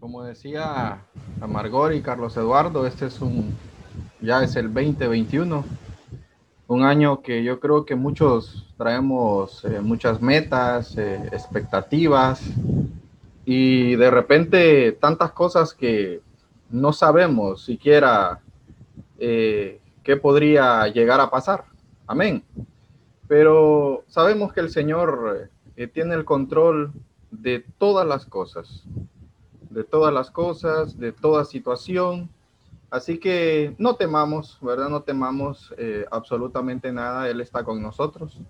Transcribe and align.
Como 0.00 0.22
decía 0.22 1.04
Amargor 1.42 1.92
y 1.92 2.00
Carlos 2.00 2.34
Eduardo, 2.38 2.86
este 2.86 3.04
es 3.04 3.20
un, 3.20 3.54
ya 4.22 4.42
es 4.42 4.56
el 4.56 4.72
2021, 4.72 5.62
un 6.68 6.82
año 6.84 7.20
que 7.20 7.44
yo 7.44 7.60
creo 7.60 7.84
que 7.84 7.96
muchos 7.96 8.66
traemos 8.78 9.62
eh, 9.66 9.78
muchas 9.82 10.22
metas, 10.22 10.96
eh, 10.96 11.28
expectativas 11.32 12.42
y 13.44 13.94
de 13.96 14.10
repente 14.10 14.92
tantas 14.92 15.32
cosas 15.32 15.74
que 15.74 16.22
no 16.70 16.94
sabemos 16.94 17.62
siquiera 17.66 18.40
eh, 19.18 19.82
qué 20.02 20.16
podría 20.16 20.88
llegar 20.88 21.20
a 21.20 21.28
pasar. 21.28 21.64
Amén. 22.06 22.42
Pero 23.28 24.04
sabemos 24.08 24.54
que 24.54 24.60
el 24.60 24.70
Señor 24.70 25.50
tiene 25.92 26.14
el 26.14 26.24
control 26.24 26.90
de 27.30 27.66
todas 27.78 28.06
las 28.06 28.24
cosas 28.24 28.86
de 29.70 29.84
todas 29.84 30.12
las 30.12 30.30
cosas, 30.30 30.98
de 30.98 31.12
toda 31.12 31.44
situación. 31.44 32.28
Así 32.90 33.18
que 33.18 33.74
no 33.78 33.94
temamos, 33.94 34.58
¿verdad? 34.60 34.88
No 34.88 35.02
temamos 35.02 35.72
eh, 35.78 36.04
absolutamente 36.10 36.92
nada. 36.92 37.28
Él 37.30 37.40
está 37.40 37.64
con 37.64 37.80
nosotros. 37.80 38.40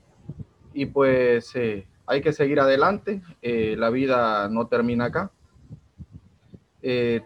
Y 0.73 0.87
pues 0.87 1.55
eh, 1.55 1.87
hay 2.07 2.23
que 2.23 2.33
seguir 2.33 2.59
adelante. 2.59 3.23
Eh, 3.43 3.77
la 3.79 3.91
vida 3.91 4.49
no 4.49 4.67
termina 4.67 5.07
acá. 5.07 5.31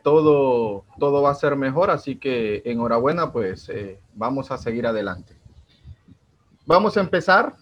todo, 0.02 0.84
todo 0.98 1.22
va 1.22 1.30
a 1.30 1.34
ser 1.34 1.54
mejor. 1.54 1.90
Así 1.90 2.16
que 2.16 2.62
enhorabuena, 2.64 3.32
pues 3.32 3.70
vamos 4.12 4.50
a 4.50 4.58
seguir 4.58 4.86
adelante. 4.88 5.36
Vamos 6.66 6.96
a 6.96 7.00
empezar 7.00 7.54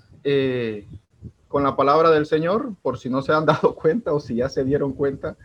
con 1.49 1.62
la 1.62 1.77
palabra 1.77 2.11
del 2.11 2.25
Señor, 2.25 2.75
por 2.81 2.99
si 2.99 3.11
no 3.11 3.21
se 3.21 3.33
han 3.33 3.45
dado 3.53 3.75
cuenta 3.75 4.15
o 4.15 4.21
si 4.21 4.37
ya 4.37 4.49
se 4.49 4.65
dieron 4.65 4.95
cuenta. 4.95 5.37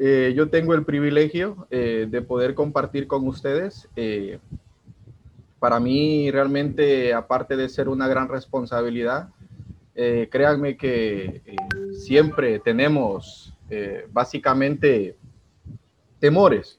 Eh, 0.00 0.32
yo 0.36 0.48
tengo 0.48 0.74
el 0.74 0.84
privilegio 0.84 1.66
eh, 1.70 2.06
de 2.08 2.22
poder 2.22 2.54
compartir 2.54 3.08
con 3.08 3.26
ustedes. 3.26 3.88
Eh, 3.96 4.38
para 5.58 5.80
mí 5.80 6.30
realmente, 6.30 7.12
aparte 7.12 7.56
de 7.56 7.68
ser 7.68 7.88
una 7.88 8.06
gran 8.06 8.28
responsabilidad, 8.28 9.30
créanme 10.30 10.76
que 10.76 11.42
siempre 11.90 12.60
tenemos 12.60 13.52
básicamente 14.12 15.16
temores. 16.20 16.78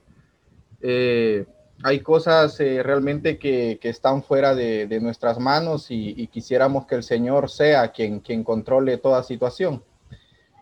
hay 0.81 2.00
cosas 2.00 2.58
realmente 2.59 3.38
que, 3.38 3.78
están 3.81 4.23
fuera 4.23 4.56
de, 4.56 5.00
nuestras 5.02 5.38
manos 5.38 5.88
y, 5.90 6.25
quisiéramos 6.28 6.86
que 6.86 6.95
el 6.95 7.03
Señor 7.03 7.50
sea 7.50 7.92
quien 7.92 8.22
controle 8.45 8.95
toda 8.95 9.22
situación. 9.23 9.84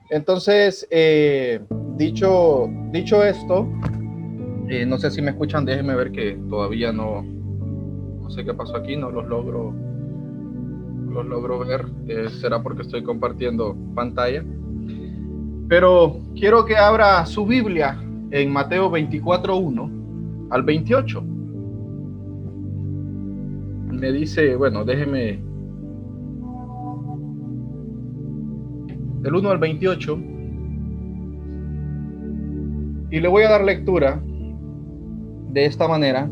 Entonces, 0.10 0.88
eh, 0.90 1.60
dicho, 1.98 2.70
dicho 2.92 3.24
esto, 3.24 3.68
eh, 4.70 4.86
no 4.86 4.98
sé 4.98 5.12
si 5.12 5.22
me 5.22 5.32
escuchan, 5.32 5.66
déjenme 5.66 5.96
ver 5.96 6.12
que 6.12 6.40
todavía 6.50 6.94
no, 6.94 7.24
no 7.24 8.30
sé 8.30 8.46
qué 8.46 8.54
pasó 8.54 8.78
aquí, 8.78 8.96
no 8.96 9.12
los 9.12 9.28
logro, 9.28 9.74
los 11.10 11.26
logro 11.26 11.60
ver, 11.60 11.86
eh, 12.08 12.30
será 12.30 12.64
porque 12.64 12.84
estoy 12.84 13.04
compartiendo 13.04 13.76
pantalla. 13.96 14.44
Pero 15.68 16.20
quiero 16.36 16.66
que 16.66 16.78
abra 16.78 17.26
su 17.26 17.46
Biblia 17.46 18.02
en 18.32 18.52
Mateo 18.52 18.90
24.1 18.90 20.50
al 20.50 20.64
28. 20.64 21.22
Me 23.92 24.12
dice, 24.14 24.56
bueno, 24.56 24.86
déjeme 24.86 25.47
del 29.28 29.36
1 29.36 29.50
al 29.50 29.58
28. 29.58 30.20
Y 33.12 33.20
le 33.20 33.28
voy 33.28 33.44
a 33.44 33.50
dar 33.50 33.64
lectura 33.66 34.24
de 35.52 35.66
esta 35.66 35.86
manera, 35.86 36.32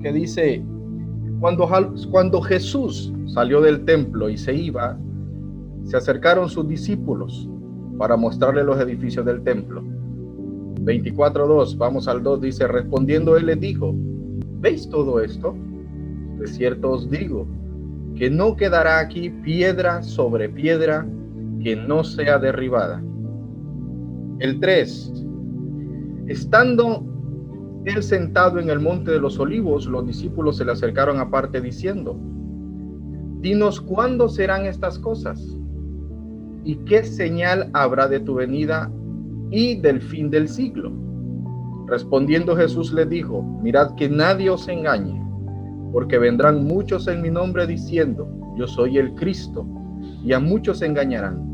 que 0.00 0.10
dice, 0.10 0.64
cuando, 1.38 1.68
cuando 2.10 2.40
Jesús 2.40 3.12
salió 3.26 3.60
del 3.60 3.84
templo 3.84 4.30
y 4.30 4.38
se 4.38 4.54
iba, 4.54 4.98
se 5.84 5.98
acercaron 5.98 6.48
sus 6.48 6.66
discípulos 6.66 7.46
para 7.98 8.16
mostrarle 8.16 8.64
los 8.64 8.80
edificios 8.80 9.26
del 9.26 9.42
templo. 9.42 9.82
24.2, 10.76 11.76
vamos 11.76 12.08
al 12.08 12.22
2, 12.22 12.40
dice, 12.40 12.66
respondiendo 12.66 13.36
él 13.36 13.44
les 13.44 13.60
dijo, 13.60 13.92
¿veis 14.60 14.88
todo 14.88 15.20
esto? 15.20 15.54
De 16.38 16.46
cierto 16.46 16.92
os 16.92 17.10
digo, 17.10 17.46
que 18.16 18.30
no 18.30 18.56
quedará 18.56 18.98
aquí 18.98 19.28
piedra 19.28 20.02
sobre 20.02 20.48
piedra 20.48 21.06
que 21.62 21.76
no 21.76 22.04
sea 22.04 22.38
derribada. 22.38 23.02
El 24.38 24.58
3. 24.60 25.12
Estando 26.28 27.04
él 27.84 28.02
sentado 28.02 28.58
en 28.58 28.70
el 28.70 28.80
monte 28.80 29.10
de 29.10 29.20
los 29.20 29.38
olivos, 29.38 29.86
los 29.86 30.06
discípulos 30.06 30.56
se 30.56 30.64
le 30.64 30.72
acercaron 30.72 31.18
aparte 31.18 31.60
diciendo, 31.60 32.18
Dinos 33.40 33.80
cuándo 33.80 34.28
serán 34.28 34.66
estas 34.66 34.98
cosas 34.98 35.58
y 36.62 36.76
qué 36.84 37.04
señal 37.04 37.70
habrá 37.72 38.06
de 38.06 38.20
tu 38.20 38.34
venida 38.34 38.90
y 39.50 39.76
del 39.80 40.00
fin 40.02 40.30
del 40.30 40.46
siglo. 40.46 40.92
Respondiendo 41.86 42.54
Jesús 42.54 42.92
le 42.92 43.06
dijo, 43.06 43.42
mirad 43.62 43.94
que 43.94 44.08
nadie 44.08 44.50
os 44.50 44.68
engañe, 44.68 45.20
porque 45.92 46.18
vendrán 46.18 46.64
muchos 46.64 47.08
en 47.08 47.22
mi 47.22 47.30
nombre 47.30 47.66
diciendo, 47.66 48.28
yo 48.56 48.66
soy 48.66 48.98
el 48.98 49.14
Cristo, 49.14 49.66
y 50.22 50.34
a 50.34 50.38
muchos 50.38 50.82
engañarán 50.82 51.49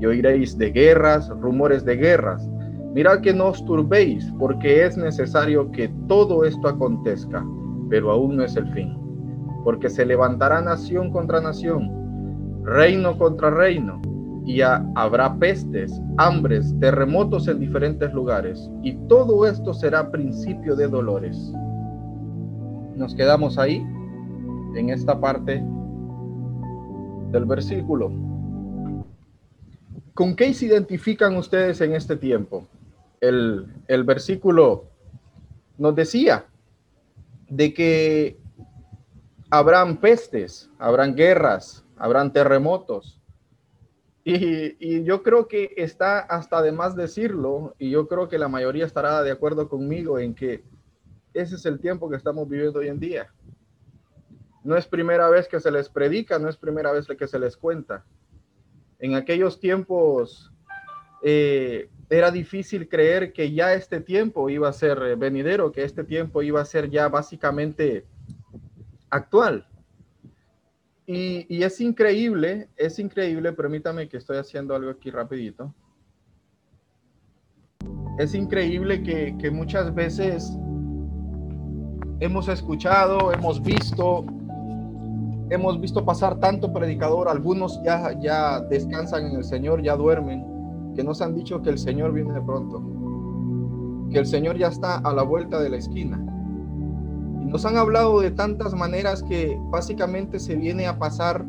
y 0.00 0.06
oiréis 0.06 0.56
de 0.58 0.70
guerras, 0.70 1.28
rumores 1.40 1.84
de 1.84 1.96
guerras. 1.96 2.48
Mirad 2.94 3.20
que 3.20 3.32
no 3.32 3.48
os 3.48 3.64
turbéis, 3.64 4.32
porque 4.38 4.84
es 4.84 4.96
necesario 4.96 5.70
que 5.72 5.88
todo 6.06 6.44
esto 6.44 6.68
acontezca, 6.68 7.44
pero 7.90 8.10
aún 8.10 8.36
no 8.36 8.44
es 8.44 8.56
el 8.56 8.66
fin. 8.72 8.96
Porque 9.64 9.88
se 9.88 10.06
levantará 10.06 10.60
nación 10.60 11.10
contra 11.10 11.40
nación, 11.40 11.90
reino 12.64 13.18
contra 13.18 13.50
reino, 13.50 14.00
y 14.46 14.60
habrá 14.60 15.34
pestes, 15.38 16.00
hambres, 16.18 16.74
terremotos 16.78 17.48
en 17.48 17.60
diferentes 17.60 18.12
lugares, 18.12 18.70
y 18.82 18.94
todo 19.08 19.46
esto 19.46 19.72
será 19.72 20.10
principio 20.10 20.76
de 20.76 20.86
dolores. 20.86 21.52
Nos 22.96 23.14
quedamos 23.14 23.58
ahí, 23.58 23.84
en 24.76 24.90
esta 24.90 25.18
parte 25.20 25.64
del 27.32 27.44
versículo. 27.44 28.12
¿Con 30.14 30.36
qué 30.36 30.54
se 30.54 30.66
identifican 30.66 31.36
ustedes 31.36 31.80
en 31.80 31.92
este 31.92 32.16
tiempo? 32.16 32.68
El, 33.20 33.66
versículo 34.04 34.84
nos 35.76 35.96
decía 35.96 36.46
de 37.48 37.74
que 37.74 38.38
habrán 39.50 39.96
pestes, 39.96 40.70
habrán 40.78 41.16
guerras, 41.16 41.84
habrán 41.96 42.32
terremotos. 42.32 43.20
Y, 44.22 44.76
y, 44.78 45.02
yo 45.02 45.22
creo 45.24 45.48
que 45.48 45.74
está 45.76 46.20
hasta 46.20 46.62
de 46.62 46.70
más 46.70 46.94
decirlo, 46.94 47.74
y 47.78 47.90
yo 47.90 48.06
creo 48.06 48.28
que 48.28 48.38
la 48.38 48.48
mayoría 48.48 48.86
estará 48.86 49.22
de 49.22 49.32
acuerdo 49.32 49.68
conmigo 49.68 50.18
en 50.20 50.34
que 50.34 50.62
ese 51.34 51.56
es 51.56 51.66
el 51.66 51.80
tiempo 51.80 52.08
que 52.08 52.16
estamos 52.16 52.48
viviendo 52.48 52.78
hoy 52.78 52.88
en 52.88 53.00
día. 53.00 53.32
No 54.62 54.76
es 54.76 54.86
primera 54.86 55.28
vez 55.28 55.48
que 55.48 55.60
se 55.60 55.72
les 55.72 55.88
predica, 55.88 56.38
no 56.38 56.48
es 56.48 56.56
primera 56.56 56.92
vez 56.92 57.06
que 57.06 57.26
se 57.26 57.38
les 57.38 57.56
cuenta 57.56 58.04
en 59.04 59.14
aquellos 59.14 59.60
tiempos 59.60 60.50
eh, 61.22 61.90
era 62.08 62.30
difícil 62.30 62.88
creer 62.88 63.34
que 63.34 63.52
ya 63.52 63.74
este 63.74 64.00
tiempo 64.00 64.48
iba 64.48 64.66
a 64.66 64.72
ser 64.72 64.96
eh, 65.02 65.14
venidero, 65.14 65.72
que 65.72 65.84
este 65.84 66.04
tiempo 66.04 66.40
iba 66.42 66.62
a 66.62 66.64
ser 66.64 66.88
ya 66.88 67.10
básicamente 67.10 68.06
actual. 69.10 69.68
Y, 71.06 71.62
es 71.62 71.82
increíble, 71.82 72.70
es 72.76 72.98
increíble, 72.98 73.52
permítame 73.52 74.08
que 74.08 74.16
estoy 74.16 74.38
haciendo 74.38 74.74
algo 74.74 74.92
aquí 74.92 75.10
rapidito. 75.10 75.74
Es 78.18 78.34
increíble 78.34 79.02
que, 79.02 79.36
que 79.38 79.50
muchas 79.50 79.94
veces 79.94 80.50
hemos 82.20 82.48
escuchado, 82.48 83.34
hemos 83.34 83.60
visto 83.62 84.24
hemos 85.50 85.80
visto 85.80 86.04
pasar 86.04 86.38
tanto 86.40 86.72
predicador, 86.72 87.28
algunos 87.28 87.80
ya, 87.82 88.18
ya 88.20 88.60
descansan 88.60 89.26
en 89.26 89.36
el 89.36 89.44
Señor, 89.44 89.82
ya 89.82 89.96
duermen, 89.96 90.44
que 90.94 91.04
nos 91.04 91.20
han 91.20 91.34
dicho 91.34 91.62
que 91.62 91.70
el 91.70 91.78
Señor 91.78 92.12
viene 92.12 92.32
de 92.32 92.40
pronto, 92.40 92.82
que 94.10 94.18
el 94.18 94.26
Señor 94.26 94.56
ya 94.56 94.68
está 94.68 94.98
a 94.98 95.12
la 95.12 95.22
vuelta 95.22 95.60
de 95.60 95.70
la 95.70 95.76
esquina. 95.76 96.24
Y 97.42 97.46
nos 97.46 97.64
han 97.66 97.76
hablado 97.76 98.20
de 98.20 98.30
tantas 98.30 98.74
maneras 98.74 99.22
que 99.22 99.58
básicamente 99.70 100.38
se 100.38 100.54
viene 100.54 100.86
a 100.86 100.98
pasar 100.98 101.44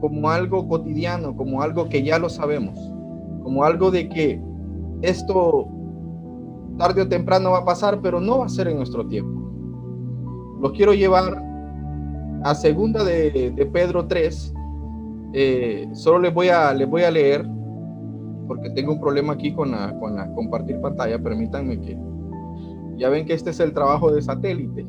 como 0.00 0.30
algo 0.30 0.68
cotidiano, 0.68 1.36
como 1.36 1.62
algo 1.62 1.88
que 1.88 2.02
ya 2.02 2.18
lo 2.18 2.28
sabemos, 2.28 2.78
como 3.42 3.64
algo 3.64 3.90
de 3.90 4.08
que 4.08 4.40
esto 5.02 5.68
tarde 6.78 7.02
o 7.02 7.08
temprano 7.08 7.52
va 7.52 7.58
a 7.58 7.64
pasar, 7.64 8.00
pero 8.00 8.20
no 8.20 8.38
va 8.38 8.46
a 8.46 8.50
ser 8.50 8.68
en 8.68 8.76
nuestro 8.76 9.06
tiempo. 9.06 9.42
Los 10.60 10.72
quiero 10.72 10.94
llevar 10.94 11.45
a 12.42 12.54
segunda 12.54 13.04
de, 13.04 13.68
Pedro 13.72 14.06
3, 14.06 14.54
eh, 15.32 15.88
solo 15.92 16.20
les 16.20 16.34
voy, 16.34 16.48
a, 16.48 16.72
les 16.72 16.88
voy 16.88 17.02
a 17.02 17.10
leer 17.10 17.46
porque 18.46 18.70
tengo 18.70 18.92
un 18.92 19.00
problema 19.00 19.32
aquí 19.32 19.52
con 19.52 19.72
la, 19.72 19.98
con 19.98 20.16
compartir 20.34 20.80
pantalla. 20.80 21.18
Permítanme 21.18 21.80
que 21.80 21.98
ya 22.96 23.08
ven 23.08 23.26
que 23.26 23.34
este 23.34 23.50
es 23.50 23.60
el 23.60 23.72
trabajo 23.72 24.12
de 24.12 24.22
satélite, 24.22 24.86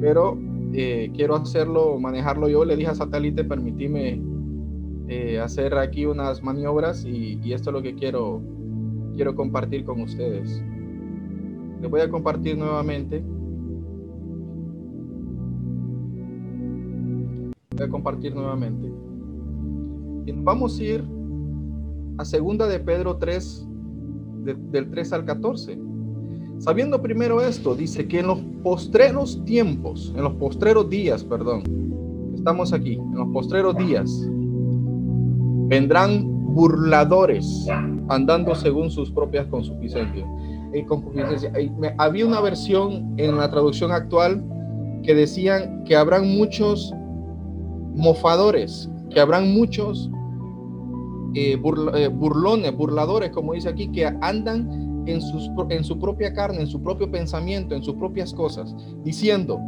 pero 0.00 0.38
eh, 0.72 1.10
quiero 1.14 1.34
hacerlo, 1.36 1.98
manejarlo 1.98 2.48
yo. 2.48 2.64
Le 2.64 2.76
dije 2.76 2.90
a 2.90 2.94
satélite, 2.94 3.44
permitime 3.44 4.20
eh, 5.08 5.40
hacer 5.40 5.74
aquí 5.74 6.06
unas 6.06 6.42
maniobras 6.42 7.04
y, 7.04 7.40
y, 7.42 7.52
esto 7.52 7.70
es 7.70 7.74
lo 7.74 7.82
que 7.82 7.94
quiero, 7.94 8.40
quiero 9.14 9.34
compartir 9.34 9.84
con 9.84 10.00
ustedes. 10.00 10.62
Les 11.80 11.90
voy 11.90 12.00
a 12.00 12.10
compartir 12.10 12.56
nuevamente. 12.56 13.22
A 17.82 17.88
compartir 17.88 18.34
nuevamente. 18.34 18.92
Y 20.26 20.32
vamos 20.32 20.78
a 20.78 20.82
ir 20.82 21.04
a 22.18 22.24
segunda 22.24 22.66
de 22.66 22.78
Pedro 22.78 23.16
3, 23.16 23.66
del 24.70 24.90
3 24.90 25.12
al 25.14 25.24
14. 25.24 25.78
Sabiendo 26.58 27.00
primero 27.00 27.40
esto, 27.40 27.74
dice 27.74 28.06
que 28.06 28.20
en 28.20 28.26
los 28.26 28.38
postreros 28.62 29.42
tiempos, 29.46 30.12
en 30.14 30.24
los 30.24 30.34
postreros 30.34 30.90
días, 30.90 31.24
perdón, 31.24 31.62
estamos 32.34 32.74
aquí, 32.74 32.94
en 32.94 33.14
los 33.14 33.28
postreros 33.28 33.74
días, 33.78 34.28
vendrán 35.68 36.54
burladores 36.54 37.66
andando 38.08 38.54
según 38.54 38.90
sus 38.90 39.10
propias 39.10 39.46
consuficiencias. 39.46 40.28
Eh, 40.74 40.84
había 41.96 42.26
una 42.26 42.40
versión 42.40 43.14
en 43.16 43.36
la 43.36 43.50
traducción 43.50 43.90
actual 43.90 44.44
que 45.02 45.14
decían 45.14 45.84
que 45.84 45.96
habrán 45.96 46.28
muchos 46.28 46.92
mofadores, 48.00 48.90
que 49.10 49.20
habrán 49.20 49.52
muchos 49.52 50.10
eh, 51.34 51.60
eh, 51.94 52.08
burlones, 52.08 52.76
burladores, 52.76 53.30
como 53.30 53.52
dice 53.52 53.68
aquí, 53.68 53.88
que 53.92 54.06
andan 54.20 55.04
en, 55.06 55.20
sus, 55.20 55.50
su 55.82 55.98
propia 55.98 56.32
carne, 56.32 56.62
en 56.62 56.66
su 56.66 56.82
propio 56.82 57.10
pensamiento, 57.10 57.74
en 57.74 57.82
sus 57.82 57.94
propias 57.94 58.32
cosas, 58.32 58.74
diciendo, 59.04 59.60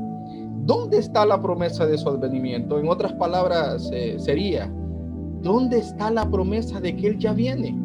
¿dónde 0.65 0.99
está 0.99 1.25
la 1.25 1.41
promesa 1.41 1.87
de 1.87 1.99
su 1.99 2.09
advenimiento? 2.09 2.81
En 2.81 2.89
otras 2.89 3.13
palabras, 3.13 3.89
eh, 3.93 4.17
sería, 4.19 4.73
¿dónde 5.43 5.79
está 5.79 6.11
la 6.11 6.29
promesa 6.29 6.81
de 6.81 6.97
que 6.97 7.09
Él 7.09 7.19
ya 7.19 7.33
viene? 7.33 7.79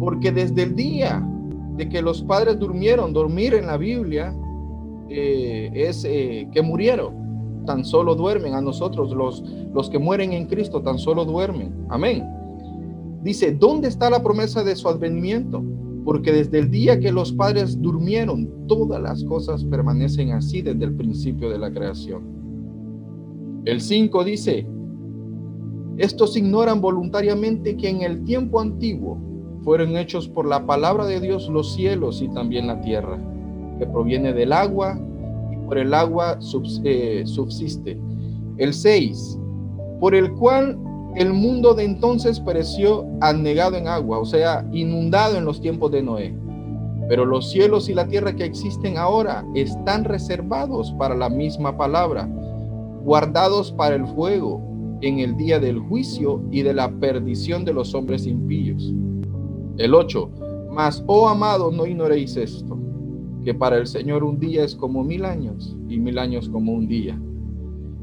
Porque 0.00 0.32
desde 0.32 0.64
el 0.64 0.74
día 0.74 1.24
de 1.76 1.88
que 1.88 2.02
los 2.02 2.22
padres 2.22 2.58
durmieron, 2.58 3.12
dormir 3.12 3.54
en 3.54 3.66
la 3.66 3.76
Biblia 3.76 4.34
es 5.08 6.04
que 6.04 6.62
murieron 6.62 7.21
tan 7.64 7.84
solo 7.84 8.14
duermen, 8.14 8.54
a 8.54 8.60
nosotros 8.60 9.12
los, 9.12 9.42
los 9.72 9.90
que 9.90 9.98
mueren 9.98 10.32
en 10.32 10.46
Cristo 10.46 10.82
tan 10.82 10.98
solo 10.98 11.24
duermen. 11.24 11.72
Amén. 11.88 12.26
Dice, 13.22 13.52
¿dónde 13.52 13.88
está 13.88 14.10
la 14.10 14.22
promesa 14.22 14.64
de 14.64 14.74
su 14.74 14.88
advenimiento? 14.88 15.62
Porque 16.04 16.32
desde 16.32 16.58
el 16.58 16.70
día 16.70 16.98
que 16.98 17.12
los 17.12 17.32
padres 17.32 17.80
durmieron, 17.80 18.66
todas 18.66 19.00
las 19.00 19.22
cosas 19.24 19.64
permanecen 19.64 20.32
así 20.32 20.60
desde 20.60 20.84
el 20.84 20.94
principio 20.94 21.48
de 21.48 21.58
la 21.58 21.72
creación. 21.72 22.22
El 23.64 23.80
5 23.80 24.24
dice, 24.24 24.66
estos 25.98 26.36
ignoran 26.36 26.80
voluntariamente 26.80 27.76
que 27.76 27.88
en 27.88 28.02
el 28.02 28.24
tiempo 28.24 28.60
antiguo 28.60 29.18
fueron 29.62 29.96
hechos 29.96 30.28
por 30.28 30.46
la 30.46 30.66
palabra 30.66 31.06
de 31.06 31.20
Dios 31.20 31.48
los 31.48 31.74
cielos 31.74 32.22
y 32.22 32.28
también 32.28 32.66
la 32.66 32.80
tierra, 32.80 33.18
que 33.78 33.86
proviene 33.86 34.32
del 34.32 34.52
agua 34.52 34.98
por 35.66 35.78
el 35.78 35.94
agua 35.94 36.38
eh, 36.84 37.22
subsiste. 37.24 37.98
El 38.58 38.74
6, 38.74 39.38
por 40.00 40.14
el 40.14 40.32
cual 40.34 40.78
el 41.16 41.32
mundo 41.32 41.74
de 41.74 41.84
entonces 41.84 42.40
pereció 42.40 43.06
anegado 43.20 43.76
en 43.76 43.88
agua, 43.88 44.18
o 44.18 44.24
sea, 44.24 44.66
inundado 44.72 45.36
en 45.36 45.44
los 45.44 45.60
tiempos 45.60 45.90
de 45.90 46.02
Noé. 46.02 46.34
Pero 47.08 47.24
los 47.26 47.50
cielos 47.50 47.88
y 47.88 47.94
la 47.94 48.06
tierra 48.06 48.34
que 48.34 48.44
existen 48.44 48.96
ahora 48.96 49.44
están 49.54 50.04
reservados 50.04 50.92
para 50.98 51.14
la 51.14 51.28
misma 51.28 51.76
palabra, 51.76 52.28
guardados 53.04 53.72
para 53.72 53.96
el 53.96 54.06
fuego 54.06 54.60
en 55.00 55.18
el 55.18 55.36
día 55.36 55.58
del 55.58 55.78
juicio 55.80 56.42
y 56.50 56.62
de 56.62 56.74
la 56.74 56.90
perdición 56.90 57.64
de 57.64 57.72
los 57.72 57.94
hombres 57.94 58.26
impíos. 58.26 58.94
El 59.78 59.94
8. 59.94 60.30
Mas, 60.70 61.02
oh 61.06 61.28
amado, 61.28 61.70
no 61.70 61.86
ignoréis 61.86 62.36
esto 62.36 62.81
que 63.42 63.54
para 63.54 63.76
el 63.76 63.86
Señor 63.86 64.24
un 64.24 64.38
día 64.38 64.64
es 64.64 64.74
como 64.74 65.04
mil 65.04 65.24
años 65.24 65.76
y 65.88 65.98
mil 65.98 66.18
años 66.18 66.48
como 66.48 66.72
un 66.72 66.86
día. 66.86 67.20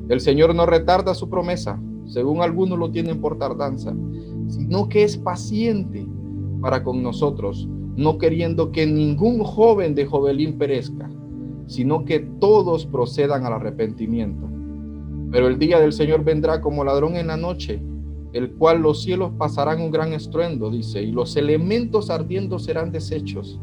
El 0.09 0.19
Señor 0.19 0.53
no 0.55 0.65
retarda 0.65 1.13
su 1.13 1.29
promesa, 1.29 1.79
según 2.05 2.41
algunos 2.41 2.79
lo 2.79 2.91
tienen 2.91 3.21
por 3.21 3.37
tardanza, 3.37 3.95
sino 4.47 4.89
que 4.89 5.03
es 5.03 5.17
paciente 5.17 6.05
para 6.61 6.83
con 6.83 7.03
nosotros, 7.03 7.67
no 7.95 8.17
queriendo 8.17 8.71
que 8.71 8.85
ningún 8.85 9.43
joven 9.43 9.95
de 9.95 10.05
Jovelín 10.05 10.57
perezca, 10.57 11.09
sino 11.67 12.05
que 12.05 12.19
todos 12.39 12.85
procedan 12.85 13.45
al 13.45 13.53
arrepentimiento. 13.53 14.49
Pero 15.31 15.47
el 15.47 15.59
día 15.59 15.79
del 15.79 15.93
Señor 15.93 16.23
vendrá 16.23 16.59
como 16.61 16.83
ladrón 16.83 17.15
en 17.15 17.27
la 17.27 17.37
noche, 17.37 17.81
el 18.33 18.51
cual 18.53 18.81
los 18.81 19.03
cielos 19.03 19.31
pasarán 19.37 19.79
un 19.81 19.91
gran 19.91 20.13
estruendo, 20.13 20.71
dice, 20.71 21.01
y 21.03 21.11
los 21.11 21.35
elementos 21.35 22.09
ardiendo 22.09 22.57
serán 22.57 22.91
deshechos 22.91 23.59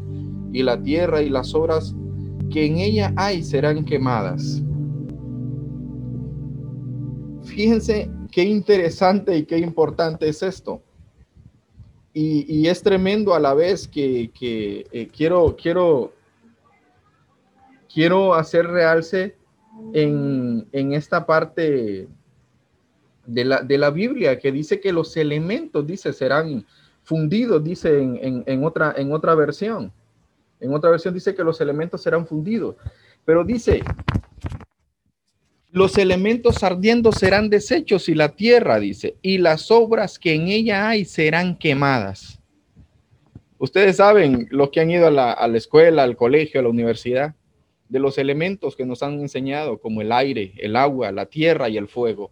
y 0.57 0.63
la 0.63 0.81
tierra 0.81 1.21
y 1.21 1.29
las 1.29 1.53
obras 1.53 1.93
que 2.51 2.65
en 2.65 2.77
ella 2.77 3.13
hay 3.15 3.43
serán 3.43 3.85
quemadas. 3.85 4.63
Fíjense 7.43 8.09
qué 8.31 8.43
interesante 8.43 9.37
y 9.37 9.45
qué 9.45 9.59
importante 9.59 10.27
es 10.27 10.41
esto. 10.41 10.81
Y, 12.11 12.67
es 12.67 12.81
tremendo 12.81 13.35
a 13.35 13.39
la 13.39 13.53
vez 13.53 13.87
que, 13.87 14.31
eh, 14.41 15.07
quiero, 15.15 15.55
quiero, 15.55 16.11
quiero 17.93 18.33
hacer 18.33 18.65
realce 18.65 19.35
en, 19.93 20.65
esta 20.71 21.27
parte 21.27 22.07
de 23.27 23.45
la, 23.45 23.61
de 23.61 23.77
la, 23.77 23.91
Biblia 23.91 24.39
que 24.39 24.51
dice 24.51 24.79
que 24.79 24.91
los 24.91 25.15
elementos, 25.15 25.85
dice, 25.85 26.11
serán 26.11 26.65
fundidos, 27.03 27.63
dice 27.63 28.01
en, 28.01 28.63
otra, 28.65 28.95
en 28.97 29.13
otra 29.13 29.35
versión. 29.35 29.93
En 30.59 30.73
otra 30.73 30.89
versión 30.89 31.13
dice 31.13 31.35
que 31.35 31.43
los 31.43 31.61
elementos 31.61 32.01
serán 32.01 32.25
fundidos, 32.25 32.75
pero 33.25 33.43
dice, 33.43 33.83
los 35.71 35.97
elementos 35.97 36.63
ardiendo 36.63 37.11
serán 37.11 37.49
deshechos 37.49 38.09
y 38.09 38.15
la 38.15 38.29
tierra, 38.29 38.79
dice, 38.79 39.17
y 39.21 39.37
las 39.37 39.69
obras 39.69 40.17
que 40.17 40.33
en 40.33 40.47
ella 40.47 40.89
hay 40.89 41.05
serán 41.05 41.57
quemadas. 41.57 42.39
Ustedes 43.59 43.97
saben, 43.97 44.47
los 44.49 44.69
que 44.69 44.79
han 44.79 44.91
ido 44.91 45.07
a 45.07 45.11
la, 45.11 45.31
a 45.31 45.47
la 45.47 45.57
escuela, 45.57 46.03
al 46.03 46.15
colegio, 46.15 46.59
a 46.59 46.63
la 46.63 46.69
universidad, 46.69 47.35
de 47.89 47.99
los 47.99 48.17
elementos 48.17 48.75
que 48.75 48.85
nos 48.85 49.03
han 49.03 49.19
enseñado, 49.19 49.79
como 49.79 50.01
el 50.01 50.11
aire, 50.11 50.53
el 50.57 50.75
agua, 50.75 51.11
la 51.11 51.27
tierra 51.27 51.69
y 51.69 51.77
el 51.77 51.87
fuego. 51.87 52.31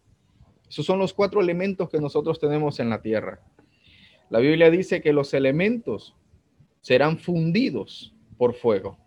Esos 0.70 0.86
son 0.86 1.00
los 1.00 1.14
cuatro 1.14 1.42
elementos 1.42 1.90
que 1.90 2.00
nosotros 2.00 2.40
tenemos 2.40 2.80
en 2.80 2.90
la 2.90 3.02
tierra. 3.02 3.40
La 4.30 4.40
Biblia 4.40 4.70
dice 4.70 5.02
que 5.02 5.14
los 5.14 5.34
elementos 5.34 6.16
serán 6.82 7.18
fundidos 7.18 8.15
por 8.38 8.54
fuego. 8.54 8.98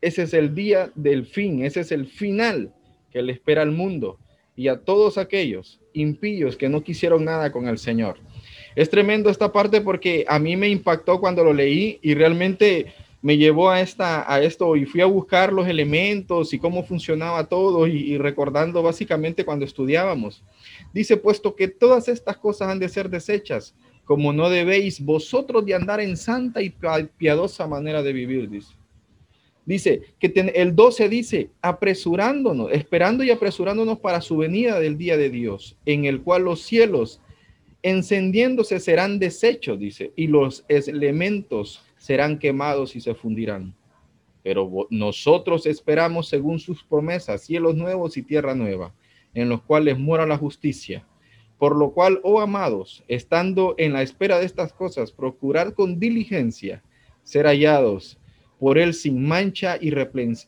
Ese 0.00 0.22
es 0.22 0.34
el 0.34 0.54
día 0.54 0.90
del 0.94 1.26
fin, 1.26 1.64
ese 1.64 1.80
es 1.80 1.92
el 1.92 2.06
final 2.06 2.74
que 3.10 3.22
le 3.22 3.32
espera 3.32 3.62
al 3.62 3.70
mundo 3.70 4.18
y 4.56 4.68
a 4.68 4.80
todos 4.80 5.18
aquellos 5.18 5.80
impíos 5.92 6.56
que 6.56 6.68
no 6.68 6.82
quisieron 6.82 7.24
nada 7.24 7.52
con 7.52 7.68
el 7.68 7.78
Señor. 7.78 8.18
Es 8.74 8.90
tremendo 8.90 9.30
esta 9.30 9.52
parte 9.52 9.80
porque 9.80 10.24
a 10.28 10.38
mí 10.38 10.56
me 10.56 10.68
impactó 10.68 11.20
cuando 11.20 11.44
lo 11.44 11.52
leí 11.52 11.98
y 12.02 12.14
realmente 12.14 12.92
me 13.22 13.36
llevó 13.36 13.70
a, 13.70 13.80
esta, 13.80 14.30
a 14.30 14.42
esto 14.42 14.74
y 14.74 14.84
fui 14.84 15.00
a 15.00 15.06
buscar 15.06 15.52
los 15.52 15.68
elementos 15.68 16.52
y 16.52 16.58
cómo 16.58 16.82
funcionaba 16.82 17.48
todo 17.48 17.86
y, 17.86 18.18
recordando 18.18 18.82
básicamente 18.82 19.44
cuando 19.44 19.64
estudiábamos. 19.64 20.42
Dice, 20.92 21.16
puesto 21.16 21.54
que 21.54 21.68
todas 21.68 22.08
estas 22.08 22.36
cosas 22.36 22.68
han 22.68 22.80
de 22.80 22.88
ser 22.88 23.08
desechas, 23.08 23.74
como 24.04 24.32
no 24.32 24.50
debéis 24.50 25.00
vosotros 25.00 25.64
de 25.64 25.74
andar 25.74 26.00
en 26.00 26.16
santa 26.16 26.60
y 26.62 26.70
piadosa 26.70 27.66
manera 27.66 28.02
de 28.02 28.12
vivir, 28.12 28.48
dice. 28.48 28.74
Dice 29.64 30.02
que 30.18 30.32
el 30.54 30.74
12 30.74 31.08
dice, 31.08 31.50
apresurándonos, 31.60 32.72
esperando 32.72 33.22
y 33.22 33.30
apresurándonos 33.30 34.00
para 34.00 34.20
su 34.20 34.36
venida 34.36 34.80
del 34.80 34.98
día 34.98 35.16
de 35.16 35.30
Dios, 35.30 35.76
en 35.86 36.04
el 36.04 36.22
cual 36.22 36.42
los 36.42 36.62
cielos 36.62 37.20
encendiéndose 37.84 38.80
serán 38.80 39.20
deshechos, 39.20 39.78
dice, 39.78 40.12
y 40.16 40.26
los 40.26 40.64
elementos 40.68 41.84
serán 41.96 42.40
quemados 42.40 42.96
y 42.96 43.00
se 43.00 43.14
fundirán. 43.14 43.74
Pero 44.42 44.88
nosotros 44.90 45.66
esperamos 45.66 46.28
según 46.28 46.58
sus 46.58 46.82
promesas, 46.82 47.42
cielos 47.42 47.76
nuevos 47.76 48.16
y 48.16 48.22
tierra 48.22 48.56
nueva, 48.56 48.92
en 49.32 49.48
los 49.48 49.62
cuales 49.62 49.96
mora 49.96 50.26
la 50.26 50.38
justicia 50.38 51.06
por 51.62 51.76
lo 51.76 51.92
cual, 51.92 52.18
oh 52.24 52.40
amados, 52.40 53.04
estando 53.06 53.76
en 53.78 53.92
la 53.92 54.02
espera 54.02 54.40
de 54.40 54.46
estas 54.46 54.72
cosas, 54.72 55.12
procurar 55.12 55.74
con 55.74 56.00
diligencia 56.00 56.82
ser 57.22 57.46
hallados 57.46 58.18
por 58.58 58.78
él 58.78 58.92
sin 58.92 59.24
mancha 59.24 59.76
y 59.80 59.94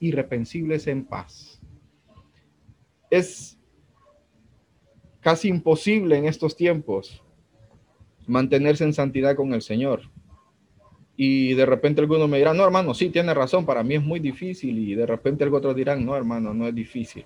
irreprensibles 0.00 0.88
en 0.88 1.04
paz. 1.04 1.61
Es 3.12 3.56
casi 5.21 5.47
imposible 5.47 6.16
en 6.16 6.25
estos 6.25 6.56
tiempos 6.56 7.23
mantenerse 8.26 8.83
en 8.83 8.92
santidad 8.92 9.37
con 9.37 9.54
el 9.54 9.62
Señor. 9.62 10.11
Y 11.16 11.54
de 11.54 11.64
repente 11.64 12.00
algunos 12.00 12.28
me 12.28 12.38
dirán, 12.38 12.56
no, 12.56 12.64
hermano, 12.64 12.92
sí, 12.92 13.09
tiene 13.11 13.33
razón, 13.35 13.64
para 13.64 13.85
mí 13.85 13.94
es 13.94 14.02
muy 14.02 14.18
difícil. 14.18 14.76
Y 14.80 14.97
de 14.97 15.06
repente 15.06 15.47
otros 15.47 15.76
dirán, 15.76 16.04
no, 16.04 16.16
hermano, 16.16 16.52
no 16.52 16.66
es 16.66 16.75
difícil. 16.75 17.25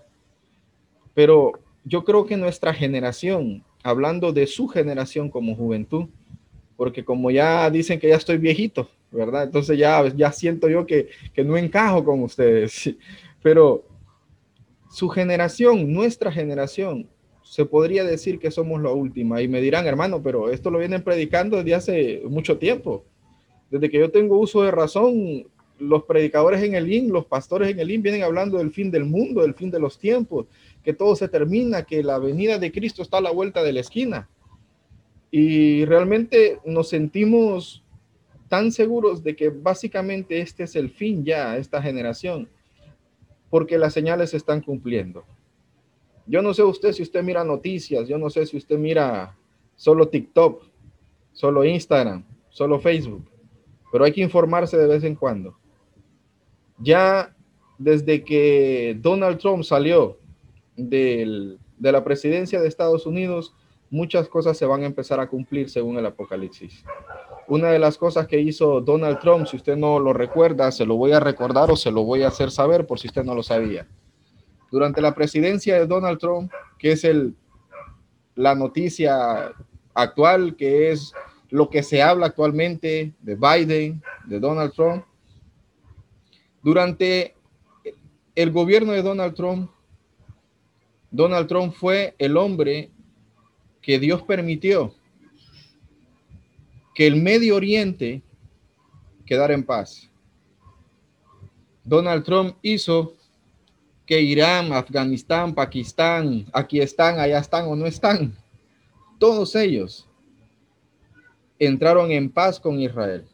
Pero 1.15 1.53
yo 1.85 2.05
creo 2.05 2.27
que 2.27 2.37
nuestra 2.37 2.75
generación, 2.75 3.65
hablando 3.83 4.33
de 4.33 4.47
su 4.47 4.69
generación 4.69 5.31
como 5.31 5.55
juventud, 5.55 6.07
porque 6.77 7.05
como 7.05 7.31
ya 7.31 7.71
dicen 7.71 7.99
que 7.99 8.09
ya 8.09 8.17
estoy 8.17 8.39
viejito, 8.39 8.89
¿verdad? 9.11 9.45
Entonces 9.45 9.79
ya, 9.79 10.07
ya 10.15 10.33
siento 10.33 10.69
yo 10.69 10.87
que, 10.87 11.09
que 11.35 11.45
no 11.45 11.57
encajo 11.57 12.05
con 12.05 12.23
ustedes. 12.23 12.95
Pero 13.43 13.85
su 14.91 15.09
generación, 15.09 15.93
nuestra 15.93 16.33
generación, 16.33 17.09
se 17.49 17.65
podría 17.65 18.05
decir 18.05 18.39
que 18.39 18.51
somos 18.51 18.83
la 18.83 18.91
última. 18.91 19.41
Y 19.41 19.49
me 19.49 19.61
dirán, 19.61 19.87
hermano, 19.87 20.23
pero 20.23 20.51
esto 20.51 20.71
lo 20.71 20.79
vienen 20.79 21.03
predicando 21.03 21.57
desde 21.57 21.75
hace 21.75 22.23
mucho 22.29 22.59
tiempo. 22.59 23.05
Desde 23.71 23.89
que 23.89 23.99
yo 23.99 24.11
tengo 24.11 24.39
uso 24.39 24.63
de 24.63 24.71
razón, 24.71 25.47
los 25.79 26.05
predicadores 26.05 26.63
en 26.63 26.75
el 26.75 26.93
IN, 26.93 27.11
los 27.11 27.25
pastores 27.25 27.71
en 27.71 27.81
el 27.81 27.91
IN 27.91 28.03
vienen 28.03 28.23
hablando 28.23 28.59
del 28.59 28.71
fin 28.71 28.91
del 28.91 29.05
mundo, 29.05 29.43
del 29.43 29.55
fin 29.55 29.71
de 29.71 29.81
los 29.81 29.99
tiempos, 29.99 30.47
que 30.89 30.95
todo 30.95 31.15
se 31.17 31.29
termina, 31.29 31.83
que 31.83 32.03
la 32.03 32.19
venida 32.19 32.59
de 32.59 32.73
Cristo 32.73 33.03
está 33.03 33.19
a 33.19 33.21
la 33.21 33.31
vuelta 33.31 33.63
de 33.63 33.75
la 33.75 33.81
esquina. 33.81 34.27
Y 35.31 35.85
realmente 35.85 36.61
nos 36.65 36.89
sentimos 36.89 37.85
tan 38.49 38.73
seguros 38.73 39.23
de 39.23 39.37
que 39.37 39.51
básicamente 39.51 40.41
este 40.41 40.63
es 40.63 40.75
el 40.77 40.89
fin 40.89 41.27
ya, 41.27 41.59
esta 41.59 41.83
generación, 41.83 42.49
porque 43.51 43.77
las 43.77 43.93
señales 43.93 44.31
se 44.31 44.39
están 44.39 44.63
cumpliendo. 44.63 45.25
Yo 46.27 46.41
no 46.41 46.55
sé 46.55 46.63
usted 46.63 46.95
si 46.95 47.03
usted 47.03 47.23
mira 47.23 47.45
noticias, 47.45 48.09
yo 48.09 48.17
no 48.17 48.31
sé 48.31 48.47
si 48.47 48.57
usted 48.57 48.79
mira 48.79 49.37
solo 49.77 50.09
TikTok, 50.09 50.63
solo 51.35 51.67
Instagram, 51.67 52.25
solo 52.49 52.81
Facebook, 52.81 53.29
pero 53.93 54.07
hay 54.07 54.13
que 54.13 54.23
informarse 54.23 54.79
de 54.79 54.87
vez 54.87 55.05
en 55.05 55.17
cuando. 55.17 55.55
Ya 56.79 57.37
desde 57.77 58.25
que 58.25 58.97
Donald 58.99 59.37
Trump 59.37 59.65
salió 59.65 60.17
de 60.79 61.59
la 61.81 62.05
presidencia 62.05 62.61
de 62.61 62.69
Estados 62.69 63.05
Unidos, 63.05 63.55
muchas 63.91 64.29
cosas 64.29 64.57
se 64.57 64.67
van 64.67 64.83
a 64.83 64.87
empezar 64.87 65.21
a 65.21 65.29
cumplir 65.29 65.69
según 65.69 65.99
el 65.99 66.07
Apocalipsis. 66.07 66.85
Una 67.47 67.71
de 67.71 67.79
las 67.79 67.99
cosas 67.99 68.27
que 68.27 68.41
hizo 68.41 68.81
Donald 68.81 69.19
Trump, 69.21 69.47
si 69.47 69.57
usted 69.57 69.77
no 69.77 69.99
lo 69.99 70.13
recuerda, 70.13 70.71
se 70.71 70.87
lo 70.87 70.97
voy 70.97 71.13
a 71.13 71.21
recordar 71.21 71.71
o 71.71 71.77
se 71.77 71.91
lo 71.91 72.05
voy 72.05 72.23
a 72.23 72.29
hacer 72.29 72.51
saber 72.51 72.87
por 72.87 72.99
si 72.99 73.09
usted 73.09 73.25
no 73.25 73.35
lo 73.35 73.43
sabía 73.43 73.87
durante 74.71 75.01
la 75.01 75.15
presidencia 75.15 75.79
de 75.79 75.87
Donald 75.87 76.19
Trump, 76.19 76.53
que 76.79 76.93
es 76.93 77.05
el, 77.05 77.35
la 78.35 78.55
noticia 78.55 79.53
actual, 79.95 80.57
que 80.57 80.91
es 80.91 81.13
lo 81.51 81.71
que 81.71 81.83
se 81.83 82.03
habla 82.03 82.27
actualmente 82.27 83.15
de 83.21 83.35
Biden, 83.35 84.03
de 84.27 84.41
Donald 84.41 84.73
Trump. 84.73 85.05
Durante 86.63 87.35
el 88.35 88.53
gobierno 88.53 88.93
de 88.93 89.03
Donald 89.03 89.35
Trump, 89.35 89.71
Donald 91.11 91.49
Trump 91.49 91.75
fue 91.75 92.15
el 92.19 92.37
hombre 92.37 92.91
que 93.81 93.99
Dios 93.99 94.23
permitió 94.23 94.95
que 96.95 97.07
el 97.07 97.17
Medio 97.17 97.57
Oriente 97.57 98.23
quedara 99.25 99.55
en 99.55 99.65
paz. 99.65 100.11
Donald 101.85 102.25
Trump 102.25 102.57
hizo 102.61 103.15
que 104.05 104.21
Irán, 104.21 104.73
Afganistán, 104.73 105.55
Pakistán, 105.55 106.47
aquí 106.53 106.81
están, 106.81 107.19
allá 107.19 107.39
están 107.39 107.67
o 107.67 107.77
no 107.77 107.87
están, 107.87 108.37
todos 109.19 109.55
ellos 109.55 110.09
entraron 111.59 112.11
en 112.11 112.31
paz 112.31 112.59
con 112.61 112.81
Israel. 112.81 113.27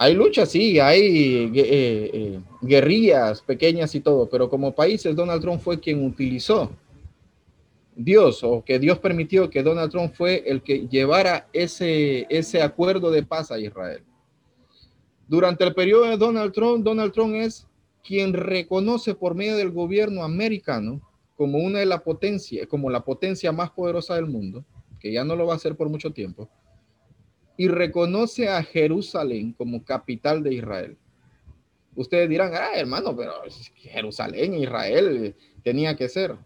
Hay 0.00 0.14
luchas, 0.14 0.50
sí, 0.50 0.78
hay 0.78 1.50
eh, 1.54 2.10
eh, 2.12 2.40
guerrillas 2.62 3.42
pequeñas 3.42 3.94
y 3.96 4.00
todo, 4.00 4.28
pero 4.28 4.48
como 4.48 4.72
países 4.72 5.16
Donald 5.16 5.42
Trump 5.42 5.60
fue 5.60 5.80
quien 5.80 6.04
utilizó 6.04 6.70
Dios 7.96 8.44
o 8.44 8.62
que 8.64 8.78
Dios 8.78 9.00
permitió 9.00 9.50
que 9.50 9.64
Donald 9.64 9.90
Trump 9.90 10.14
fue 10.14 10.44
el 10.46 10.62
que 10.62 10.86
llevara 10.86 11.48
ese, 11.52 12.28
ese 12.30 12.62
acuerdo 12.62 13.10
de 13.10 13.24
paz 13.24 13.50
a 13.50 13.58
Israel. 13.58 14.04
Durante 15.26 15.64
el 15.64 15.74
periodo 15.74 16.04
de 16.04 16.16
Donald 16.16 16.52
Trump, 16.52 16.84
Donald 16.84 17.12
Trump 17.12 17.34
es 17.34 17.66
quien 18.04 18.32
reconoce 18.32 19.16
por 19.16 19.34
medio 19.34 19.56
del 19.56 19.72
gobierno 19.72 20.22
americano 20.22 21.02
como 21.36 21.58
una 21.58 21.80
de 21.80 21.86
las 21.86 22.02
potencias, 22.02 22.68
como 22.68 22.88
la 22.88 23.04
potencia 23.04 23.50
más 23.50 23.70
poderosa 23.70 24.14
del 24.14 24.26
mundo, 24.26 24.64
que 25.00 25.12
ya 25.12 25.24
no 25.24 25.34
lo 25.34 25.46
va 25.46 25.54
a 25.54 25.56
hacer 25.56 25.76
por 25.76 25.88
mucho 25.88 26.12
tiempo, 26.12 26.48
y 27.58 27.66
reconoce 27.66 28.48
a 28.48 28.62
Jerusalén 28.62 29.52
como 29.52 29.84
capital 29.84 30.44
de 30.44 30.54
Israel. 30.54 30.96
Ustedes 31.96 32.28
dirán, 32.28 32.52
ah, 32.54 32.70
hermano, 32.76 33.16
pero 33.16 33.32
Jerusalén, 33.74 34.54
Israel, 34.54 35.34
tenía 35.64 35.96
que 35.96 36.08
ser. 36.08 36.36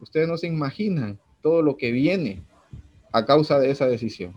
Ustedes 0.00 0.28
no 0.28 0.36
se 0.36 0.46
imaginan 0.46 1.18
todo 1.42 1.60
lo 1.60 1.76
que 1.76 1.90
viene 1.90 2.40
a 3.10 3.26
causa 3.26 3.58
de 3.58 3.72
esa 3.72 3.88
decisión. 3.88 4.32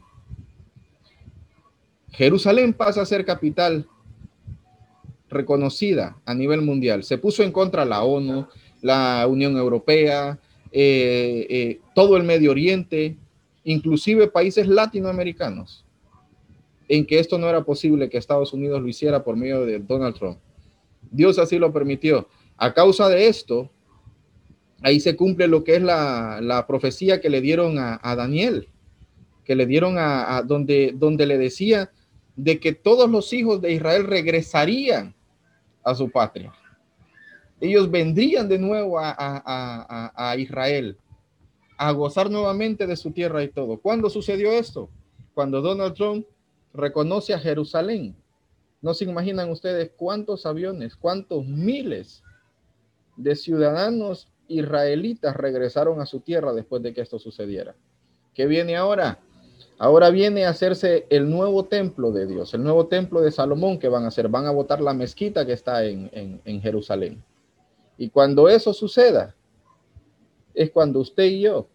Jerusalén 2.09 2.73
pasa 2.73 3.03
a 3.03 3.05
ser 3.05 3.23
capital 3.23 3.87
reconocida 5.29 6.17
a 6.25 6.33
nivel 6.33 6.63
mundial. 6.63 7.03
Se 7.03 7.19
puso 7.19 7.43
en 7.43 7.51
contra 7.51 7.85
la 7.85 8.01
ONU, 8.01 8.47
la 8.81 9.27
Unión 9.27 9.55
Europea, 9.55 10.39
eh, 10.71 11.45
eh, 11.47 11.79
todo 11.93 12.17
el 12.17 12.23
Medio 12.23 12.49
Oriente, 12.49 13.17
inclusive 13.63 14.27
países 14.27 14.67
latinoamericanos, 14.67 15.85
en 16.91 17.05
que 17.05 17.19
esto 17.19 17.37
no 17.37 17.47
era 17.47 17.63
posible 17.63 18.09
que 18.09 18.17
Estados 18.17 18.51
Unidos 18.51 18.81
lo 18.81 18.87
hiciera 18.89 19.23
por 19.23 19.37
medio 19.37 19.65
de 19.65 19.79
Donald 19.79 20.13
Trump. 20.13 20.39
Dios 21.09 21.39
así 21.39 21.57
lo 21.57 21.71
permitió. 21.71 22.27
A 22.57 22.73
causa 22.73 23.07
de 23.07 23.27
esto, 23.27 23.71
ahí 24.81 24.99
se 24.99 25.15
cumple 25.15 25.47
lo 25.47 25.63
que 25.63 25.77
es 25.77 25.81
la, 25.81 26.65
profecía 26.67 27.21
que 27.21 27.29
le 27.29 27.39
dieron 27.39 27.77
a, 27.79 28.15
Daniel, 28.17 28.67
que 29.45 29.55
le 29.55 29.65
dieron 29.65 29.95
a, 29.97 30.43
donde, 30.45 30.91
donde 30.93 31.25
le 31.25 31.37
decía 31.37 31.91
de 32.35 32.59
que 32.59 32.73
todos 32.73 33.09
los 33.09 33.31
hijos 33.31 33.61
de 33.61 33.71
Israel 33.71 34.05
regresarían 34.05 35.15
a 35.85 35.95
su 35.95 36.11
patria. 36.11 36.51
Ellos 37.61 37.89
vendrían 37.89 38.49
de 38.49 38.59
nuevo 38.59 38.99
a, 38.99 40.35
Israel, 40.37 40.97
a 41.77 41.91
gozar 41.91 42.29
nuevamente 42.29 42.85
de 42.85 42.97
su 42.97 43.11
tierra 43.11 43.41
y 43.43 43.47
todo. 43.47 43.77
¿Cuándo 43.77 44.09
sucedió 44.09 44.51
esto? 44.51 44.89
Cuando 45.33 45.61
Donald 45.61 45.93
Trump 45.93 46.25
reconoce 46.73 47.33
a 47.33 47.39
Jerusalén. 47.39 48.15
No 48.81 48.93
se 48.93 49.05
imaginan 49.05 49.49
ustedes 49.49 49.91
cuántos 49.95 50.45
aviones, 50.45 50.95
cuántos 50.95 51.45
miles 51.45 52.23
de 53.15 53.35
ciudadanos 53.35 54.27
israelitas 54.47 55.35
regresaron 55.35 56.01
a 56.01 56.05
su 56.05 56.19
tierra 56.19 56.53
después 56.53 56.81
de 56.81 56.93
que 56.93 57.01
esto 57.01 57.19
sucediera. 57.19 57.75
¿Qué 58.33 58.45
viene 58.45 58.75
ahora? 58.75 59.19
Ahora 59.77 60.09
viene 60.09 60.45
a 60.45 60.49
hacerse 60.49 61.07
el 61.09 61.29
nuevo 61.29 61.65
templo 61.65 62.11
de 62.11 62.27
Dios, 62.27 62.53
el 62.53 62.63
nuevo 62.63 62.87
templo 62.87 63.21
de 63.21 63.31
Salomón 63.31 63.79
que 63.79 63.89
van 63.89 64.03
a 64.03 64.09
hacer. 64.09 64.27
Van 64.29 64.45
a 64.45 64.51
botar 64.51 64.79
la 64.79 64.93
mezquita 64.93 65.45
que 65.45 65.53
está 65.53 65.83
en, 65.85 66.61
Jerusalén. 66.61 67.23
Y 67.97 68.09
cuando 68.09 68.47
eso 68.47 68.73
suceda, 68.73 69.35
es 70.53 70.69
cuando 70.69 70.99
usted 70.99 71.23
y 71.23 71.41
yo 71.41 71.67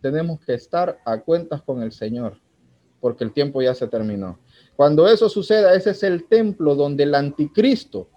tenemos 0.00 0.40
que 0.40 0.54
estar 0.54 1.00
a 1.04 1.18
cuentas 1.18 1.62
con 1.62 1.82
el 1.82 1.92
Señor, 1.92 2.38
porque 3.00 3.24
el 3.24 3.32
tiempo 3.32 3.62
ya 3.62 3.74
se 3.74 3.88
terminó. 3.88 4.38
Cuando 4.76 5.08
eso 5.08 5.28
suceda, 5.28 5.74
ese 5.74 5.90
es 5.90 6.02
el 6.02 6.24
templo 6.28 6.74
donde 6.74 7.04
el 7.04 7.14
anticristo 7.14 8.08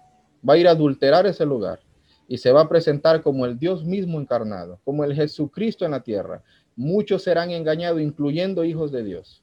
va 0.48 0.54
a 0.54 0.58
ir 0.58 0.68
a 0.68 0.72
adulterar 0.72 1.26
ese 1.26 1.44
lugar 1.44 1.80
y 2.28 2.38
se 2.38 2.52
va 2.52 2.62
a 2.62 2.68
presentar 2.68 3.22
como 3.22 3.44
el 3.46 3.58
Dios 3.58 3.84
mismo 3.84 4.20
encarnado, 4.20 4.78
como 4.84 5.04
el 5.04 5.14
Jesucristo 5.14 5.84
en 5.84 5.92
la 5.92 6.00
tierra 6.00 6.42
muchos 6.76 7.22
serán 7.22 7.50
engañados, 7.50 8.00
incluyendo 8.00 8.64
hijos 8.64 8.90
de 8.92 9.04
Dios. 9.04 9.42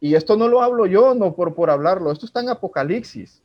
Y 0.00 0.14
esto 0.14 0.36
no 0.36 0.48
lo 0.48 0.62
hablo 0.62 0.86
yo, 0.86 1.14
no 1.14 1.34
por, 1.34 1.54
por 1.54 1.70
hablarlo, 1.70 2.10
esto 2.10 2.26
está 2.26 2.40
en 2.40 2.48
Apocalipsis. 2.48 3.42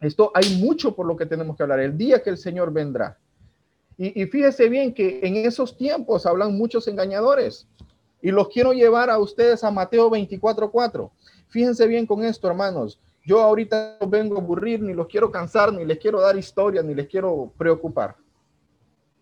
Esto 0.00 0.32
hay 0.34 0.56
mucho 0.56 0.96
por 0.96 1.06
lo 1.06 1.16
que 1.16 1.26
tenemos 1.26 1.56
que 1.56 1.62
hablar, 1.62 1.80
el 1.80 1.96
día 1.96 2.22
que 2.22 2.30
el 2.30 2.38
Señor 2.38 2.72
vendrá. 2.72 3.18
Y, 3.98 4.26
fíjese 4.26 4.68
bien 4.68 4.92
que 4.94 5.20
en 5.22 5.36
esos 5.36 5.76
tiempos 5.76 6.26
hablan 6.26 6.56
muchos 6.56 6.88
engañadores. 6.88 7.68
Y 8.22 8.30
los 8.30 8.48
quiero 8.48 8.72
llevar 8.72 9.10
a 9.10 9.18
ustedes 9.18 9.64
a 9.64 9.70
Mateo 9.70 10.08
24:4. 10.08 11.10
Fíjense 11.48 11.86
bien 11.88 12.06
con 12.06 12.24
esto, 12.24 12.48
hermanos. 12.48 13.00
Yo 13.26 13.40
ahorita 13.40 13.98
no 14.00 14.08
vengo 14.08 14.36
a 14.36 14.40
aburrir, 14.40 14.80
ni 14.80 14.94
los 14.94 15.08
quiero 15.08 15.30
cansar, 15.30 15.72
ni 15.72 15.84
les 15.84 15.98
quiero 15.98 16.20
dar 16.20 16.36
historia, 16.36 16.82
ni 16.82 16.94
les 16.94 17.08
quiero 17.08 17.52
preocupar. 17.58 18.16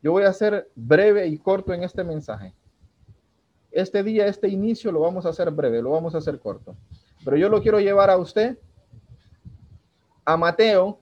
Yo 0.02 0.12
voy 0.12 0.25
a 0.25 0.33
ser 0.33 0.71
breve 0.75 1.26
y 1.26 1.38
corto 1.38 1.73
en 1.73 1.83
este 1.83 2.04
mensaje. 2.04 2.54
Este 3.71 4.02
día, 4.02 4.26
este 4.26 4.49
inicio 4.49 4.92
lo 4.92 5.00
vamos 5.00 5.26
a 5.26 5.30
hacer 5.30 5.50
breve, 5.50 5.83
lo 5.83 5.90
vamos 5.90 6.14
a 6.14 6.19
hacer 6.19 6.38
corto. 6.38 6.76
Pero 7.25 7.37
yo 7.37 7.49
lo 7.49 7.61
quiero 7.61 7.80
llevar 7.80 8.11
a 8.11 8.16
usted 8.16 8.59
a 10.25 10.37
Mateo, 10.37 10.99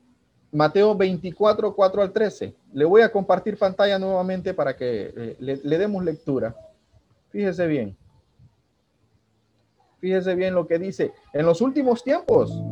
Mateo 0.53 0.97
24, 0.97 1.75
4 1.75 2.03
al 2.03 2.13
13. 2.13 2.55
Le 2.73 2.85
voy 2.85 3.03
a 3.03 3.13
compartir 3.13 3.59
pantalla 3.59 3.99
nuevamente 3.99 4.55
para 4.55 4.77
que 4.77 5.13
eh, 5.17 5.37
le, 5.39 5.57
le 5.57 5.79
demos 5.79 6.05
lectura. 6.05 6.55
Fíjese 7.31 7.67
bien. 7.67 7.97
Fíjese 10.01 10.35
bien 10.35 10.55
lo 10.55 10.67
que 10.67 10.79
dice. 10.79 11.13
En 11.33 11.45
los 11.45 11.61
últimos 11.61 12.05
tiempos, 12.05 12.63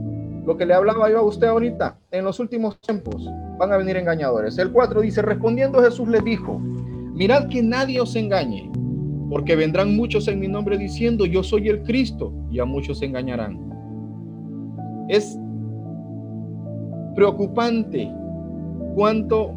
lo 0.47 0.57
que 0.57 0.65
le 0.65 0.75
hablaba 0.75 1.11
yo 1.11 1.19
a 1.19 1.23
usted 1.23 1.49
ahorita, 1.49 1.99
en 2.11 2.25
los 2.25 2.39
últimos 2.39 2.81
tiempos 2.81 3.29
van 3.59 3.73
a 3.73 3.77
venir 3.77 3.97
engañadores. 3.97 4.57
El 4.59 4.73
4 4.73 5.01
dice, 5.01 5.23
respondiendo 5.23 5.83
Jesús 5.83 6.09
le 6.09 6.21
dijo, 6.21 6.59
mirad 6.59 7.49
que 7.49 7.63
nadie 7.63 8.01
os 8.01 8.15
engañe, 8.15 8.71
porque 9.29 9.57
vendrán 9.57 9.97
muchos 9.97 10.29
en 10.29 10.39
mi 10.39 10.47
nombre 10.47 10.79
diciendo, 10.79 11.27
yo 11.27 11.43
soy 11.43 11.69
el 11.69 11.83
Cristo, 11.83 12.33
y 12.51 12.61
a 12.61 12.65
muchos 12.65 13.01
se 13.01 13.07
engañarán. 13.07 13.59
Es 15.09 15.37
preocupante 17.17 18.13
cuánto 18.95 19.53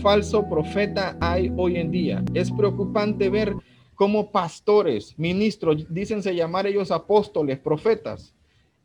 falso 0.00 0.48
profeta 0.48 1.16
hay 1.20 1.52
hoy 1.56 1.76
en 1.76 1.90
día. 1.90 2.24
Es 2.34 2.50
preocupante 2.50 3.28
ver 3.28 3.54
cómo 3.94 4.30
pastores, 4.30 5.18
ministros, 5.18 5.86
dícense 5.88 6.34
llamar 6.34 6.66
ellos 6.66 6.90
apóstoles, 6.90 7.58
profetas, 7.58 8.34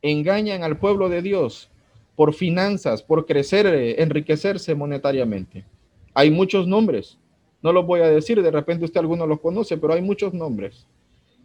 engañan 0.01 0.63
al 0.63 0.77
pueblo 0.77 1.09
de 1.09 1.21
Dios 1.21 1.69
por 2.15 2.33
finanzas, 2.33 3.03
por 3.03 3.25
crecer, 3.25 3.67
eh, 3.67 4.01
enriquecerse 4.01 4.75
monetariamente. 4.75 5.65
Hay 6.13 6.31
muchos 6.31 6.67
nombres, 6.67 7.17
no 7.61 7.71
los 7.71 7.85
voy 7.85 8.01
a 8.01 8.09
decir, 8.09 8.41
de 8.41 8.51
repente 8.51 8.85
usted 8.85 8.99
alguno 8.99 9.27
los 9.27 9.39
conoce, 9.39 9.77
pero 9.77 9.93
hay 9.93 10.01
muchos 10.01 10.33
nombres 10.33 10.87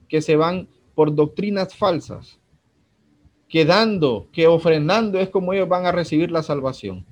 que 0.08 0.22
se 0.22 0.36
van 0.36 0.68
por 0.94 1.14
doctrinas 1.14 1.74
falsas, 1.74 2.38
que 3.48 3.64
dando, 3.64 4.28
que 4.32 4.46
ofrendando 4.46 5.18
es 5.18 5.28
como 5.28 5.52
ellos 5.52 5.68
van 5.68 5.86
a 5.86 5.92
recibir 5.92 6.30
la 6.30 6.42
salvación, 6.42 7.04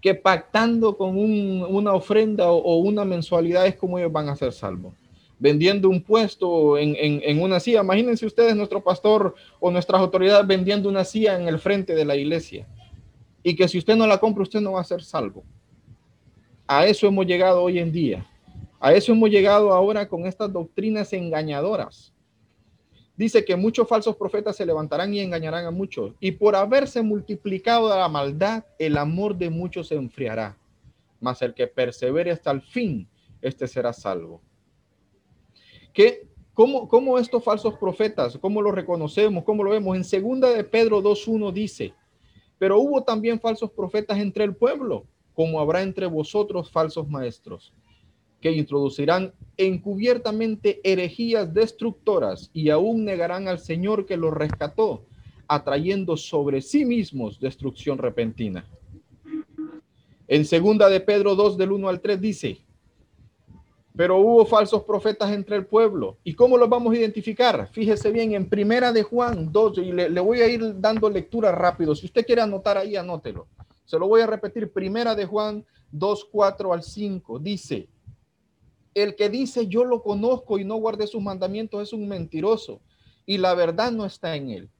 que 0.00 0.14
pactando 0.14 0.96
con 0.96 1.16
una 1.16 1.94
ofrenda 1.94 2.50
o, 2.50 2.58
o 2.58 2.76
una 2.76 3.04
mensualidad 3.04 3.66
es 3.66 3.76
como 3.76 3.98
ellos 3.98 4.12
van 4.12 4.28
a 4.28 4.36
ser 4.36 4.52
salvos 4.52 4.92
vendiendo 5.38 5.88
un 5.88 6.02
puesto 6.02 6.78
en, 6.78 7.42
una 7.42 7.60
silla. 7.60 7.82
Imagínense 7.82 8.26
ustedes 8.26 8.56
nuestro 8.56 8.82
pastor 8.82 9.34
o 9.60 9.70
nuestras 9.70 10.00
autoridades 10.00 10.46
vendiendo 10.46 10.88
una 10.88 11.04
silla 11.04 11.38
en 11.38 11.48
el 11.48 11.58
frente 11.58 11.94
de 11.94 12.04
la 12.04 12.16
iglesia. 12.16 12.66
Y 13.42 13.54
que 13.54 13.68
si 13.68 13.78
usted 13.78 13.96
no 13.96 14.06
la 14.06 14.18
compra, 14.18 14.42
usted 14.42 14.60
no 14.60 14.72
va 14.72 14.80
a 14.80 14.84
ser 14.84 15.02
salvo. 15.02 15.44
A 16.66 16.86
eso 16.86 17.06
hemos 17.06 17.26
llegado 17.26 17.62
hoy 17.62 17.78
en 17.78 17.92
día. 17.92 18.26
A 18.80 18.92
eso 18.92 19.12
hemos 19.12 19.30
llegado 19.30 19.72
ahora 19.72 20.08
con 20.08 20.26
estas 20.26 20.52
doctrinas 20.52 21.12
engañadoras. 21.12 22.12
Dice 23.16 23.44
que 23.44 23.56
muchos 23.56 23.88
falsos 23.88 24.16
profetas 24.16 24.56
se 24.56 24.66
levantarán 24.66 25.14
y 25.14 25.20
engañarán 25.20 25.64
a 25.64 25.70
muchos. 25.70 26.12
Y 26.20 26.32
por 26.32 26.56
haberse 26.56 27.00
multiplicado 27.02 27.88
la 27.88 28.08
maldad, 28.08 28.64
el 28.78 28.98
amor 28.98 29.36
de 29.36 29.48
muchos 29.48 29.88
se 29.88 29.94
enfriará. 29.94 30.56
Mas 31.20 31.40
el 31.40 31.54
que 31.54 31.66
persevere 31.66 32.30
hasta 32.30 32.50
el 32.50 32.60
fin, 32.60 33.08
este 33.40 33.66
será 33.68 33.92
salvo 33.92 34.42
que 35.96 36.28
cómo, 36.52 36.88
cómo 36.88 37.18
estos 37.18 37.42
falsos 37.42 37.78
profetas, 37.78 38.36
cómo 38.36 38.60
lo 38.60 38.70
reconocemos, 38.70 39.44
cómo 39.44 39.64
lo 39.64 39.70
vemos. 39.70 39.96
En 39.96 40.04
segunda 40.04 40.50
de 40.50 40.62
Pedro 40.62 41.02
2.1 41.02 41.52
dice, 41.54 41.94
pero 42.58 42.78
hubo 42.78 43.02
también 43.02 43.40
falsos 43.40 43.70
profetas 43.70 44.18
entre 44.18 44.44
el 44.44 44.54
pueblo, 44.54 45.06
como 45.32 45.58
habrá 45.58 45.80
entre 45.80 46.04
vosotros 46.04 46.70
falsos 46.70 47.08
maestros, 47.08 47.72
que 48.42 48.52
introducirán 48.52 49.32
encubiertamente 49.56 50.82
herejías 50.84 51.54
destructoras 51.54 52.50
y 52.52 52.68
aún 52.68 53.06
negarán 53.06 53.48
al 53.48 53.58
Señor 53.58 54.04
que 54.04 54.18
los 54.18 54.34
rescató, 54.34 55.06
atrayendo 55.48 56.18
sobre 56.18 56.60
sí 56.60 56.84
mismos 56.84 57.40
destrucción 57.40 57.96
repentina. 57.96 58.68
En 60.28 60.44
segunda 60.44 60.90
de 60.90 61.00
Pedro 61.00 61.34
2 61.36 61.56
del 61.56 61.72
1 61.72 61.88
al 61.88 62.02
3 62.02 62.20
dice, 62.20 62.65
pero 63.96 64.18
hubo 64.18 64.44
falsos 64.44 64.84
profetas 64.84 65.32
entre 65.32 65.56
el 65.56 65.66
pueblo. 65.66 66.18
¿Y 66.22 66.34
cómo 66.34 66.58
los 66.58 66.68
vamos 66.68 66.92
a 66.92 66.98
identificar? 66.98 67.68
Fíjese 67.72 68.12
bien, 68.12 68.34
en 68.34 68.48
primera 68.48 68.92
de 68.92 69.02
Juan 69.02 69.50
2, 69.50 69.78
y 69.78 69.92
le, 69.92 70.20
voy 70.20 70.42
a 70.42 70.48
ir 70.48 70.78
dando 70.78 71.08
lectura 71.08 71.50
rápido. 71.50 71.94
Si 71.94 72.04
usted 72.04 72.26
quiere 72.26 72.42
anotar 72.42 72.76
ahí, 72.76 72.94
anótelo. 72.94 73.46
Se 73.86 73.98
lo 73.98 74.06
voy 74.06 74.20
a 74.20 74.26
repetir. 74.26 74.70
Primera 74.70 75.14
de 75.14 75.24
Juan 75.24 75.64
2, 75.92 76.28
4 76.30 76.74
al 76.74 76.82
5. 76.82 77.38
Dice, 77.38 77.88
el 78.94 79.16
que 79.16 79.30
dice 79.30 79.66
yo 79.66 79.82
lo 79.82 80.02
conozco 80.02 80.58
y 80.58 80.64
no 80.64 80.76
guarde 80.76 81.06
sus 81.06 81.22
mandamientos 81.22 81.82
es 81.82 81.92
un 81.94 82.06
mentiroso 82.06 82.80
y 83.24 83.38
la 83.38 83.54
verdad 83.54 83.92
no 83.92 84.04
está 84.04 84.36
en 84.36 84.50
él. 84.50 84.70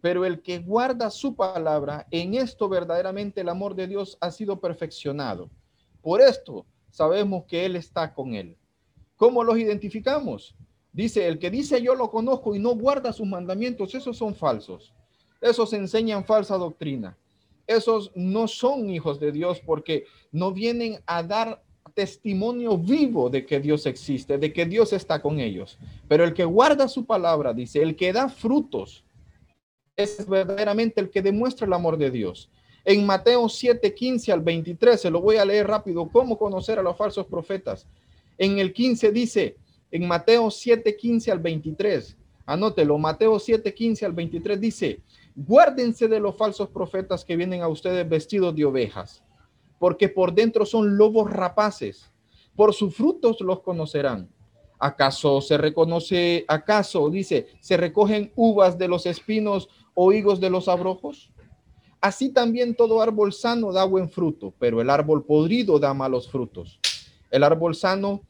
Pero 0.00 0.24
el 0.24 0.40
que 0.40 0.60
guarda 0.60 1.10
su 1.10 1.36
palabra, 1.36 2.06
en 2.10 2.32
esto 2.32 2.70
verdaderamente 2.70 3.42
el 3.42 3.50
amor 3.50 3.74
de 3.74 3.86
Dios 3.86 4.16
ha 4.22 4.30
sido 4.30 4.60
perfeccionado. 4.60 5.50
Por 6.00 6.22
esto 6.22 6.64
sabemos 6.90 7.44
que 7.44 7.64
Él 7.64 7.76
está 7.76 8.12
con 8.12 8.34
Él. 8.34 8.56
¿Cómo 9.16 9.44
los 9.44 9.58
identificamos? 9.58 10.54
Dice, 10.92 11.28
el 11.28 11.38
que 11.38 11.50
dice 11.50 11.82
yo 11.82 11.94
lo 11.94 12.10
conozco 12.10 12.54
y 12.54 12.58
no 12.58 12.74
guarda 12.74 13.12
sus 13.12 13.26
mandamientos, 13.26 13.94
esos 13.94 14.16
son 14.16 14.34
falsos. 14.34 14.92
Esos 15.40 15.72
enseñan 15.72 16.24
falsa 16.24 16.56
doctrina. 16.56 17.16
Esos 17.66 18.10
no 18.14 18.48
son 18.48 18.90
hijos 18.90 19.20
de 19.20 19.30
Dios 19.30 19.60
porque 19.64 20.04
no 20.32 20.52
vienen 20.52 20.98
a 21.06 21.22
dar 21.22 21.62
testimonio 21.94 22.76
vivo 22.76 23.30
de 23.30 23.46
que 23.46 23.60
Dios 23.60 23.86
existe, 23.86 24.38
de 24.38 24.52
que 24.52 24.66
Dios 24.66 24.92
está 24.92 25.20
con 25.22 25.38
ellos. 25.38 25.78
Pero 26.08 26.24
el 26.24 26.34
que 26.34 26.44
guarda 26.44 26.88
su 26.88 27.04
palabra, 27.04 27.52
dice, 27.52 27.82
el 27.82 27.96
que 27.96 28.12
da 28.12 28.28
frutos, 28.28 29.04
es 29.96 30.26
verdaderamente 30.26 31.00
el 31.00 31.10
que 31.10 31.22
demuestra 31.22 31.66
el 31.66 31.72
amor 31.72 31.96
de 31.98 32.10
Dios. 32.10 32.50
En 32.90 33.06
Mateo 33.06 33.48
7, 33.48 33.94
15 33.94 34.32
al 34.32 34.40
23, 34.40 35.00
se 35.00 35.10
lo 35.12 35.20
voy 35.20 35.36
a 35.36 35.44
leer 35.44 35.68
rápido, 35.68 36.08
cómo 36.08 36.36
conocer 36.36 36.76
a 36.76 36.82
los 36.82 36.96
falsos 36.96 37.24
profetas. 37.24 37.86
En 38.36 38.58
el 38.58 38.72
15 38.72 39.12
dice, 39.12 39.56
en 39.92 40.08
Mateo 40.08 40.50
7, 40.50 40.96
15 40.96 41.30
al 41.30 41.38
23, 41.38 42.16
anótelo, 42.46 42.98
Mateo 42.98 43.38
7, 43.38 43.72
15 43.72 44.06
al 44.06 44.12
23 44.12 44.60
dice, 44.60 45.02
guárdense 45.36 46.08
de 46.08 46.18
los 46.18 46.36
falsos 46.36 46.68
profetas 46.68 47.24
que 47.24 47.36
vienen 47.36 47.62
a 47.62 47.68
ustedes 47.68 48.08
vestidos 48.08 48.56
de 48.56 48.64
ovejas, 48.64 49.22
porque 49.78 50.08
por 50.08 50.34
dentro 50.34 50.66
son 50.66 50.96
lobos 50.96 51.30
rapaces, 51.30 52.10
por 52.56 52.74
sus 52.74 52.92
frutos 52.96 53.40
los 53.40 53.60
conocerán. 53.60 54.28
¿Acaso 54.80 55.40
se 55.40 55.56
reconoce, 55.58 56.44
acaso 56.48 57.08
dice, 57.08 57.46
se 57.60 57.76
recogen 57.76 58.32
uvas 58.34 58.76
de 58.76 58.88
los 58.88 59.06
espinos 59.06 59.68
o 59.94 60.10
higos 60.12 60.40
de 60.40 60.50
los 60.50 60.66
abrojos? 60.66 61.30
Así 62.00 62.30
también 62.30 62.74
todo 62.74 63.02
árbol 63.02 63.32
sano 63.32 63.72
da 63.72 63.84
buen 63.84 64.08
fruto, 64.08 64.54
pero 64.58 64.80
el 64.80 64.88
árbol 64.88 65.24
podrido 65.24 65.78
da 65.78 65.92
malos 65.92 66.30
frutos. 66.30 66.80
El 67.30 67.42
árbol 67.42 67.74
sano 67.74 68.22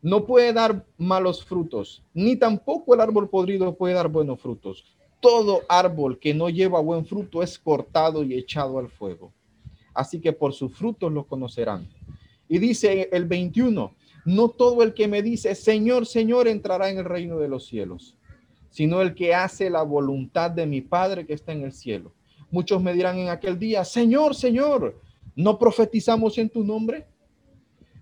no 0.00 0.24
puede 0.24 0.52
dar 0.52 0.86
malos 0.96 1.44
frutos, 1.44 2.02
ni 2.14 2.36
tampoco 2.36 2.94
el 2.94 3.00
árbol 3.00 3.28
podrido 3.28 3.74
puede 3.74 3.94
dar 3.94 4.08
buenos 4.08 4.40
frutos. 4.40 4.84
Todo 5.20 5.62
árbol 5.68 6.18
que 6.18 6.32
no 6.32 6.48
lleva 6.48 6.80
buen 6.80 7.04
fruto 7.04 7.42
es 7.42 7.58
cortado 7.58 8.22
y 8.22 8.34
echado 8.34 8.78
al 8.78 8.88
fuego. 8.88 9.32
Así 9.92 10.20
que 10.20 10.32
por 10.32 10.54
sus 10.54 10.72
frutos 10.72 11.12
los 11.12 11.26
conocerán. 11.26 11.88
Y 12.48 12.58
dice 12.58 13.10
el 13.12 13.26
21, 13.26 13.94
no 14.24 14.48
todo 14.48 14.82
el 14.82 14.94
que 14.94 15.08
me 15.08 15.22
dice, 15.22 15.54
Señor, 15.54 16.06
Señor, 16.06 16.48
entrará 16.48 16.88
en 16.88 16.98
el 16.98 17.04
reino 17.04 17.38
de 17.38 17.48
los 17.48 17.66
cielos, 17.66 18.16
sino 18.70 19.02
el 19.02 19.14
que 19.14 19.34
hace 19.34 19.68
la 19.68 19.82
voluntad 19.82 20.50
de 20.50 20.66
mi 20.66 20.80
Padre 20.80 21.26
que 21.26 21.34
está 21.34 21.52
en 21.52 21.62
el 21.62 21.72
cielo. 21.72 22.12
Muchos 22.50 22.82
me 22.82 22.94
dirán 22.94 23.18
en 23.18 23.28
aquel 23.28 23.58
día, 23.58 23.84
Señor, 23.84 24.34
Señor, 24.34 24.98
¿no 25.36 25.58
profetizamos 25.58 26.38
en 26.38 26.48
tu 26.48 26.64
nombre? 26.64 27.06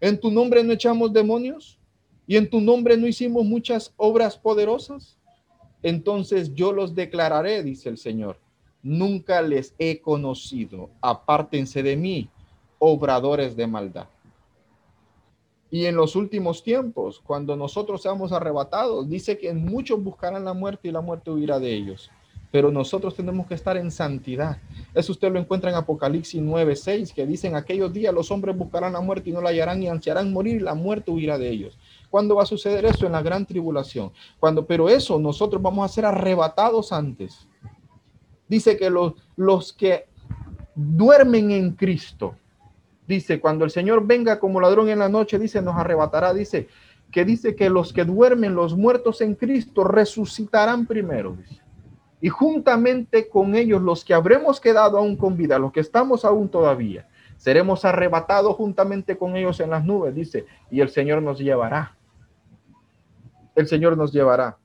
¿En 0.00 0.20
tu 0.20 0.30
nombre 0.30 0.62
no 0.62 0.72
echamos 0.72 1.12
demonios? 1.12 1.78
¿Y 2.26 2.36
en 2.36 2.48
tu 2.48 2.60
nombre 2.60 2.96
no 2.96 3.06
hicimos 3.06 3.44
muchas 3.44 3.92
obras 3.96 4.36
poderosas? 4.36 5.18
Entonces 5.82 6.54
yo 6.54 6.72
los 6.72 6.94
declararé, 6.94 7.62
dice 7.62 7.88
el 7.88 7.98
Señor. 7.98 8.38
Nunca 8.82 9.42
les 9.42 9.74
he 9.78 10.00
conocido. 10.00 10.90
Apártense 11.00 11.82
de 11.82 11.96
mí, 11.96 12.28
obradores 12.78 13.56
de 13.56 13.66
maldad. 13.66 14.06
Y 15.70 15.86
en 15.86 15.96
los 15.96 16.14
últimos 16.14 16.62
tiempos, 16.62 17.20
cuando 17.20 17.56
nosotros 17.56 18.00
seamos 18.00 18.30
arrebatados, 18.30 19.08
dice 19.08 19.36
que 19.36 19.52
muchos 19.52 20.02
buscarán 20.02 20.44
la 20.44 20.54
muerte 20.54 20.88
y 20.88 20.92
la 20.92 21.00
muerte 21.00 21.32
huirá 21.32 21.58
de 21.58 21.74
ellos 21.74 22.10
pero 22.56 22.70
nosotros 22.70 23.14
tenemos 23.14 23.46
que 23.46 23.52
estar 23.52 23.76
en 23.76 23.90
santidad. 23.90 24.56
Eso 24.94 25.12
usted 25.12 25.30
lo 25.30 25.38
encuentra 25.38 25.68
en 25.68 25.76
Apocalipsis 25.76 26.40
9:6, 26.40 27.12
que 27.12 27.26
dicen 27.26 27.54
aquellos 27.54 27.92
días 27.92 28.14
los 28.14 28.30
hombres 28.30 28.56
buscarán 28.56 28.94
la 28.94 29.02
muerte 29.02 29.28
y 29.28 29.34
no 29.34 29.42
la 29.42 29.50
hallarán 29.50 29.82
y 29.82 29.88
ansiarán 29.88 30.32
morir 30.32 30.56
y 30.56 30.60
la 30.60 30.72
muerte 30.72 31.10
huirá 31.10 31.36
de 31.36 31.50
ellos. 31.50 31.78
¿Cuándo 32.08 32.36
va 32.36 32.44
a 32.44 32.46
suceder 32.46 32.86
eso? 32.86 33.04
En 33.04 33.12
la 33.12 33.20
gran 33.20 33.44
tribulación. 33.44 34.10
Cuando, 34.40 34.64
pero 34.64 34.88
eso 34.88 35.18
nosotros 35.18 35.60
vamos 35.60 35.84
a 35.84 35.92
ser 35.92 36.06
arrebatados 36.06 36.94
antes. 36.94 37.46
Dice 38.48 38.78
que 38.78 38.88
los, 38.88 39.12
los 39.36 39.74
que 39.74 40.06
duermen 40.74 41.50
en 41.50 41.72
Cristo, 41.72 42.36
dice, 43.06 43.38
cuando 43.38 43.66
el 43.66 43.70
Señor 43.70 44.06
venga 44.06 44.38
como 44.38 44.62
ladrón 44.62 44.88
en 44.88 45.00
la 45.00 45.10
noche, 45.10 45.38
dice, 45.38 45.60
nos 45.60 45.76
arrebatará, 45.76 46.32
dice, 46.32 46.68
que 47.12 47.26
dice 47.26 47.54
que 47.54 47.68
los 47.68 47.92
que 47.92 48.06
duermen, 48.06 48.54
los 48.54 48.74
muertos 48.74 49.20
en 49.20 49.34
Cristo, 49.34 49.84
resucitarán 49.84 50.86
primero, 50.86 51.36
y 52.26 52.28
juntamente 52.28 53.28
con 53.28 53.54
ellos 53.54 53.80
los 53.80 54.04
que 54.04 54.12
habremos 54.12 54.60
quedado 54.60 54.98
aún 54.98 55.14
con 55.14 55.36
vida, 55.36 55.60
los 55.60 55.70
que 55.70 55.78
estamos 55.78 56.24
aún 56.24 56.48
todavía, 56.48 57.06
seremos 57.36 57.84
arrebatados 57.84 58.56
juntamente 58.56 59.16
con 59.16 59.36
ellos 59.36 59.60
en 59.60 59.70
las 59.70 59.84
nubes, 59.84 60.12
dice, 60.12 60.44
y 60.68 60.80
el 60.80 60.88
Señor 60.88 61.22
nos 61.22 61.38
llevará. 61.38 61.96
el 63.54 63.68
Señor 63.68 63.96
nos 63.96 64.12
llevará. 64.12 64.58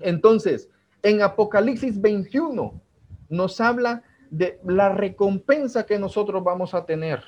Entonces, 0.00 0.70
en 1.02 1.20
Apocalipsis 1.20 2.00
21 2.00 2.80
nos 3.28 3.60
habla 3.60 4.02
de 4.30 4.58
la 4.64 4.88
recompensa 4.88 5.84
que 5.84 5.98
nosotros 5.98 6.42
vamos 6.42 6.72
a 6.72 6.86
tener, 6.86 7.22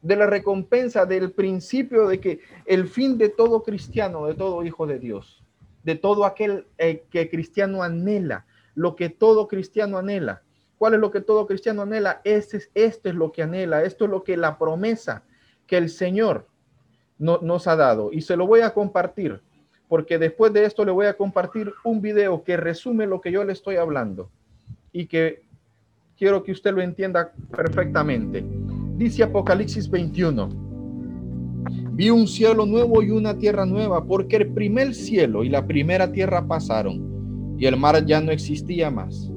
de 0.00 0.16
la 0.16 0.24
recompensa 0.24 1.04
del 1.04 1.32
principio 1.32 2.08
de 2.08 2.18
que 2.18 2.40
el 2.64 2.88
fin 2.88 3.18
de 3.18 3.28
todo 3.28 3.62
cristiano, 3.62 4.24
de 4.24 4.32
todo 4.32 4.64
hijo 4.64 4.86
de 4.86 4.98
Dios, 4.98 5.44
de 5.82 5.96
todo 5.96 6.24
aquel 6.24 6.66
eh, 6.78 7.04
que 7.10 7.28
cristiano 7.28 7.82
anhela, 7.82 8.46
lo 8.74 8.96
que 8.96 9.08
todo 9.08 9.48
cristiano 9.48 9.98
anhela. 9.98 10.42
¿Cuál 10.78 10.94
es 10.94 11.00
lo 11.00 11.10
que 11.10 11.20
todo 11.20 11.46
cristiano 11.46 11.82
anhela? 11.82 12.20
Este 12.24 12.56
es, 12.56 12.70
este 12.74 13.10
es 13.10 13.14
lo 13.14 13.32
que 13.32 13.42
anhela, 13.42 13.82
esto 13.82 14.04
es 14.04 14.10
lo 14.10 14.24
que 14.24 14.36
la 14.36 14.58
promesa 14.58 15.22
que 15.66 15.76
el 15.76 15.90
Señor 15.90 16.46
nos 17.18 17.66
ha 17.66 17.76
dado. 17.76 18.10
Y 18.12 18.22
se 18.22 18.36
lo 18.36 18.46
voy 18.46 18.60
a 18.60 18.72
compartir, 18.72 19.40
porque 19.88 20.18
después 20.18 20.52
de 20.52 20.64
esto 20.64 20.84
le 20.84 20.90
voy 20.90 21.06
a 21.06 21.14
compartir 21.14 21.72
un 21.84 22.00
video 22.00 22.42
que 22.42 22.56
resume 22.56 23.06
lo 23.06 23.20
que 23.20 23.30
yo 23.30 23.44
le 23.44 23.52
estoy 23.52 23.76
hablando 23.76 24.30
y 24.92 25.06
que 25.06 25.42
quiero 26.16 26.42
que 26.42 26.52
usted 26.52 26.72
lo 26.72 26.80
entienda 26.80 27.32
perfectamente. 27.50 28.44
Dice 28.96 29.22
Apocalipsis 29.22 29.88
21. 29.88 30.48
Vi 31.92 32.08
un 32.08 32.26
cielo 32.26 32.64
nuevo 32.64 33.02
y 33.02 33.10
una 33.10 33.36
tierra 33.36 33.66
nueva, 33.66 34.04
porque 34.04 34.36
el 34.36 34.48
primer 34.48 34.94
cielo 34.94 35.44
y 35.44 35.48
la 35.50 35.66
primera 35.66 36.10
tierra 36.10 36.46
pasaron, 36.46 37.09
y 37.60 37.66
el 37.66 37.76
mar 37.76 38.04
ya 38.06 38.22
no 38.22 38.32
existía 38.32 38.90
más. 38.90 39.30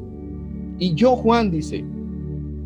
Y 0.79 0.95
yo, 0.95 1.17
Juan, 1.17 1.51
dice, 1.51 1.83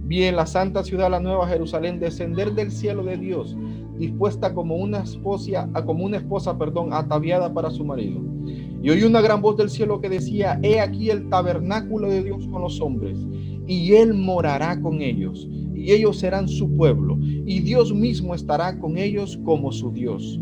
vi 0.04 0.24
en 0.24 0.36
la 0.36 0.46
santa 0.46 0.84
ciudad, 0.84 1.10
la 1.10 1.20
nueva 1.20 1.48
Jerusalén, 1.48 2.00
descender 2.00 2.54
del 2.54 2.72
cielo 2.72 3.04
de 3.04 3.17
Dios, 3.17 3.58
dispuesta 3.98 4.54
como 4.54 4.76
una 4.76 5.00
esposa, 5.00 5.67
como 5.84 6.06
una 6.06 6.17
esposa, 6.17 6.56
perdón, 6.60 6.93
ataviada 6.93 7.52
para 7.52 7.72
su 7.72 7.84
marido. 7.84 8.22
Y 8.84 8.91
oí 8.91 9.02
una 9.02 9.20
gran 9.20 9.41
voz 9.41 9.58
del 9.58 9.72
cielo 9.72 10.00
que 10.00 10.10
decía, 10.10 10.60
he 10.62 10.80
aquí 10.80 11.10
el 11.10 11.28
tabernáculo 11.28 12.08
de 12.08 12.24
Dios 12.24 12.48
con 12.48 12.62
los 12.62 12.80
hombres, 12.80 13.17
y 13.65 13.93
él 13.93 14.13
morará 14.13 14.80
con 14.80 15.02
ellos, 15.02 15.50
y 15.74 15.91
ellos 15.91 16.20
serán 16.20 16.48
su 16.48 16.70
pueblo, 16.78 17.17
y 17.20 17.62
Dios 17.62 17.91
mismo 17.91 18.36
estará 18.36 18.80
con 18.80 18.96
ellos 18.96 19.39
como 19.43 19.72
su 19.72 19.91
Dios. 19.91 20.39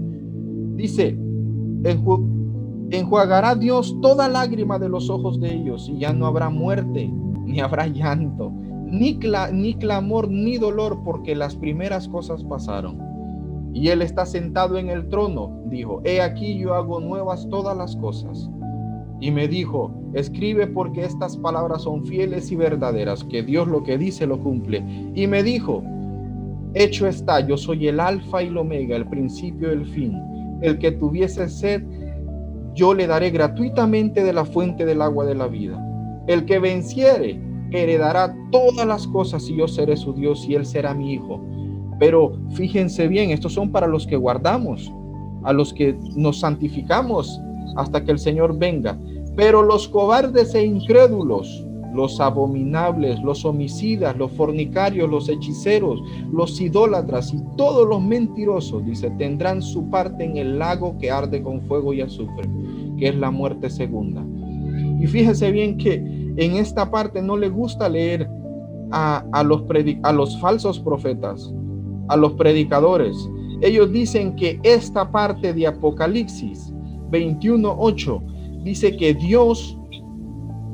Dice, 0.75 1.17
enjuagará 2.91 3.55
Dios 3.55 3.95
toda 4.01 4.27
lágrima 4.27 4.79
de 4.79 4.89
los 4.89 5.09
ojos 5.09 5.39
de 5.39 5.53
ellos, 5.53 5.89
y 5.89 5.99
ya 5.99 6.13
no 6.13 6.27
habrá 6.27 6.49
muerte, 6.49 7.11
ni 7.45 7.59
habrá 7.59 7.87
llanto, 7.87 8.51
ni, 8.85 9.19
ni 9.53 9.73
clamor, 9.75 10.29
ni 10.29 10.57
dolor, 10.57 11.01
porque 11.03 11.35
las 11.35 11.55
primeras 11.55 12.07
cosas 12.07 12.43
pasaron. 12.43 12.99
Y 13.73 13.89
él 13.89 14.01
está 14.01 14.25
sentado 14.25 14.77
en 14.77 14.89
el 14.89 15.09
trono, 15.09 15.61
dijo, 15.65 16.01
he 16.05 16.21
aquí 16.21 16.57
yo 16.57 16.73
hago 16.73 16.99
nuevas 16.99 17.47
todas 17.49 17.75
las 17.75 17.95
cosas. 17.97 18.49
Y 19.19 19.31
me 19.31 19.47
dijo, 19.47 19.91
escribe 20.13 20.67
porque 20.67 21.03
estas 21.03 21.37
palabras 21.37 21.83
son 21.83 22.05
fieles 22.05 22.51
y 22.51 22.55
verdaderas, 22.55 23.23
que 23.23 23.43
Dios 23.43 23.67
lo 23.67 23.83
que 23.83 23.97
dice 23.97 24.27
lo 24.27 24.39
cumple. 24.39 24.83
Y 25.13 25.27
me 25.27 25.41
dijo, 25.43 25.83
hecho 26.73 27.07
está, 27.07 27.45
yo 27.45 27.57
soy 27.57 27.87
el 27.87 27.99
alfa 27.99 28.43
y 28.43 28.47
el 28.47 28.57
omega, 28.57 28.95
el 28.95 29.07
principio 29.07 29.69
y 29.69 29.73
el 29.73 29.85
fin. 29.85 30.21
El 30.61 30.77
que 30.79 30.91
tuviese 30.91 31.49
sed, 31.49 31.83
yo 32.75 32.93
le 32.93 33.07
daré 33.07 33.31
gratuitamente 33.31 34.23
de 34.23 34.33
la 34.33 34.45
fuente 34.45 34.85
del 34.85 35.01
agua 35.01 35.25
de 35.25 35.35
la 35.35 35.47
vida. 35.47 35.81
El 36.27 36.45
que 36.45 36.59
venciere, 36.59 37.39
heredará 37.71 38.35
todas 38.51 38.85
las 38.85 39.07
cosas 39.07 39.49
y 39.49 39.57
yo 39.57 39.67
seré 39.67 39.97
su 39.97 40.13
Dios 40.13 40.45
y 40.47 40.55
él 40.55 40.65
será 40.65 40.93
mi 40.93 41.13
hijo. 41.13 41.41
Pero 41.99 42.37
fíjense 42.53 43.07
bien, 43.07 43.31
estos 43.31 43.53
son 43.53 43.71
para 43.71 43.87
los 43.87 44.05
que 44.05 44.17
guardamos, 44.17 44.91
a 45.43 45.53
los 45.53 45.73
que 45.73 45.97
nos 46.15 46.41
santificamos 46.41 47.39
hasta 47.77 48.03
que 48.03 48.11
el 48.11 48.19
Señor 48.19 48.57
venga. 48.57 48.99
Pero 49.35 49.61
los 49.61 49.87
cobardes 49.87 50.53
e 50.55 50.65
incrédulos, 50.65 51.64
los 51.95 52.19
abominables, 52.19 53.21
los 53.21 53.45
homicidas, 53.45 54.15
los 54.17 54.31
fornicarios, 54.33 55.09
los 55.09 55.29
hechiceros, 55.29 56.01
los 56.31 56.59
idólatras 56.59 57.33
y 57.33 57.41
todos 57.55 57.87
los 57.87 58.01
mentirosos, 58.01 58.85
dice, 58.85 59.09
tendrán 59.11 59.61
su 59.61 59.89
parte 59.89 60.25
en 60.25 60.37
el 60.37 60.59
lago 60.59 60.97
que 60.99 61.09
arde 61.09 61.41
con 61.41 61.61
fuego 61.61 61.93
y 61.93 62.01
azufre, 62.01 62.47
que 62.97 63.07
es 63.07 63.15
la 63.15 63.31
muerte 63.31 63.69
segunda. 63.69 64.23
Y 64.99 65.07
fíjese 65.07 65.51
bien 65.51 65.77
que 65.77 65.95
en 65.95 66.55
esta 66.55 66.91
parte 66.91 67.21
no 67.21 67.37
le 67.37 67.49
gusta 67.49 67.87
leer 67.87 68.29
a, 68.91 69.25
a 69.31 69.43
los, 69.43 69.63
a 70.03 70.11
los 70.11 70.39
falsos 70.39 70.79
profetas, 70.79 71.53
a 72.09 72.17
los 72.17 72.33
predicadores. 72.33 73.17
Ellos 73.61 73.91
dicen 73.91 74.35
que 74.35 74.59
esta 74.63 75.09
parte 75.09 75.53
de 75.53 75.67
Apocalipsis 75.67 76.73
21.8 77.11 78.63
dice 78.63 78.97
que 78.97 79.13
Dios 79.13 79.77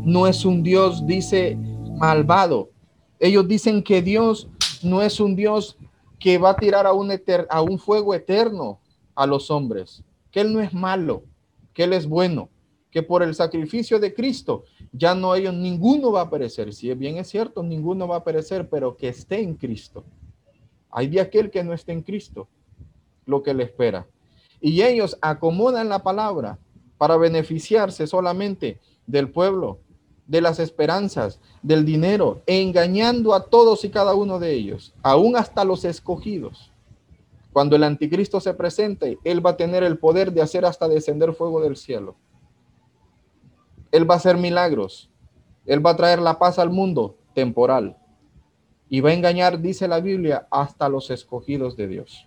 no 0.03 0.27
es 0.27 0.45
un 0.45 0.63
Dios, 0.63 1.05
dice, 1.05 1.57
malvado. 1.97 2.71
Ellos 3.19 3.47
dicen 3.47 3.83
que 3.83 4.01
Dios 4.01 4.49
no 4.83 5.01
es 5.01 5.19
un 5.19 5.35
Dios 5.35 5.77
que 6.19 6.37
va 6.37 6.51
a 6.51 6.55
tirar 6.55 6.85
a 6.85 6.93
un, 6.93 7.11
a 7.49 7.61
un 7.61 7.79
fuego 7.79 8.13
eterno 8.13 8.79
a 9.15 9.25
los 9.25 9.51
hombres, 9.51 10.03
que 10.31 10.41
Él 10.41 10.53
no 10.53 10.61
es 10.61 10.73
malo, 10.73 11.23
que 11.73 11.83
Él 11.83 11.93
es 11.93 12.07
bueno, 12.07 12.49
que 12.89 13.03
por 13.03 13.23
el 13.23 13.33
sacrificio 13.35 13.99
de 13.99 14.13
Cristo 14.13 14.65
ya 14.91 15.15
no 15.15 15.33
ellos, 15.35 15.53
ninguno 15.53 16.11
va 16.11 16.21
a 16.21 16.29
perecer. 16.29 16.73
Si 16.73 16.93
bien 16.93 17.17
es 17.17 17.29
cierto, 17.29 17.63
ninguno 17.63 18.07
va 18.07 18.17
a 18.17 18.23
perecer, 18.23 18.69
pero 18.69 18.97
que 18.97 19.07
esté 19.07 19.41
en 19.41 19.55
Cristo. 19.55 20.03
Hay 20.89 21.07
de 21.07 21.21
aquel 21.21 21.49
que 21.49 21.63
no 21.63 21.73
esté 21.73 21.93
en 21.93 22.01
Cristo, 22.01 22.47
lo 23.25 23.41
que 23.41 23.53
le 23.53 23.63
espera. 23.63 24.07
Y 24.59 24.81
ellos 24.81 25.17
acomodan 25.21 25.89
la 25.89 26.03
palabra 26.03 26.59
para 26.97 27.17
beneficiarse 27.17 28.05
solamente 28.05 28.79
del 29.07 29.29
pueblo, 29.31 29.79
de 30.31 30.39
las 30.39 30.59
esperanzas, 30.59 31.41
del 31.61 31.83
dinero, 31.83 32.41
engañando 32.45 33.33
a 33.33 33.43
todos 33.49 33.83
y 33.83 33.89
cada 33.89 34.15
uno 34.15 34.39
de 34.39 34.53
ellos, 34.53 34.93
aún 35.03 35.35
hasta 35.35 35.65
los 35.65 35.83
escogidos. 35.83 36.71
Cuando 37.51 37.75
el 37.75 37.83
anticristo 37.83 38.39
se 38.39 38.53
presente, 38.53 39.19
él 39.25 39.45
va 39.45 39.49
a 39.49 39.57
tener 39.57 39.83
el 39.83 39.97
poder 39.97 40.31
de 40.31 40.41
hacer 40.41 40.63
hasta 40.63 40.87
descender 40.87 41.33
fuego 41.33 41.59
del 41.59 41.75
cielo. 41.75 42.15
Él 43.91 44.09
va 44.09 44.13
a 44.13 44.17
hacer 44.17 44.37
milagros. 44.37 45.09
Él 45.65 45.85
va 45.85 45.89
a 45.89 45.97
traer 45.97 46.21
la 46.21 46.39
paz 46.39 46.59
al 46.59 46.69
mundo 46.69 47.17
temporal 47.33 47.97
y 48.87 49.01
va 49.01 49.09
a 49.09 49.13
engañar, 49.13 49.59
dice 49.59 49.85
la 49.85 49.99
Biblia, 49.99 50.47
hasta 50.49 50.87
los 50.87 51.11
escogidos 51.11 51.75
de 51.75 51.89
Dios. 51.89 52.25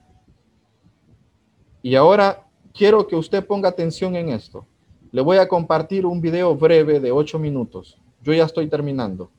Y 1.81 1.95
ahora 1.95 2.47
quiero 2.75 3.07
que 3.07 3.17
usted 3.17 3.47
ponga 3.47 3.71
atención 3.71 4.15
en 4.15 4.29
esto. 4.29 4.67
Le 5.15 5.23
voy 5.23 5.37
a 5.37 5.47
compartir 5.47 6.07
un 6.07 6.21
video 6.21 6.57
breve 6.57 6.99
de 6.99 7.13
ocho 7.13 7.39
minutos. 7.39 7.97
Yo 8.25 8.33
ya 8.33 8.43
estoy 8.43 8.67
terminando. 8.67 9.31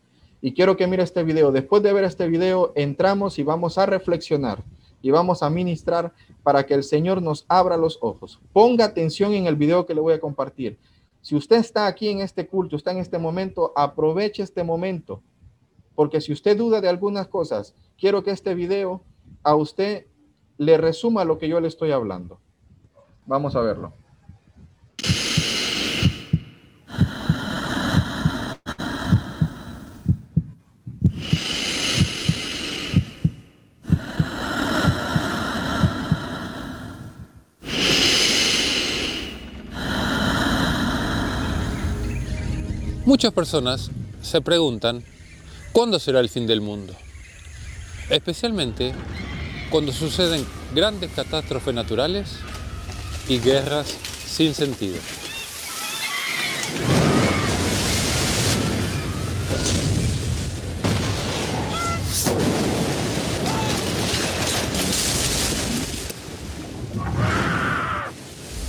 Y 0.41 0.53
quiero 0.53 0.77
que 0.77 0.87
mire 0.87 1.03
este 1.03 1.21
video. 1.21 1.51
Después 1.51 1.83
de 1.83 1.91
ver 1.91 2.05
este 2.05 2.29
video, 2.29 2.71
entramos 2.75 3.37
y 3.39 3.43
vamos 3.43 3.77
a 3.77 3.85
reflexionar 3.85 4.63
y 5.01 5.11
vamos 5.11 5.43
a 5.43 5.49
ministrar 5.49 6.13
para 6.43 6.65
que 6.65 6.75
el 6.75 6.85
Señor 6.85 7.21
nos 7.21 7.43
abra 7.49 7.75
los 7.75 7.99
ojos. 7.99 8.39
Ponga 8.53 8.85
atención 8.85 9.33
en 9.33 9.47
el 9.47 9.57
video 9.57 9.85
que 9.85 9.93
le 9.93 9.99
voy 9.99 10.13
a 10.13 10.21
compartir. 10.21 10.77
Si 11.19 11.35
usted 11.35 11.57
está 11.57 11.87
aquí 11.87 12.07
en 12.07 12.21
este 12.21 12.47
culto, 12.47 12.77
está 12.77 12.91
en 12.91 12.99
este 12.99 13.17
momento, 13.17 13.73
aproveche 13.75 14.43
este 14.43 14.63
momento 14.63 15.23
porque 15.93 16.21
si 16.21 16.31
usted 16.31 16.57
duda 16.57 16.79
de 16.79 16.87
algunas 16.87 17.27
cosas, 17.27 17.75
quiero 17.97 18.23
que 18.23 18.31
este 18.31 18.55
video 18.55 19.01
a 19.43 19.55
usted 19.55 20.05
le 20.57 20.77
resuma 20.77 21.25
lo 21.25 21.37
que 21.37 21.49
yo 21.49 21.59
le 21.59 21.67
estoy 21.67 21.91
hablando. 21.91 22.39
Vamos 23.25 23.57
a 23.57 23.59
verlo. 23.59 24.04
Muchas 43.15 43.31
personas 43.31 43.91
se 44.21 44.41
preguntan 44.41 45.01
¿Cuándo 45.71 45.99
será 45.99 46.19
el 46.19 46.27
fin 46.27 46.45
del 46.47 46.59
mundo? 46.59 46.93
Especialmente 48.09 48.93
cuando 49.69 49.93
suceden 49.93 50.45
grandes 50.73 51.11
catástrofes 51.11 51.73
naturales 51.73 52.27
y 53.29 53.39
guerras 53.39 53.87
sin 54.27 54.53
sentido. 54.53 54.97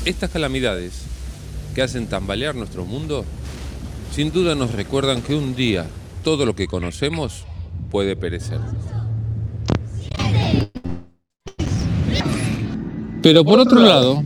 Estas 0.05 0.31
calamidades 0.31 0.93
que 1.75 1.83
hacen 1.83 2.07
tambalear 2.07 2.55
nuestro 2.55 2.85
mundo 2.85 3.27
sin 4.17 4.33
duda 4.33 4.55
nos 4.55 4.73
recuerdan 4.73 5.21
que 5.21 5.35
un 5.35 5.55
día 5.55 5.85
todo 6.25 6.47
lo 6.47 6.57
que 6.57 6.67
conocemos 6.67 7.45
puede 7.91 8.17
perecer. 8.17 8.61
Pero 13.21 13.45
por 13.45 13.59
otro 13.59 13.79
lado, 13.79 14.25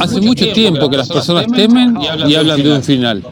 Hace 0.00 0.20
mucho 0.20 0.52
tiempo 0.52 0.88
que 0.88 0.96
las 0.96 1.08
personas 1.08 1.46
temen 1.46 1.96
y 2.26 2.34
hablan 2.34 2.62
de 2.62 2.72
un 2.72 2.82
final. 2.82 3.24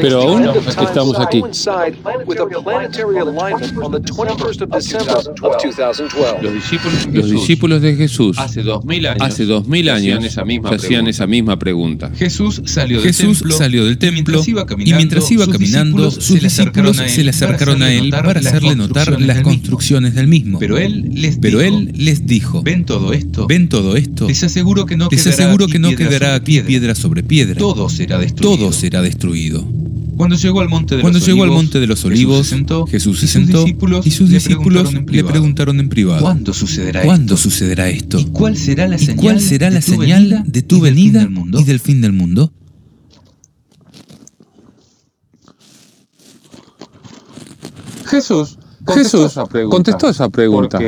Pero 0.00 0.22
aún 0.22 0.48
estamos 0.82 1.18
aquí. 1.18 1.42
Los 7.12 7.30
discípulos 7.30 7.82
de 7.82 7.96
Jesús 7.96 8.38
hace 8.38 8.62
dos 8.62 9.66
mil 9.66 9.88
años 9.88 10.38
hacían 10.64 11.06
esa 11.06 11.26
misma 11.26 11.58
pregunta. 11.58 12.10
Jesús 12.14 12.62
salió 12.64 13.84
del 13.84 13.98
templo 13.98 14.42
y 14.78 14.92
mientras 14.94 15.30
iba 15.30 15.46
caminando 15.46 16.10
sus 16.10 16.40
discípulos 16.40 16.96
se 16.96 17.24
le 17.24 17.30
acercaron 17.30 17.82
a 17.82 17.92
él 17.92 18.10
para 18.10 18.40
hacerle 18.40 18.76
notar 18.76 19.20
las 19.20 19.42
construcciones 19.42 20.14
del 20.14 20.28
mismo. 20.28 20.58
Pero 20.58 20.78
él 20.78 21.92
les 21.94 22.26
dijo, 22.26 22.62
¿ven 22.62 22.84
todo 22.84 23.12
esto? 23.12 23.46
¿Ven 23.46 23.68
todo 23.68 23.96
esto? 23.96 24.26
Les 24.28 24.42
aseguro 24.60 25.66
que 25.66 25.78
no 25.78 25.94
quedará 25.96 26.34
aquí 26.34 26.60
piedra 26.62 26.94
sobre 26.94 27.22
piedra. 27.22 27.56
Todo 27.56 27.88
será 27.88 28.18
destruido. 28.18 28.56
Todo 28.56 28.72
será 28.72 29.02
destruido. 29.02 29.66
Cuando 30.16 30.36
llegó 30.36 30.60
al 30.60 30.68
monte 30.68 30.96
de, 30.96 31.00
Cuando 31.02 31.18
los, 31.18 31.26
llegó 31.26 31.42
olivos, 31.42 31.56
al 31.56 31.64
monte 31.64 31.80
de 31.80 31.86
los 31.86 32.04
olivos, 32.04 32.54
Jesús 32.88 33.18
se 33.18 33.26
sentó, 33.26 33.64
y 34.04 34.10
sus 34.10 34.30
discípulos, 34.30 34.92
le, 34.92 35.24
preguntaron 35.24 35.80
en 35.80 35.88
privado, 35.88 36.20
¿cuándo 36.20 36.54
sucederá, 36.54 37.02
¿cuándo 37.02 37.34
esto? 37.34 37.50
sucederá 37.50 37.88
esto? 37.88 38.20
¿Y 38.20 38.26
cuál 38.26 38.56
será 38.56 38.86
la 38.86 38.98
señal, 38.98 39.16
cuál 39.16 39.40
será 39.40 39.70
la 39.70 39.80
de, 39.80 39.86
tu 39.86 39.92
señal 39.92 40.44
de 40.46 40.62
tu 40.62 40.80
venida 40.80 41.28
y 41.58 41.64
del 41.64 41.80
fin 41.80 42.00
del 42.00 42.12
mundo? 42.12 42.52
Jesús 48.06 48.58
contestó, 48.84 49.26
esa, 49.26 49.46
pregunta. 49.46 49.76
contestó 49.76 50.08
esa 50.08 50.28
pregunta. 50.28 50.78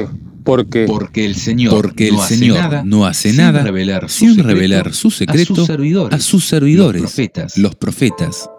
Porque, 0.46 0.84
porque 0.86 1.26
el 1.26 1.34
Señor, 1.34 1.74
porque 1.74 2.06
el 2.06 2.14
no, 2.14 2.22
Señor 2.22 2.58
hace 2.58 2.68
nada, 2.68 2.82
no 2.84 3.04
hace 3.04 3.32
nada 3.32 3.60
sin 3.62 3.64
revelar 3.64 4.08
su, 4.08 4.18
sin 4.18 4.28
secreto, 4.36 4.48
revelar 4.48 4.94
su 4.94 5.10
secreto 5.10 5.52
a 5.52 5.56
sus 5.56 5.66
servidores, 5.66 6.14
a 6.14 6.22
sus 6.22 6.44
servidores 6.44 7.02
los, 7.02 7.12
profetas. 7.12 7.58
los 7.58 7.74
profetas. 7.74 8.50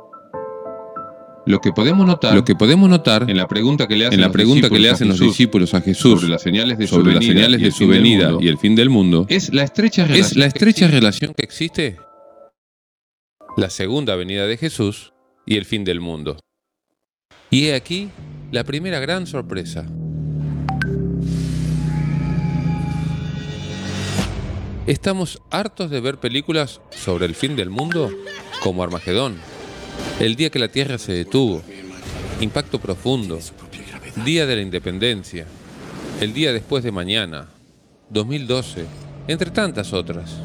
Lo 1.45 1.61
que 1.61 1.71
podemos 1.71 2.05
notar, 2.05 2.35
lo 2.35 2.43
que 2.43 2.55
podemos 2.55 2.89
notar 2.89 3.29
en 3.29 3.37
la 3.37 3.47
pregunta 3.47 3.87
que 3.87 3.95
le 3.95 4.07
hacen, 4.07 4.19
en 4.19 4.21
la 4.21 4.33
pregunta 4.33 4.69
que 4.69 4.79
le 4.79 4.89
hacen 4.89 5.07
los 5.07 5.17
discípulos 5.17 5.73
a 5.73 5.79
Jesús 5.79 6.19
sobre 6.19 6.27
las 6.29 6.41
señales 6.41 6.77
de 6.77 6.87
su 6.87 7.01
venida, 7.01 7.21
señales 7.21 7.61
de 7.61 7.71
su 7.71 7.87
venida 7.87 8.33
y 8.37 8.49
el 8.49 8.57
fin 8.57 8.75
del 8.75 8.89
mundo 8.89 9.25
es 9.29 9.53
la 9.53 9.63
estrecha 9.63 10.03
relación, 10.03 10.25
es 10.25 10.35
la 10.35 10.45
estrecha 10.45 10.89
relación 10.89 11.33
que 11.33 11.45
existe 11.45 11.95
la 13.55 13.69
segunda 13.69 14.17
venida 14.17 14.45
de 14.45 14.57
Jesús 14.57 15.13
y 15.45 15.55
el 15.55 15.63
fin 15.63 15.85
del 15.85 16.01
mundo. 16.01 16.37
Y 17.49 17.67
he 17.67 17.75
aquí 17.75 18.09
la 18.51 18.65
primera 18.65 18.99
gran 18.99 19.25
sorpresa. 19.25 19.87
Estamos 24.87 25.41
hartos 25.51 25.91
de 25.91 25.99
ver 25.99 26.17
películas 26.17 26.79
sobre 26.91 27.25
el 27.25 27.35
fin 27.35 27.57
del 27.57 27.69
mundo 27.69 28.09
como 28.63 28.83
Armagedón, 28.83 29.35
el 30.21 30.37
día 30.37 30.49
que 30.49 30.59
la 30.59 30.69
Tierra 30.69 30.97
se 30.97 31.11
detuvo, 31.11 31.61
Impacto 32.39 32.79
Profundo, 32.79 33.37
Día 34.23 34.45
de 34.45 34.55
la 34.55 34.61
Independencia, 34.61 35.45
el 36.21 36.33
día 36.33 36.53
después 36.53 36.85
de 36.85 36.93
mañana, 36.93 37.49
2012, 38.11 38.85
entre 39.27 39.51
tantas 39.51 39.91
otras. 39.91 40.37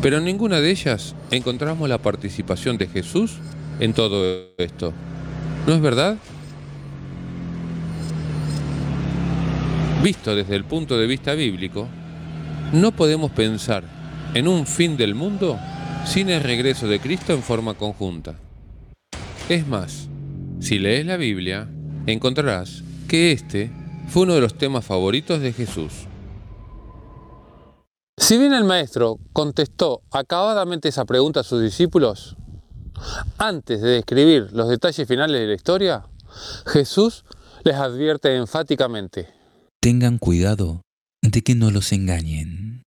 Pero 0.00 0.16
en 0.16 0.24
ninguna 0.24 0.62
de 0.62 0.70
ellas 0.70 1.14
encontramos 1.30 1.86
la 1.86 1.98
participación 1.98 2.78
de 2.78 2.86
Jesús 2.86 3.32
en 3.78 3.92
todo 3.92 4.54
esto. 4.56 4.94
¿No 5.66 5.74
es 5.74 5.82
verdad? 5.82 6.16
Visto 10.02 10.34
desde 10.34 10.56
el 10.56 10.64
punto 10.64 10.96
de 10.96 11.06
vista 11.06 11.34
bíblico, 11.34 11.86
no 12.72 12.92
podemos 12.92 13.30
pensar 13.32 13.84
en 14.34 14.46
un 14.46 14.66
fin 14.66 14.96
del 14.96 15.14
mundo 15.14 15.58
sin 16.06 16.30
el 16.30 16.42
regreso 16.42 16.86
de 16.86 17.00
Cristo 17.00 17.32
en 17.32 17.42
forma 17.42 17.74
conjunta. 17.74 18.36
Es 19.48 19.66
más, 19.66 20.08
si 20.60 20.78
lees 20.78 21.04
la 21.04 21.16
Biblia, 21.16 21.68
encontrarás 22.06 22.82
que 23.08 23.32
este 23.32 23.72
fue 24.08 24.22
uno 24.22 24.34
de 24.34 24.40
los 24.40 24.56
temas 24.56 24.84
favoritos 24.84 25.40
de 25.40 25.52
Jesús. 25.52 25.92
Si 28.16 28.38
bien 28.38 28.52
el 28.52 28.64
maestro 28.64 29.18
contestó 29.32 30.02
acabadamente 30.12 30.88
esa 30.88 31.04
pregunta 31.04 31.40
a 31.40 31.44
sus 31.44 31.62
discípulos, 31.62 32.36
antes 33.38 33.80
de 33.80 33.88
describir 33.90 34.50
los 34.52 34.68
detalles 34.68 35.08
finales 35.08 35.40
de 35.40 35.46
la 35.46 35.54
historia, 35.54 36.06
Jesús 36.66 37.24
les 37.64 37.74
advierte 37.74 38.36
enfáticamente. 38.36 39.28
Tengan 39.80 40.18
cuidado 40.18 40.82
de 41.22 41.42
que 41.42 41.54
no 41.54 41.70
los 41.70 41.92
engañen. 41.92 42.82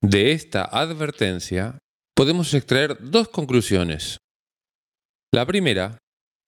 De 0.00 0.32
esta 0.32 0.62
advertencia 0.62 1.78
podemos 2.14 2.54
extraer 2.54 2.98
dos 3.00 3.28
conclusiones. 3.28 4.18
La 5.32 5.44
primera 5.44 5.98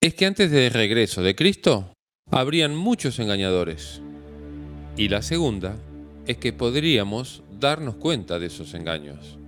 es 0.01 0.15
que 0.15 0.27
antes 0.27 0.51
del 0.51 0.73
regreso 0.73 1.23
de 1.23 1.35
Cristo 1.35 1.93
habrían 2.31 2.77
muchos 2.77 3.19
engañadores. 3.19 4.01
Y 4.97 5.09
la 5.09 5.23
segunda 5.23 5.77
es 6.27 6.37
que 6.39 6.53
podríamos 6.53 7.43
darnos 7.59 7.97
cuenta 7.97 8.39
de 8.39 8.47
esos 8.47 8.75
engaños. 8.75 9.39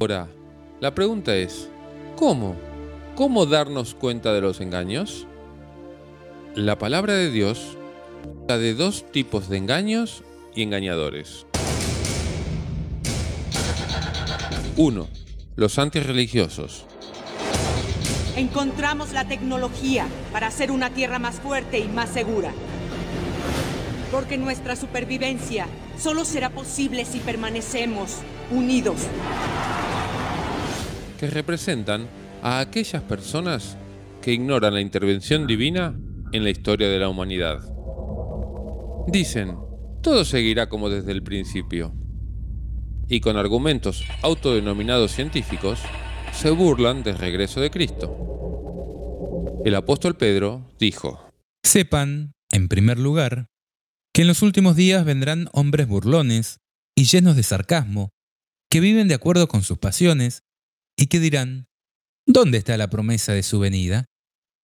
Ahora, 0.00 0.28
la 0.80 0.94
pregunta 0.94 1.36
es, 1.36 1.68
¿cómo? 2.16 2.56
¿Cómo 3.14 3.46
darnos 3.46 3.94
cuenta 3.94 4.32
de 4.32 4.40
los 4.40 4.60
engaños? 4.60 5.26
La 6.54 6.78
palabra 6.78 7.14
de 7.14 7.30
Dios 7.30 7.76
de 8.58 8.74
dos 8.74 9.10
tipos 9.10 9.48
de 9.48 9.56
engaños 9.56 10.22
y 10.54 10.62
engañadores. 10.62 11.46
1. 14.76 15.08
Los 15.56 15.78
antirreligiosos. 15.78 16.86
Encontramos 18.36 19.12
la 19.12 19.26
tecnología 19.26 20.06
para 20.32 20.46
hacer 20.46 20.70
una 20.70 20.90
tierra 20.90 21.18
más 21.18 21.40
fuerte 21.40 21.78
y 21.78 21.88
más 21.88 22.10
segura. 22.10 22.52
Porque 24.10 24.38
nuestra 24.38 24.76
supervivencia 24.76 25.66
solo 25.98 26.24
será 26.24 26.50
posible 26.50 27.04
si 27.04 27.20
permanecemos 27.20 28.18
unidos. 28.50 28.96
Que 31.18 31.28
representan 31.28 32.08
a 32.42 32.60
aquellas 32.60 33.02
personas 33.02 33.76
que 34.20 34.32
ignoran 34.32 34.74
la 34.74 34.80
intervención 34.80 35.46
divina 35.46 35.94
en 36.32 36.44
la 36.44 36.50
historia 36.50 36.88
de 36.88 36.98
la 36.98 37.08
humanidad. 37.08 37.71
Dicen, 39.08 39.56
todo 40.02 40.24
seguirá 40.24 40.68
como 40.68 40.88
desde 40.88 41.12
el 41.12 41.22
principio. 41.22 41.94
Y 43.08 43.20
con 43.20 43.36
argumentos 43.36 44.04
autodenominados 44.22 45.12
científicos, 45.12 45.80
se 46.32 46.50
burlan 46.50 47.02
del 47.02 47.18
regreso 47.18 47.60
de 47.60 47.70
Cristo. 47.70 49.60
El 49.64 49.74
apóstol 49.74 50.16
Pedro 50.16 50.72
dijo, 50.78 51.28
Sepan, 51.62 52.32
en 52.50 52.68
primer 52.68 52.98
lugar, 52.98 53.46
que 54.12 54.22
en 54.22 54.28
los 54.28 54.42
últimos 54.42 54.76
días 54.76 55.04
vendrán 55.04 55.48
hombres 55.52 55.86
burlones 55.88 56.58
y 56.96 57.04
llenos 57.04 57.36
de 57.36 57.42
sarcasmo, 57.42 58.10
que 58.70 58.80
viven 58.80 59.08
de 59.08 59.14
acuerdo 59.14 59.48
con 59.48 59.62
sus 59.62 59.78
pasiones, 59.78 60.42
y 60.96 61.06
que 61.06 61.20
dirán, 61.20 61.66
¿dónde 62.26 62.58
está 62.58 62.76
la 62.76 62.90
promesa 62.90 63.32
de 63.32 63.42
su 63.42 63.58
venida? 63.58 64.06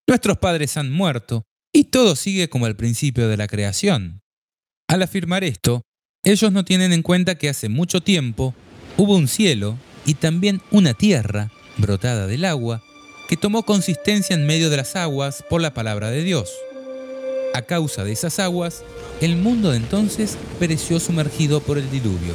Nuestros 0.07 0.39
padres 0.39 0.77
han 0.77 0.91
muerto, 0.91 1.45
y 1.73 1.85
todo 1.85 2.17
sigue 2.17 2.49
como 2.49 2.67
al 2.67 2.77
principio 2.77 3.29
de 3.29 3.37
la 3.37 3.47
creación. 3.47 4.21
Al 4.89 5.03
afirmar 5.03 5.45
esto, 5.45 5.83
ellos 6.25 6.51
no 6.51 6.65
tienen 6.65 6.95
en 6.95 7.03
cuenta 7.03 7.35
que 7.35 7.51
hace 7.51 7.69
mucho 7.69 8.01
tiempo 8.01 8.55
hubo 8.97 9.17
un 9.17 9.29
cielo 9.29 9.77
y 10.07 10.15
también 10.15 10.63
una 10.71 10.95
tierra 10.95 11.53
brotada 11.77 12.27
del 12.27 12.47
agua 12.47 12.83
que 13.29 13.37
tomó 13.37 13.65
consistencia 13.65 14.35
en 14.35 14.47
medio 14.47 14.71
de 14.71 14.79
las 14.79 14.97
aguas 14.97 15.45
por 15.51 15.61
la 15.61 15.75
palabra 15.75 16.11
de 16.11 16.25
Dios. 16.25 16.51
A 17.53 17.61
causa 17.63 18.03
de 18.03 18.13
esas 18.13 18.39
aguas, 18.39 18.83
el 19.21 19.37
mundo 19.37 19.73
de 19.73 19.77
entonces 19.77 20.39
pereció 20.59 21.01
sumergido 21.01 21.61
por 21.61 21.77
el 21.77 21.91
diluvio. 21.91 22.33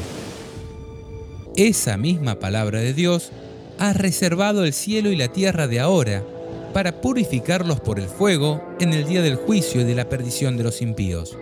Esa 1.56 1.98
misma 1.98 2.36
palabra 2.36 2.82
de 2.82 2.94
Dios 2.94 3.32
ha 3.80 3.94
reservado 3.94 4.64
el 4.64 4.74
cielo 4.74 5.12
y 5.12 5.16
la 5.16 5.30
tierra 5.30 5.68
de 5.68 5.80
ahora 5.80 6.24
para 6.72 7.02
purificarlos 7.02 7.80
por 7.80 8.00
el 8.00 8.08
fuego 8.08 8.64
en 8.80 8.94
el 8.94 9.08
día 9.08 9.24
del 9.24 9.38
juicio 9.38 9.82
y 9.82 9.86
de 9.86 9.96
la 9.96 10.08
perdición 10.08 10.56
de 10.56 10.64
los 10.64 10.84
impíos. 10.84 11.36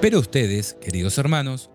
Pero 0.00 0.18
ustedes, 0.18 0.76
queridos 0.80 1.18
hermanos, 1.18 1.68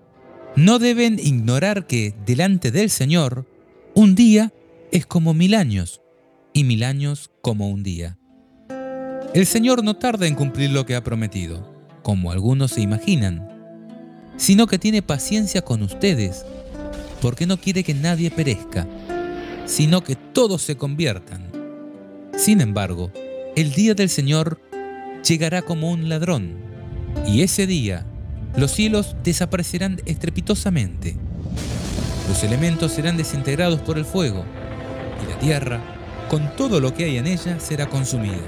no 0.55 0.79
deben 0.79 1.19
ignorar 1.19 1.85
que 1.85 2.15
delante 2.25 2.71
del 2.71 2.89
Señor, 2.89 3.45
un 3.93 4.15
día 4.15 4.51
es 4.91 5.05
como 5.05 5.35
mil 5.35 5.53
años 5.53 6.01
y 6.51 6.63
mil 6.63 6.83
años 6.83 7.29
como 7.41 7.69
un 7.69 7.83
día. 7.83 8.17
El 9.35 9.45
Señor 9.45 9.83
no 9.83 9.95
tarda 9.97 10.25
en 10.25 10.33
cumplir 10.33 10.71
lo 10.71 10.87
que 10.87 10.95
ha 10.95 11.03
prometido, 11.03 11.71
como 12.01 12.31
algunos 12.31 12.71
se 12.71 12.81
imaginan, 12.81 13.47
sino 14.37 14.65
que 14.65 14.79
tiene 14.79 15.03
paciencia 15.03 15.61
con 15.61 15.83
ustedes, 15.83 16.45
porque 17.21 17.45
no 17.45 17.57
quiere 17.57 17.83
que 17.83 17.93
nadie 17.93 18.31
perezca, 18.31 18.87
sino 19.65 20.03
que 20.03 20.15
todos 20.15 20.63
se 20.63 20.77
conviertan. 20.77 21.51
Sin 22.35 22.59
embargo, 22.59 23.11
el 23.55 23.71
día 23.73 23.93
del 23.93 24.09
Señor 24.09 24.59
llegará 25.27 25.61
como 25.61 25.91
un 25.91 26.09
ladrón, 26.09 26.55
y 27.27 27.41
ese 27.41 27.67
día 27.67 28.05
los 28.57 28.71
cielos 28.71 29.15
desaparecerán 29.23 30.01
estrepitosamente. 30.05 31.15
Los 32.29 32.43
elementos 32.43 32.93
serán 32.93 33.17
desintegrados 33.17 33.81
por 33.81 33.97
el 33.97 34.05
fuego 34.05 34.45
y 35.23 35.29
la 35.29 35.39
tierra, 35.39 35.81
con 36.29 36.55
todo 36.55 36.79
lo 36.79 36.93
que 36.93 37.05
hay 37.05 37.17
en 37.17 37.27
ella, 37.27 37.59
será 37.59 37.87
consumida. 37.87 38.41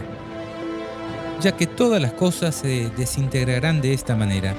Ya 1.42 1.52
que 1.56 1.68
todas 1.68 2.02
las 2.02 2.14
cosas 2.14 2.56
se 2.56 2.90
desintegrarán 2.98 3.82
de 3.82 3.94
esta 3.94 4.16
manera, 4.16 4.56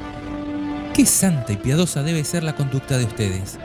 qué 0.94 1.06
santa 1.06 1.52
y 1.52 1.56
piadosa 1.56 2.02
debe 2.02 2.24
ser 2.24 2.44
la 2.44 2.54
conducta 2.54 2.98
de 2.98 3.04
ustedes, 3.04 3.58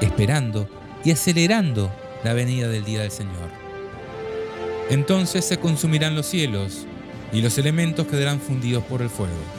esperando 0.00 0.68
y 1.04 1.10
acelerando 1.10 1.90
la 2.24 2.32
venida 2.32 2.68
del 2.68 2.84
día 2.84 3.02
del 3.02 3.10
Señor. 3.10 3.50
Entonces 4.90 5.44
se 5.44 5.58
consumirán 5.58 6.14
los 6.14 6.26
cielos 6.26 6.86
y 7.32 7.42
los 7.42 7.58
elementos 7.58 8.06
quedarán 8.06 8.40
fundidos 8.40 8.84
por 8.84 9.02
el 9.02 9.10
fuego. 9.10 9.55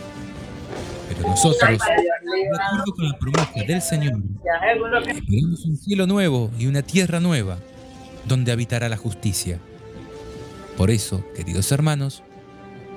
Pero 1.07 1.21
nosotros, 1.21 1.61
de 1.61 2.57
acuerdo 2.59 2.93
con 2.95 3.07
la 3.07 3.17
promesa 3.17 3.51
del 3.65 3.81
Señor, 3.81 4.21
esperamos 5.07 5.65
un 5.65 5.77
cielo 5.77 6.07
nuevo 6.07 6.51
y 6.59 6.67
una 6.67 6.81
tierra 6.81 7.19
nueva, 7.19 7.59
donde 8.25 8.51
habitará 8.51 8.89
la 8.89 8.97
justicia. 8.97 9.59
Por 10.75 10.91
eso, 10.91 11.23
queridos 11.35 11.71
hermanos, 11.71 12.23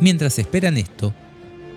mientras 0.01 0.39
esperan 0.39 0.77
esto, 0.77 1.15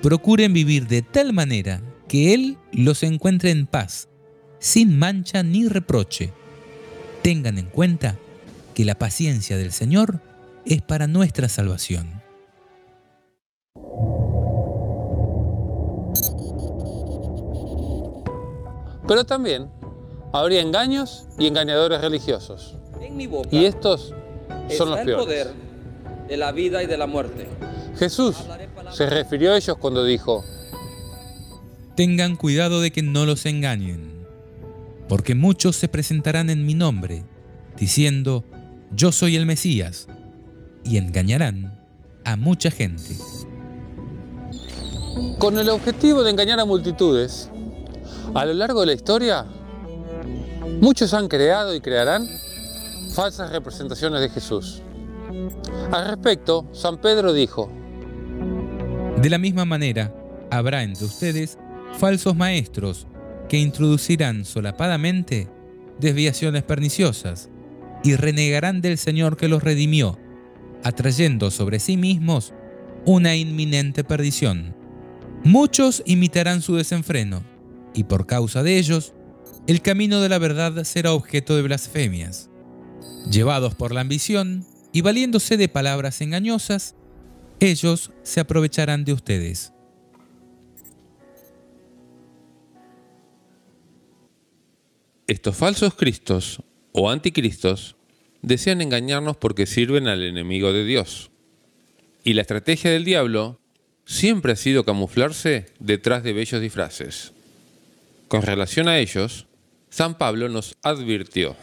procuren 0.02 0.54
vivir 0.54 0.88
de 0.88 1.02
tal 1.02 1.34
manera 1.34 1.82
que 2.08 2.34
Él 2.34 2.58
los 2.72 3.04
encuentre 3.04 3.52
en 3.52 3.68
paz, 3.68 4.10
sin 4.60 4.98
mancha 4.98 5.44
ni 5.44 5.68
reproche. 5.68 6.34
Tengan 7.22 7.58
en 7.58 7.68
cuenta 7.68 8.18
que 8.74 8.86
la 8.86 8.96
paciencia 8.96 9.56
del 9.56 9.72
Señor 9.72 10.20
es 10.66 10.82
para 10.82 11.08
nuestra 11.08 11.48
salvación. 11.48 12.23
Pero 19.08 19.24
también 19.26 19.70
habría 20.32 20.62
engaños 20.62 21.26
y 21.38 21.48
engañadores 21.48 22.02
religiosos. 22.02 22.76
En 23.02 23.18
mi 23.18 23.28
boca 23.28 23.50
Y 23.52 23.66
estos 23.66 24.14
son 24.78 24.90
los 24.92 25.00
el 25.00 25.06
peores. 25.06 25.26
poder 25.26 25.54
de 26.28 26.38
la 26.38 26.52
vida 26.52 26.82
y 26.84 26.88
de 26.88 26.98
la 26.98 27.06
muerte. 27.08 27.48
Jesús 27.98 28.38
se 28.92 29.10
refirió 29.10 29.54
a 29.54 29.58
ellos 29.58 29.78
cuando 29.78 30.04
dijo, 30.06 30.44
Tengan 31.96 32.38
cuidado 32.38 32.82
de 32.82 32.92
que 32.92 33.04
no 33.04 33.26
los 33.26 33.46
engañen, 33.46 34.26
porque 35.08 35.36
muchos 35.36 35.76
se 35.76 35.88
presentarán 35.88 36.50
en 36.50 36.66
mi 36.66 36.74
nombre, 36.74 37.24
diciendo, 37.78 38.44
yo 38.96 39.12
soy 39.12 39.36
el 39.36 39.46
Mesías, 39.46 40.08
y 40.84 40.98
engañarán 40.98 41.80
a 42.26 42.36
mucha 42.36 42.72
gente. 42.72 43.16
con 45.38 45.60
el 45.60 45.70
objetivo 45.70 46.24
de 46.24 46.32
engañar 46.32 46.60
a 46.60 46.66
multitudes, 46.66 47.50
a 48.34 48.46
lo 48.46 48.54
largo 48.54 48.82
de 48.82 48.88
la 48.88 48.94
historia, 48.94 49.46
muchos 50.82 51.14
han 51.14 51.28
creado 51.28 51.76
y 51.76 51.82
crearán 51.82 52.28
falsas 53.14 53.52
representaciones 53.52 54.22
de 54.22 54.30
Jesús. 54.30 54.82
Al 55.92 56.08
respecto, 56.08 56.68
San 56.72 57.00
Pedro 57.00 57.34
dijo, 57.34 57.72
De 59.22 59.30
la 59.30 59.38
misma 59.38 59.66
manera, 59.66 60.14
habrá 60.50 60.84
entre 60.84 61.06
ustedes 61.06 61.58
falsos 61.98 62.36
maestros 62.36 63.08
que 63.50 63.58
introducirán 63.58 64.46
solapadamente 64.46 65.48
desviaciones 66.00 66.64
perniciosas 66.64 67.50
y 68.04 68.16
renegarán 68.16 68.82
del 68.82 68.98
Señor 68.98 69.38
que 69.38 69.48
los 69.48 69.64
redimió, 69.64 70.18
atrayendo 70.84 71.52
sobre 71.52 71.80
sí 71.80 71.98
mismos 71.98 72.54
una 73.06 73.36
inminente 73.36 74.04
perdición. 74.04 74.76
Muchos 75.44 76.04
imitarán 76.06 76.62
su 76.62 76.76
desenfreno, 76.76 77.44
y 77.94 78.06
por 78.06 78.26
causa 78.26 78.64
de 78.64 78.78
ellos, 78.78 79.14
el 79.68 79.82
camino 79.82 80.22
de 80.22 80.30
la 80.30 80.40
verdad 80.40 80.84
será 80.84 81.14
objeto 81.14 81.56
de 81.56 81.62
blasfemias. 81.62 82.50
Llevados 83.30 83.76
por 83.76 83.94
la 83.94 84.02
ambición 84.02 84.66
y 84.92 85.02
valiéndose 85.02 85.58
de 85.58 85.70
palabras 85.70 86.22
engañosas, 86.22 86.96
ellos 87.60 88.12
se 88.24 88.40
aprovecharán 88.40 89.06
de 89.06 89.14
ustedes. 89.14 89.74
estos 95.28 95.56
falsos 95.56 95.96
cristos 95.96 96.62
o 96.92 97.10
anticristos 97.10 97.96
desean 98.42 98.82
engañarnos 98.82 99.38
porque 99.38 99.66
sirven 99.66 100.08
al 100.08 100.24
enemigo 100.24 100.74
de 100.74 100.86
Dios. 100.86 101.32
Y 102.24 102.34
la 102.34 102.42
estrategia 102.42 102.92
del 102.92 103.06
diablo 103.06 103.60
siempre 104.06 104.54
ha 104.54 104.56
sido 104.56 104.84
camuflarse 104.84 105.68
detrás 105.80 106.24
de 106.24 106.34
bellos 106.34 106.62
disfraces. 106.62 107.34
Con 108.34 108.42
relación 108.42 108.88
a 108.88 108.98
ellos, 108.98 109.46
San 109.92 110.18
Pablo 110.18 110.50
nos 110.50 110.76
advirtió. 110.82 111.56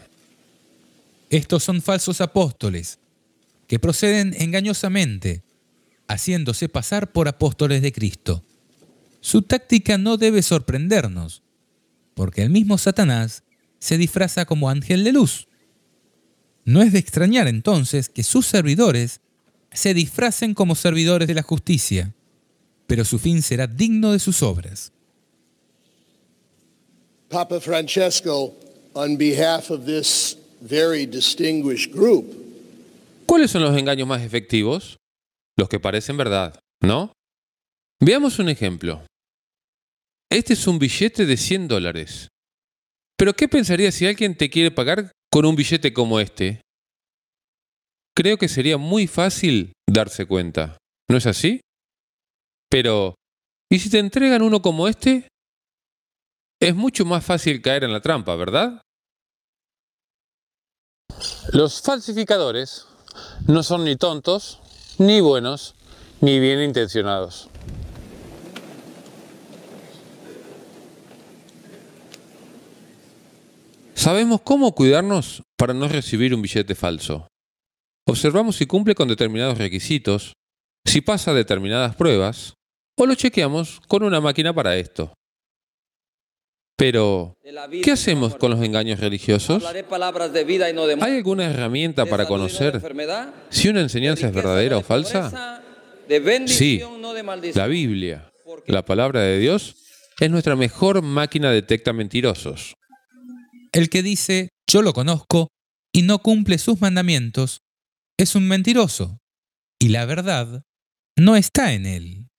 Estos 1.29 1.65
son 1.65 1.81
falsos 1.81 2.21
apóstoles, 2.21 2.99
que 3.67 3.77
proceden 3.77 4.33
engañosamente, 4.39 5.43
haciéndose 6.07 6.69
pasar 6.69 7.11
por 7.11 7.27
apóstoles 7.27 7.81
de 7.81 7.91
Cristo. 7.91 8.45
Su 9.19 9.41
táctica 9.41 9.97
no 9.97 10.15
debe 10.15 10.41
sorprendernos, 10.41 11.43
porque 12.13 12.41
el 12.41 12.49
mismo 12.49 12.77
Satanás 12.77 13.43
se 13.79 13.97
disfraza 13.97 14.45
como 14.45 14.69
ángel 14.69 15.03
de 15.03 15.11
luz. 15.11 15.49
No 16.63 16.81
es 16.81 16.93
de 16.93 16.99
extrañar 16.99 17.49
entonces 17.49 18.07
que 18.07 18.23
sus 18.23 18.45
servidores 18.45 19.19
se 19.73 19.93
disfracen 19.93 20.53
como 20.53 20.75
servidores 20.75 21.27
de 21.27 21.33
la 21.33 21.43
justicia, 21.43 22.15
pero 22.87 23.03
su 23.03 23.19
fin 23.19 23.41
será 23.41 23.67
digno 23.67 24.13
de 24.13 24.19
sus 24.19 24.41
obras. 24.41 24.93
Papa 27.31 27.59
Francesco, 27.59 28.53
on 28.93 29.17
behalf 29.17 29.71
of 29.71 29.85
this 29.85 30.35
very 30.61 31.05
distinguished 31.05 31.91
group, 31.91 32.41
¿Cuáles 33.31 33.51
son 33.51 33.61
los 33.63 33.77
engaños 33.77 34.09
más 34.09 34.23
efectivos? 34.23 34.97
Los 35.57 35.69
que 35.69 35.79
parecen 35.79 36.17
verdad, 36.17 36.59
¿no? 36.81 37.13
Veamos 38.01 38.39
un 38.39 38.49
ejemplo. 38.49 39.05
Este 40.29 40.51
es 40.51 40.67
un 40.67 40.79
billete 40.79 41.25
de 41.25 41.37
100 41.37 41.69
dólares. 41.69 42.27
Pero 43.17 43.33
¿qué 43.33 43.47
pensarías 43.47 43.95
si 43.95 44.05
alguien 44.05 44.35
te 44.35 44.49
quiere 44.49 44.69
pagar 44.69 45.13
con 45.31 45.45
un 45.45 45.55
billete 45.55 45.93
como 45.93 46.19
este? 46.19 46.59
Creo 48.13 48.35
que 48.35 48.49
sería 48.49 48.77
muy 48.77 49.07
fácil 49.07 49.71
darse 49.89 50.25
cuenta. 50.25 50.77
¿No 51.09 51.15
es 51.15 51.25
así? 51.25 51.61
Pero, 52.69 53.15
¿y 53.71 53.79
si 53.79 53.89
te 53.89 53.99
entregan 53.99 54.41
uno 54.41 54.61
como 54.61 54.89
este? 54.89 55.29
Es 56.61 56.75
mucho 56.75 57.05
más 57.05 57.25
fácil 57.25 57.59
caer 57.59 57.85
en 57.85 57.91
la 57.91 58.01
trampa, 58.01 58.35
¿verdad? 58.35 58.83
Los 61.51 61.81
falsificadores 61.81 62.85
no 63.47 63.63
son 63.63 63.83
ni 63.83 63.95
tontos, 63.95 64.59
ni 64.99 65.21
buenos, 65.21 65.73
ni 66.21 66.39
bien 66.39 66.61
intencionados. 66.61 67.49
Sabemos 73.95 74.41
cómo 74.41 74.75
cuidarnos 74.75 75.41
para 75.57 75.73
no 75.73 75.87
recibir 75.87 76.35
un 76.35 76.43
billete 76.43 76.75
falso. 76.75 77.27
Observamos 78.07 78.57
si 78.57 78.67
cumple 78.67 78.93
con 78.93 79.07
determinados 79.07 79.57
requisitos, 79.57 80.33
si 80.85 81.01
pasa 81.01 81.33
determinadas 81.33 81.95
pruebas, 81.95 82.53
o 82.99 83.07
lo 83.07 83.15
chequeamos 83.15 83.79
con 83.87 84.03
una 84.03 84.21
máquina 84.21 84.53
para 84.53 84.77
esto. 84.77 85.11
Pero, 86.81 87.37
¿qué 87.83 87.91
hacemos 87.91 88.35
con 88.37 88.49
los 88.49 88.59
engaños 88.63 88.99
religiosos? 88.99 89.63
¿Hay 89.63 91.15
alguna 91.15 91.45
herramienta 91.45 92.07
para 92.07 92.25
conocer 92.25 92.73
enfermedad, 92.73 93.31
si 93.51 93.69
una 93.69 93.81
enseñanza 93.81 94.25
es 94.25 94.33
verdadera 94.33 94.77
de 94.77 94.81
o 94.81 94.83
falsa? 94.83 95.61
maldición. 97.23 97.61
La 97.61 97.67
Biblia, 97.67 98.31
la 98.65 98.83
palabra 98.83 99.21
de 99.21 99.37
Dios, 99.37 99.75
es 100.19 100.31
nuestra 100.31 100.55
mejor 100.55 101.03
máquina 101.03 101.51
detecta 101.51 101.93
mentirosos. 101.93 102.73
El 103.73 103.91
que 103.91 104.01
dice, 104.01 104.49
yo 104.65 104.81
lo 104.81 104.93
conozco, 104.93 105.49
y 105.93 106.01
no 106.01 106.17
cumple 106.23 106.57
sus 106.57 106.81
mandamientos, 106.81 107.61
es 108.17 108.33
un 108.33 108.47
mentiroso, 108.47 109.19
y 109.77 109.89
la 109.89 110.05
verdad 110.05 110.63
no 111.15 111.35
está 111.35 111.73
en 111.73 111.85
él. 111.85 112.29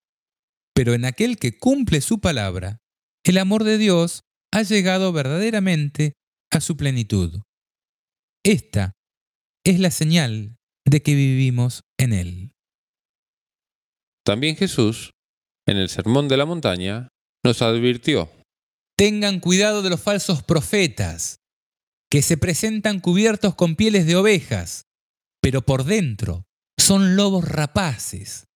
Pero 0.75 0.95
en 0.95 1.05
aquel 1.05 1.37
que 1.37 1.57
cumple 1.57 2.01
su 2.01 2.21
palabra, 2.21 2.79
el 3.23 3.39
amor 3.39 3.63
de 3.63 3.79
Dios 3.79 4.25
ha 4.53 4.63
llegado 4.63 5.13
verdaderamente 5.13 6.13
a 6.51 6.61
su 6.61 6.77
plenitud. 6.77 7.41
Esta 8.45 8.93
es 9.65 9.81
la 9.81 9.91
señal 9.91 10.57
de 10.85 11.03
que 11.03 11.15
vivimos 11.15 11.83
en 11.99 12.13
él. 12.13 12.53
También 14.25 14.57
Jesús, 14.57 15.13
en 15.67 15.79
el 15.79 15.89
Sermón 15.89 16.29
de 16.29 16.37
la 16.37 16.47
Montaña, 16.47 17.09
nos 17.45 17.63
advirtió. 17.63 18.31
Tengan 18.97 19.41
cuidado 19.41 19.83
de 19.83 19.91
los 19.91 20.01
falsos 20.01 20.43
profetas, 20.43 21.39
que 22.11 22.23
se 22.23 22.37
presentan 22.37 23.01
cubiertos 23.01 23.55
con 23.55 23.75
pieles 23.75 24.07
de 24.07 24.17
ovejas, 24.17 24.85
pero 25.41 25.63
por 25.63 25.85
dentro 25.85 26.45
son 26.79 27.17
lobos 27.17 27.49
rapaces. 27.49 28.47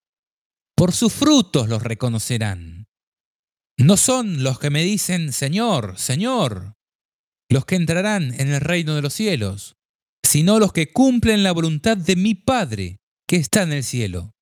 Por 0.77 0.93
sus 0.93 1.13
frutos 1.13 1.69
los 1.69 1.83
reconocerán. 1.83 2.86
No 3.79 3.97
son 3.97 4.43
los 4.43 4.59
que 4.59 4.71
me 4.71 4.83
dicen, 4.83 5.33
Señor, 5.33 5.99
Señor, 5.99 6.75
los 7.51 7.67
que 7.67 7.77
entrarán 7.77 8.33
en 8.41 8.53
el 8.53 8.61
reino 8.61 8.95
de 8.95 9.03
los 9.03 9.13
cielos, 9.13 9.77
sino 10.25 10.59
los 10.59 10.73
que 10.73 10.93
cumplen 10.93 11.43
la 11.43 11.53
voluntad 11.53 11.97
de 11.97 12.17
mi 12.17 12.35
Padre 12.35 12.99
que 13.29 13.37
está 13.37 13.63
en 13.63 13.73
el 13.73 13.85
cielo. 13.85 14.33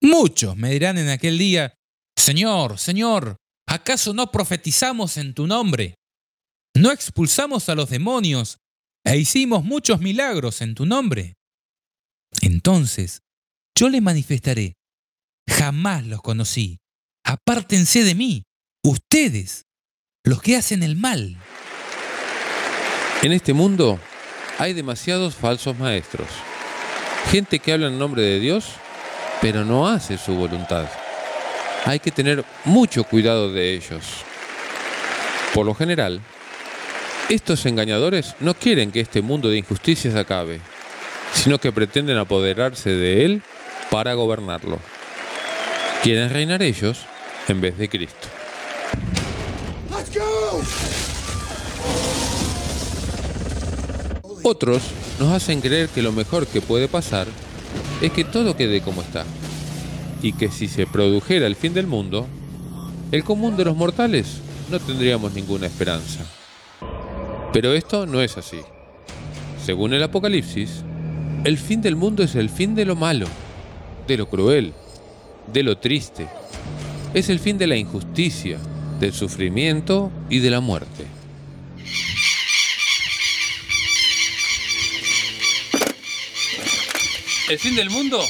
Muchos 0.00 0.56
me 0.56 0.70
dirán 0.70 0.98
en 0.98 1.08
aquel 1.08 1.36
día, 1.36 1.74
Señor, 2.16 2.78
Señor, 2.78 3.36
¿acaso 3.66 4.14
no 4.14 4.30
profetizamos 4.30 5.16
en 5.16 5.34
tu 5.34 5.46
nombre? 5.46 5.96
¿No 6.74 6.92
expulsamos 6.92 7.68
a 7.68 7.74
los 7.74 7.90
demonios 7.90 8.58
e 9.04 9.18
hicimos 9.18 9.64
muchos 9.64 10.00
milagros 10.00 10.62
en 10.62 10.74
tu 10.74 10.86
nombre? 10.86 11.34
Entonces 12.40 13.20
yo 13.76 13.88
le 13.88 14.00
manifestaré, 14.00 14.74
jamás 15.48 16.06
los 16.06 16.22
conocí, 16.22 16.78
apártense 17.24 18.04
de 18.04 18.14
mí, 18.14 18.44
ustedes, 18.82 19.66
los 20.24 20.40
que 20.40 20.56
hacen 20.56 20.82
el 20.82 20.96
mal. 20.96 21.36
En 23.22 23.32
este 23.32 23.52
mundo 23.52 23.98
hay 24.58 24.72
demasiados 24.72 25.34
falsos 25.34 25.78
maestros, 25.78 26.28
gente 27.30 27.58
que 27.58 27.72
habla 27.72 27.88
en 27.88 27.98
nombre 27.98 28.22
de 28.22 28.40
Dios, 28.40 28.66
pero 29.40 29.64
no 29.64 29.88
hace 29.88 30.18
su 30.18 30.34
voluntad. 30.34 30.86
Hay 31.84 31.98
que 31.98 32.10
tener 32.10 32.44
mucho 32.64 33.04
cuidado 33.04 33.52
de 33.52 33.74
ellos. 33.74 34.04
Por 35.54 35.66
lo 35.66 35.74
general, 35.74 36.20
estos 37.28 37.64
engañadores 37.66 38.34
no 38.40 38.54
quieren 38.54 38.92
que 38.92 39.00
este 39.00 39.22
mundo 39.22 39.48
de 39.48 39.58
injusticias 39.58 40.14
acabe, 40.14 40.60
sino 41.32 41.58
que 41.58 41.72
pretenden 41.72 42.18
apoderarse 42.18 42.90
de 42.90 43.24
él 43.24 43.42
para 43.90 44.14
gobernarlo. 44.14 44.78
Quieren 46.02 46.30
reinar 46.30 46.62
ellos 46.62 47.04
en 47.48 47.60
vez 47.60 47.76
de 47.78 47.88
Cristo. 47.88 48.28
Otros 54.42 54.82
nos 55.18 55.32
hacen 55.32 55.60
creer 55.60 55.88
que 55.88 56.02
lo 56.02 56.12
mejor 56.12 56.46
que 56.46 56.60
puede 56.60 56.88
pasar 56.88 57.26
es 58.00 58.10
que 58.12 58.24
todo 58.24 58.56
quede 58.56 58.80
como 58.80 59.02
está, 59.02 59.24
y 60.22 60.32
que 60.32 60.50
si 60.50 60.66
se 60.66 60.86
produjera 60.86 61.46
el 61.46 61.56
fin 61.56 61.74
del 61.74 61.86
mundo, 61.86 62.26
el 63.12 63.24
común 63.24 63.56
de 63.56 63.64
los 63.64 63.76
mortales 63.76 64.40
no 64.70 64.78
tendríamos 64.78 65.34
ninguna 65.34 65.66
esperanza. 65.66 66.24
Pero 67.52 67.72
esto 67.72 68.06
no 68.06 68.20
es 68.20 68.36
así. 68.38 68.60
Según 69.64 69.92
el 69.92 70.02
Apocalipsis, 70.02 70.82
el 71.44 71.58
fin 71.58 71.82
del 71.82 71.96
mundo 71.96 72.22
es 72.22 72.34
el 72.34 72.48
fin 72.48 72.74
de 72.74 72.84
lo 72.84 72.96
malo, 72.96 73.26
de 74.06 74.16
lo 74.16 74.28
cruel, 74.28 74.72
de 75.52 75.62
lo 75.62 75.78
triste. 75.78 76.28
Es 77.12 77.28
el 77.28 77.40
fin 77.40 77.58
de 77.58 77.66
la 77.66 77.76
injusticia, 77.76 78.58
del 79.00 79.14
sufrimiento 79.14 80.12
y 80.28 80.38
de 80.40 80.50
la 80.50 80.60
muerte. 80.60 81.06
El 87.48 87.58
fin 87.58 87.74
del 87.74 87.90
mundo 87.90 88.24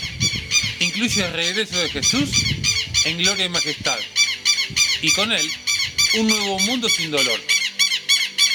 incluye 0.78 1.26
el 1.26 1.32
regreso 1.32 1.76
de 1.76 1.90
Jesús 1.90 2.30
en 3.04 3.18
gloria 3.18 3.44
y 3.44 3.48
majestad, 3.50 3.98
y 5.02 5.10
con 5.12 5.32
él 5.32 5.46
un 6.18 6.28
nuevo 6.28 6.58
mundo 6.60 6.88
sin 6.88 7.10
dolor. 7.10 7.38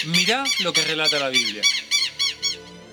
Mirá 0.07 0.43
lo 0.63 0.73
que 0.73 0.83
relata 0.83 1.19
la 1.19 1.29
Biblia. 1.29 1.61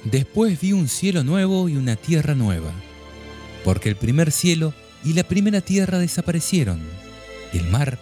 Después 0.04 0.60
vi 0.60 0.72
un 0.72 0.88
cielo 0.88 1.22
nuevo 1.22 1.68
y 1.68 1.76
una 1.76 1.96
tierra 1.96 2.34
nueva, 2.34 2.72
porque 3.64 3.88
el 3.88 3.96
primer 3.96 4.32
cielo 4.32 4.74
y 5.04 5.12
la 5.12 5.22
primera 5.22 5.60
tierra 5.60 5.98
desaparecieron. 5.98 6.82
El 7.52 7.64
mar 7.68 7.98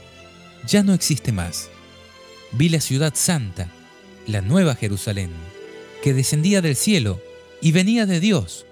ya 0.66 0.82
no 0.82 0.94
existe 0.94 1.32
más. 1.32 1.68
Vi 2.52 2.68
la 2.68 2.80
ciudad 2.80 3.14
santa, 3.14 3.68
la 4.26 4.40
nueva 4.40 4.74
Jerusalén, 4.74 5.30
que 6.02 6.14
descendía 6.14 6.61
del 6.62 6.76
cielo 6.76 7.20
y 7.61 7.72
venía 7.72 8.06
de 8.06 8.20
Dios 8.20 8.66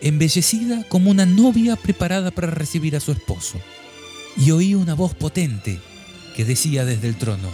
embellecida 0.00 0.84
como 0.88 1.10
una 1.10 1.26
novia 1.26 1.76
preparada 1.76 2.30
para 2.30 2.48
recibir 2.48 2.96
a 2.96 3.00
su 3.00 3.12
esposo. 3.12 3.58
Y 4.36 4.50
oí 4.50 4.74
una 4.74 4.94
voz 4.94 5.14
potente 5.14 5.80
que 6.36 6.44
decía 6.44 6.84
desde 6.84 7.08
el 7.08 7.16
trono, 7.16 7.50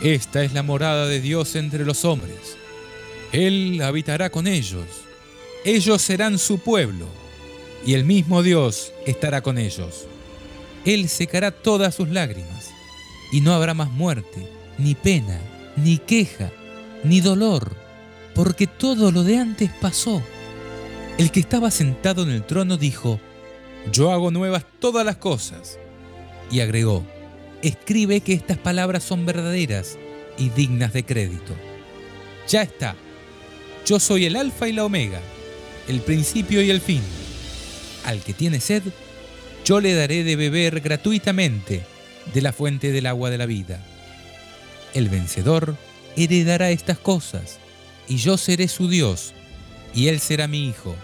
Esta 0.00 0.44
es 0.44 0.52
la 0.52 0.62
morada 0.62 1.06
de 1.06 1.20
Dios 1.20 1.56
entre 1.56 1.84
los 1.84 2.04
hombres. 2.04 2.56
Él 3.32 3.80
habitará 3.82 4.30
con 4.30 4.46
ellos. 4.46 4.84
Ellos 5.64 6.02
serán 6.02 6.38
su 6.38 6.58
pueblo, 6.58 7.06
y 7.84 7.94
el 7.94 8.04
mismo 8.04 8.42
Dios 8.42 8.92
estará 9.06 9.42
con 9.42 9.58
ellos. 9.58 10.06
Él 10.86 11.08
secará 11.08 11.50
todas 11.50 11.94
sus 11.96 12.08
lágrimas, 12.08 12.70
y 13.32 13.40
no 13.40 13.52
habrá 13.52 13.74
más 13.74 13.90
muerte, 13.90 14.48
ni 14.78 14.94
pena, 14.94 15.38
ni 15.76 15.98
queja, 15.98 16.52
ni 17.02 17.20
dolor, 17.20 17.76
porque 18.34 18.68
todo 18.68 19.10
lo 19.10 19.24
de 19.24 19.36
antes 19.36 19.70
pasó. 19.80 20.22
El 21.18 21.32
que 21.32 21.40
estaba 21.40 21.72
sentado 21.72 22.22
en 22.22 22.30
el 22.30 22.44
trono 22.44 22.76
dijo, 22.76 23.20
Yo 23.92 24.12
hago 24.12 24.30
nuevas 24.30 24.64
todas 24.78 25.04
las 25.04 25.16
cosas. 25.16 25.78
Y 26.52 26.60
agregó, 26.60 27.04
Escribe 27.62 28.20
que 28.20 28.34
estas 28.34 28.58
palabras 28.58 29.02
son 29.02 29.26
verdaderas 29.26 29.98
y 30.38 30.50
dignas 30.50 30.92
de 30.92 31.04
crédito. 31.04 31.54
Ya 32.46 32.62
está. 32.62 32.94
Yo 33.84 33.98
soy 33.98 34.26
el 34.26 34.36
alfa 34.36 34.68
y 34.68 34.72
la 34.72 34.84
omega, 34.84 35.20
el 35.88 36.00
principio 36.00 36.62
y 36.62 36.70
el 36.70 36.80
fin. 36.80 37.02
Al 38.04 38.20
que 38.20 38.34
tiene 38.34 38.60
sed, 38.60 38.82
yo 39.66 39.80
le 39.80 39.94
daré 39.94 40.22
de 40.22 40.36
beber 40.36 40.80
gratuitamente 40.80 41.82
de 42.32 42.40
la 42.40 42.52
fuente 42.52 42.92
del 42.92 43.06
agua 43.06 43.30
de 43.30 43.38
la 43.38 43.46
vida. 43.46 43.80
El 44.94 45.08
vencedor 45.08 45.76
heredará 46.16 46.70
estas 46.70 47.00
cosas, 47.00 47.58
y 48.06 48.18
yo 48.18 48.38
seré 48.38 48.68
su 48.68 48.88
Dios, 48.88 49.34
y 49.92 50.06
él 50.06 50.20
será 50.20 50.46
mi 50.46 50.68
hijo. 50.68 50.94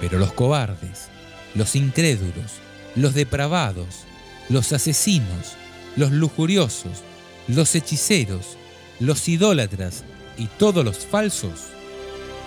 Pero 0.00 0.18
los 0.18 0.32
cobardes, 0.32 1.06
los 1.54 1.76
incrédulos, 1.76 2.54
los 2.96 3.14
depravados, 3.14 4.06
los 4.48 4.72
asesinos, 4.72 5.54
los 5.94 6.10
lujuriosos, 6.10 7.04
los 7.46 7.76
hechiceros, 7.76 8.56
los 8.98 9.28
idólatras 9.28 10.02
y 10.36 10.46
todos 10.46 10.84
los 10.84 11.06
falsos 11.06 11.68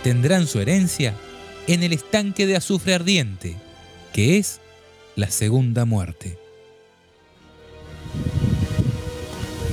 tendrán 0.04 0.46
su 0.46 0.60
herencia 0.60 1.14
en 1.68 1.84
el 1.84 1.94
estanque 1.94 2.46
de 2.48 2.58
azufre 2.58 2.96
ardiente, 2.96 3.56
que 4.12 4.38
es 4.38 4.60
la 5.16 5.30
segunda 5.30 5.86
muerte. 5.86 6.38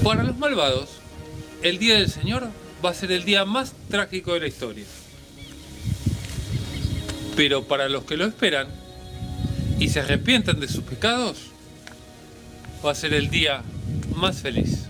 Para 0.03 0.23
los 0.23 0.37
malvados, 0.39 0.89
el 1.63 1.79
día 1.79 1.97
del 1.97 2.11
Señor 2.11 2.49
va 2.85 2.91
a 2.91 2.95
ser 2.95 3.13
el 3.13 3.25
día 3.25 3.45
más 3.45 3.75
trágico 3.89 4.35
de 4.35 4.41
la 4.41 4.47
historia. 4.47 4.85
Pero 7.37 7.65
para 7.65 7.89
los 7.89 8.05
que 8.05 8.17
lo 8.17 8.25
esperan 8.27 8.69
y 9.79 9.89
se 9.89 10.01
arrepientan 10.01 10.61
de 10.61 10.69
sus 10.69 10.83
pecados, 10.83 11.51
va 12.85 12.93
a 12.93 12.95
ser 12.95 13.15
el 13.15 13.31
día 13.31 13.63
más 14.17 14.43
feliz. 14.43 14.88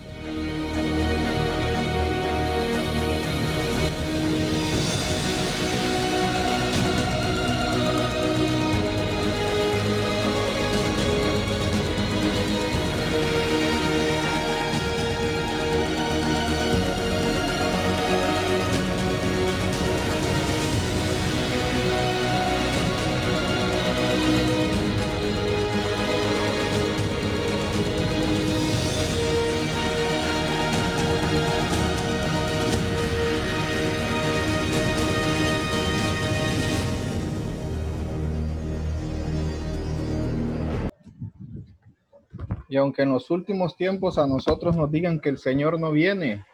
Aunque 42.79 43.03
en 43.03 43.13
los 43.13 43.31
últimos 43.31 43.77
tiempos 43.77 44.19
a 44.19 44.27
nosotros 44.27 44.77
nos 44.77 44.91
digan 44.91 45.21
que 45.21 45.29
el 45.29 45.39
Señor 45.39 45.79
no 45.79 45.93
viene 45.93 46.45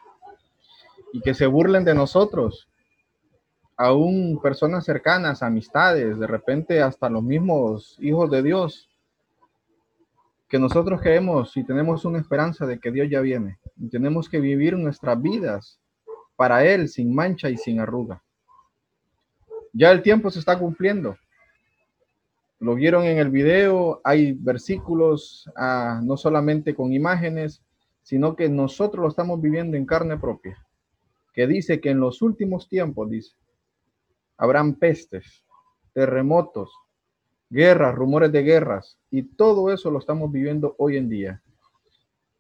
y 1.13 1.21
que 1.21 1.35
se 1.35 1.47
burlen 1.47 1.85
de 1.85 1.95
nosotros, 1.95 2.69
aún 3.77 4.41
personas 4.43 4.85
cercanas, 4.85 5.43
amistades, 5.43 6.19
de 6.19 6.27
repente 6.27 6.83
hasta 6.83 7.09
los 7.09 7.23
mismos 7.23 7.97
hijos 8.01 8.31
de 8.31 8.43
Dios, 8.43 8.91
que 10.49 10.59
nosotros 10.59 11.01
creemos 11.01 11.57
y 11.57 11.65
tenemos 11.65 12.05
una 12.05 12.19
esperanza 12.19 12.67
de 12.67 12.79
que 12.79 12.91
Dios 12.91 13.09
ya 13.11 13.21
viene. 13.21 13.59
Y 13.77 13.89
tenemos 13.89 14.29
que 14.29 14.41
vivir 14.41 14.77
nuestras 14.77 15.21
vidas 15.21 15.81
para 16.37 16.65
Él 16.65 16.89
sin 16.89 17.15
mancha 17.15 17.51
y 17.51 17.57
sin 17.57 17.81
arruga. 17.81 18.23
Ya 19.73 19.91
el 19.91 20.03
tiempo 20.03 20.31
se 20.31 20.39
está 20.39 20.59
cumpliendo. 20.59 21.17
Lo 22.61 22.75
vieron 22.75 23.05
en 23.05 23.19
el 23.19 23.31
video, 23.31 24.01
hay 24.05 24.33
versículos 24.33 25.51
ah, 25.57 26.01
no 26.03 26.17
solamente 26.17 26.75
con 26.75 26.93
imágenes, 26.93 27.63
sino 28.03 28.37
que 28.37 28.49
nosotros 28.49 29.03
lo 29.03 29.09
estamos 29.09 29.41
viviendo 29.41 29.77
en 29.77 29.87
carne 29.87 30.19
propia, 30.19 30.57
que 31.33 31.47
dice 31.47 31.81
que 31.81 31.91
en 31.91 32.01
los 32.01 32.23
últimos 32.23 32.69
tiempos, 32.69 33.11
dice, 33.11 33.35
habrán 34.37 34.75
pestes, 34.75 35.45
terremotos, 35.93 36.71
guerras, 37.51 37.95
rumores 37.95 38.31
de 38.33 38.43
guerras, 38.43 38.99
y 39.11 39.23
todo 39.23 39.73
eso 39.73 39.91
lo 39.91 39.99
estamos 39.99 40.31
viviendo 40.31 40.75
hoy 40.79 40.97
en 40.97 41.09
día. 41.09 41.43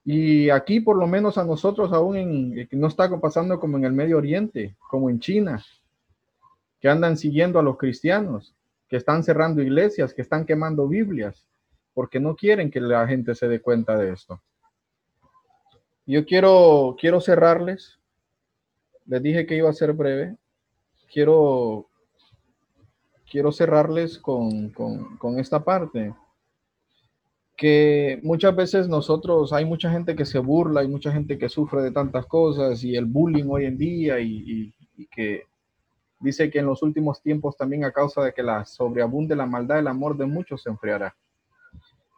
Y 0.04 0.50
aquí, 0.50 0.80
por 0.80 0.98
lo 0.98 1.06
menos 1.06 1.38
a 1.38 1.44
nosotros, 1.44 1.92
aún 1.92 2.16
en, 2.16 2.68
no 2.72 2.88
está 2.88 3.08
pasando 3.20 3.58
como 3.58 3.78
en 3.78 3.84
el 3.84 3.92
Medio 3.92 4.18
Oriente, 4.18 4.76
como 4.90 5.08
en 5.08 5.18
China, 5.18 5.64
que 6.78 6.88
andan 6.88 7.16
siguiendo 7.16 7.58
a 7.58 7.62
los 7.62 7.78
cristianos, 7.78 8.54
que 8.95 8.99
están 8.99 9.24
cerrando 9.24 9.61
iglesias, 9.61 10.14
que 10.14 10.22
están 10.22 10.47
quemando 10.47 10.86
Biblias, 10.86 11.49
porque 11.95 12.20
no 12.20 12.36
quieren 12.36 12.70
que 12.70 12.80
la 12.80 13.05
gente 13.09 13.34
se 13.34 13.49
dé 13.49 13.61
cuenta 13.61 13.99
de 13.99 14.12
esto. 14.12 14.40
Yo 16.07 16.24
quiero, 16.24 16.95
quiero 16.97 17.20
cerrarles. 17.20 17.99
Les 19.07 19.20
dije 19.20 19.47
que 19.47 19.57
iba 19.57 19.68
a 19.68 19.72
ser 19.72 19.95
breve. 19.95 20.36
Quiero, 21.12 21.88
quiero 23.28 23.51
cerrarles 23.51 24.16
con, 24.18 24.70
con, 24.70 25.18
con 25.18 25.40
esta 25.40 25.64
parte 25.64 26.14
que 27.57 28.20
muchas 28.22 28.55
veces 28.55 28.86
nosotros, 28.86 29.53
hay 29.53 29.64
mucha 29.64 29.90
gente 29.90 30.14
que 30.14 30.24
se 30.24 30.38
burla, 30.38 30.82
hay 30.82 30.88
mucha 30.88 31.11
gente 31.11 31.36
que 31.36 31.49
sufre 31.49 31.82
de 31.82 31.90
tantas 31.90 32.26
cosas 32.26 32.84
y 32.84 32.95
el 32.95 33.07
bullying 33.07 33.47
hoy 33.49 33.64
en 33.64 33.76
día 33.76 34.20
y, 34.20 34.72
que 35.11 35.49
dice 36.20 36.50
que 36.50 36.58
en 36.58 36.66
los 36.66 36.82
últimos 36.82 37.22
tiempos 37.22 37.56
también 37.56 37.84
a 37.84 37.92
causa 37.92 38.22
de 38.22 38.32
que 38.32 38.42
la 38.42 38.64
sobreabunde 38.64 39.36
la 39.36 39.46
maldad, 39.46 39.78
el 39.78 39.88
amor 39.88 40.16
de 40.16 40.26
muchos 40.26 40.62
se 40.62 40.70
enfriará. 40.70 41.14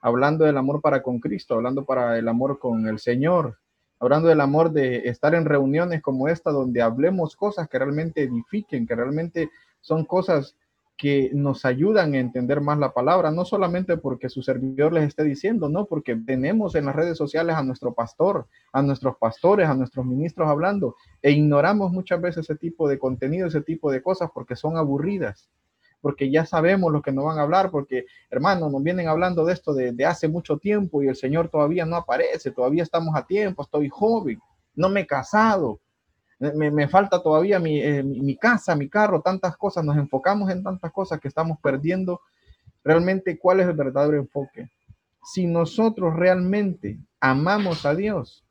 Hablando 0.02 0.44
del 0.44 0.56
amor 0.56 0.80
para 0.80 1.02
con 1.02 1.18
Cristo, 1.18 1.54
hablando 1.54 1.84
para 1.84 2.18
el 2.18 2.28
amor 2.28 2.58
con 2.58 2.86
el 2.86 2.98
Señor, 2.98 3.58
hablando 3.98 4.28
del 4.28 4.40
amor 4.40 4.70
de 4.70 5.08
estar 5.08 5.34
en 5.34 5.44
reuniones 5.44 6.02
como 6.02 6.28
esta 6.28 6.50
donde 6.50 6.82
hablemos 6.82 7.34
cosas 7.34 7.68
que 7.68 7.78
realmente 7.78 8.22
edifiquen, 8.22 8.86
que 8.86 8.94
realmente 8.94 9.50
son 9.80 10.04
cosas 10.04 10.56
que 10.96 11.30
nos 11.34 11.64
ayudan 11.64 12.14
a 12.14 12.18
entender 12.18 12.60
más 12.60 12.78
la 12.78 12.92
palabra, 12.92 13.30
no 13.30 13.44
solamente 13.44 13.98
porque 13.98 14.30
su 14.30 14.42
servidor 14.42 14.94
les 14.94 15.04
esté 15.04 15.24
diciendo, 15.24 15.68
no, 15.68 15.84
porque 15.84 16.16
tenemos 16.16 16.74
en 16.74 16.86
las 16.86 16.96
redes 16.96 17.18
sociales 17.18 17.54
a 17.56 17.62
nuestro 17.62 17.92
pastor, 17.92 18.46
a 18.72 18.80
nuestros 18.82 19.16
pastores, 19.16 19.68
a 19.68 19.74
nuestros 19.74 20.06
ministros 20.06 20.48
hablando, 20.48 20.96
e 21.20 21.32
ignoramos 21.32 21.92
muchas 21.92 22.20
veces 22.20 22.44
ese 22.44 22.56
tipo 22.56 22.88
de 22.88 22.98
contenido, 22.98 23.46
ese 23.46 23.60
tipo 23.60 23.90
de 23.90 24.02
cosas, 24.02 24.30
porque 24.32 24.56
son 24.56 24.78
aburridas, 24.78 25.50
porque 26.00 26.30
ya 26.30 26.46
sabemos 26.46 26.90
lo 26.90 27.02
que 27.02 27.12
nos 27.12 27.26
van 27.26 27.38
a 27.38 27.42
hablar, 27.42 27.70
porque, 27.70 28.06
hermano, 28.30 28.70
nos 28.70 28.82
vienen 28.82 29.08
hablando 29.08 29.44
de 29.44 29.52
esto 29.52 29.74
de, 29.74 29.92
de 29.92 30.06
hace 30.06 30.28
mucho 30.28 30.56
tiempo 30.56 31.02
y 31.02 31.08
el 31.08 31.16
Señor 31.16 31.50
todavía 31.50 31.84
no 31.84 31.96
aparece, 31.96 32.50
todavía 32.52 32.82
estamos 32.82 33.14
a 33.14 33.26
tiempo, 33.26 33.62
estoy 33.62 33.90
joven, 33.90 34.40
no 34.74 34.88
me 34.88 35.00
he 35.00 35.06
casado, 35.06 35.80
me, 36.38 36.88
falta 36.88 37.22
todavía 37.22 37.56
eh, 37.56 38.02
mi, 38.02 38.20
mi, 38.20 38.36
casa, 38.36 38.76
mi 38.76 38.88
carro, 38.88 39.22
tantas 39.22 39.56
cosas, 39.56 39.84
nos 39.84 39.96
enfocamos 39.96 40.50
en 40.50 40.62
tantas 40.62 40.92
cosas 40.92 41.20
que 41.20 41.28
estamos 41.28 41.58
perdiendo 41.62 42.20
realmente 42.84 43.38
cuál 43.38 43.60
es 43.60 43.66
el 43.66 43.74
verdadero 43.74 44.16
enfoque. 44.18 44.70
Si 45.24 45.46
nosotros 45.46 46.14
realmente 46.14 46.98
amamos 47.20 47.84
a 47.86 47.94
Dios, 47.94 48.44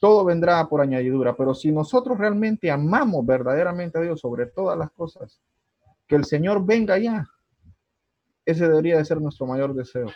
todo 0.00 0.24
vendrá 0.24 0.66
por 0.68 0.80
añadidura, 0.80 1.36
pero 1.36 1.54
si 1.54 1.70
nosotros 1.70 2.18
realmente 2.18 2.70
amamos 2.70 3.24
verdaderamente 3.24 3.98
a 3.98 4.02
Dios 4.02 4.20
sobre 4.20 4.46
todas 4.46 4.76
las 4.78 4.90
cosas, 4.90 5.40
que 6.06 6.16
el 6.16 6.24
Señor 6.24 6.64
venga 6.64 6.98
ya, 6.98 7.26
ese 8.44 8.68
debería 8.68 8.98
de 8.98 9.04
ser 9.04 9.20
nuestro 9.20 9.46
mayor 9.46 9.74
deseo. 9.74 10.08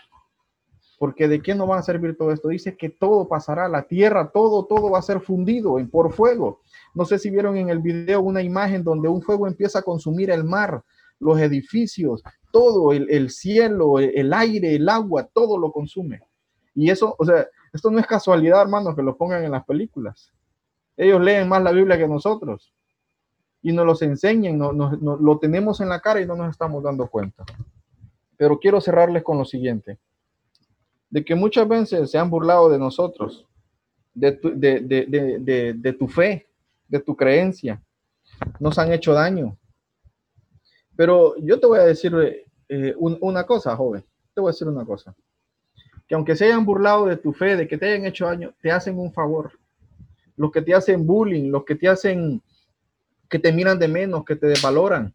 Porque 0.99 1.29
de 1.29 1.41
qué 1.41 1.55
nos 1.55 1.71
va 1.71 1.79
a 1.79 1.83
servir 1.83 2.17
todo 2.17 2.33
esto? 2.33 2.49
Dice 2.49 2.77
que 2.77 2.91
todo 2.91 3.29
pasará, 3.29 3.69
la 3.69 3.85
tierra, 3.85 4.31
todo, 4.33 4.67
todo 4.67 4.91
va 4.91 4.99
a 4.99 5.03
ser 5.03 5.21
fundido 5.21 5.77
por 5.91 6.13
fuego. 6.13 6.61
No 6.93 7.05
sé 7.05 7.19
si 7.19 7.31
vieron 7.31 7.57
en 7.57 7.69
el 7.69 7.79
video 7.79 8.21
una 8.21 8.43
imagen 8.43 8.83
donde 8.83 9.09
un 9.09 9.23
fuego 9.23 9.47
empieza 9.47 9.79
a 9.79 9.83
consumir 9.83 10.31
el 10.31 10.43
mar, 10.43 10.83
los 11.21 11.39
edificios, 11.41 12.23
todo, 12.51 12.93
el, 12.93 13.31
cielo, 13.31 14.01
el, 14.01 14.33
aire, 14.33 14.75
el 14.75 14.89
agua, 14.89 15.29
todo 15.33 15.57
lo 15.57 15.71
consume. 15.71 16.21
Y 16.75 16.91
eso, 16.91 17.15
o 17.17 17.25
sea, 17.25 17.47
esto 17.73 17.91
no 17.91 18.01
es 18.01 18.07
casualidad, 18.07 18.63
hermanos, 18.63 18.97
que 18.97 19.03
lo 19.03 19.17
pongan 19.17 19.45
en 19.45 19.53
las 19.53 19.65
películas. 19.65 20.33
Ellos 20.97 21.21
leen 21.21 21.49
más 21.49 21.63
la 21.63 21.71
Biblia 21.71 21.97
que 21.97 22.09
nosotros 22.09 22.73
y 23.63 23.73
nos 23.73 23.87
los 23.87 24.03
enseñan, 24.03 24.59
no, 24.59 24.73
lo 24.73 25.39
tenemos 25.39 25.81
en 25.81 25.89
la 25.89 26.01
cara 26.01 26.21
y 26.21 26.27
no 26.27 26.35
nos 26.35 26.51
estamos 26.51 26.83
dando 26.83 27.09
cuenta. 27.09 27.45
Pero 28.37 28.59
quiero 28.59 28.81
cerrarles 28.81 29.23
con 29.23 29.39
lo 29.39 29.45
siguiente 29.45 29.99
de 31.11 31.25
que 31.25 31.35
muchas 31.35 31.67
veces 31.67 32.11
se 32.11 32.19
han 32.19 32.31
burlado 32.31 32.69
de 32.69 32.79
nosotros, 32.79 33.47
de 34.15 34.33
tu, 34.33 36.09
fe, 36.09 36.47
de 36.89 37.01
tu 37.01 37.17
creencia. 37.17 37.83
Nos 38.61 38.79
han 38.79 38.93
hecho 38.93 39.13
daño. 39.13 39.57
Pero 40.97 41.37
yo 41.39 41.59
te 41.61 41.67
voy 41.67 41.79
a 41.79 41.85
decir 41.85 42.13
eh, 42.69 42.95
una 42.99 43.45
cosa, 43.45 43.77
joven. 43.77 44.05
Te 44.35 44.41
voy 44.41 44.51
a 44.51 44.53
decir 44.53 44.69
una 44.69 44.85
cosa. 44.85 45.15
Que 46.07 46.15
aunque 46.15 46.37
se 46.37 46.47
hayan 46.47 46.65
burlado 46.65 47.07
de 47.07 47.17
tu 47.17 47.33
fe, 47.33 47.57
de 47.57 47.69
que 47.69 47.79
te 47.79 47.87
hayan 47.87 48.07
hecho 48.07 48.27
daño, 48.27 48.55
te 48.61 48.71
hacen 48.71 48.99
un 48.99 49.13
favor. 49.13 49.53
Los 50.37 50.51
que 50.53 50.63
te 50.63 50.75
hacen 50.75 51.07
bullying, 51.07 51.51
los 51.51 51.65
que 51.65 51.75
te 51.75 51.89
hacen, 51.89 52.43
que 53.29 53.39
te 53.39 53.53
miran 53.53 53.79
de 53.79 53.89
menos, 53.89 54.25
que 54.25 54.37
te 54.37 54.47
desvaloran, 54.47 55.15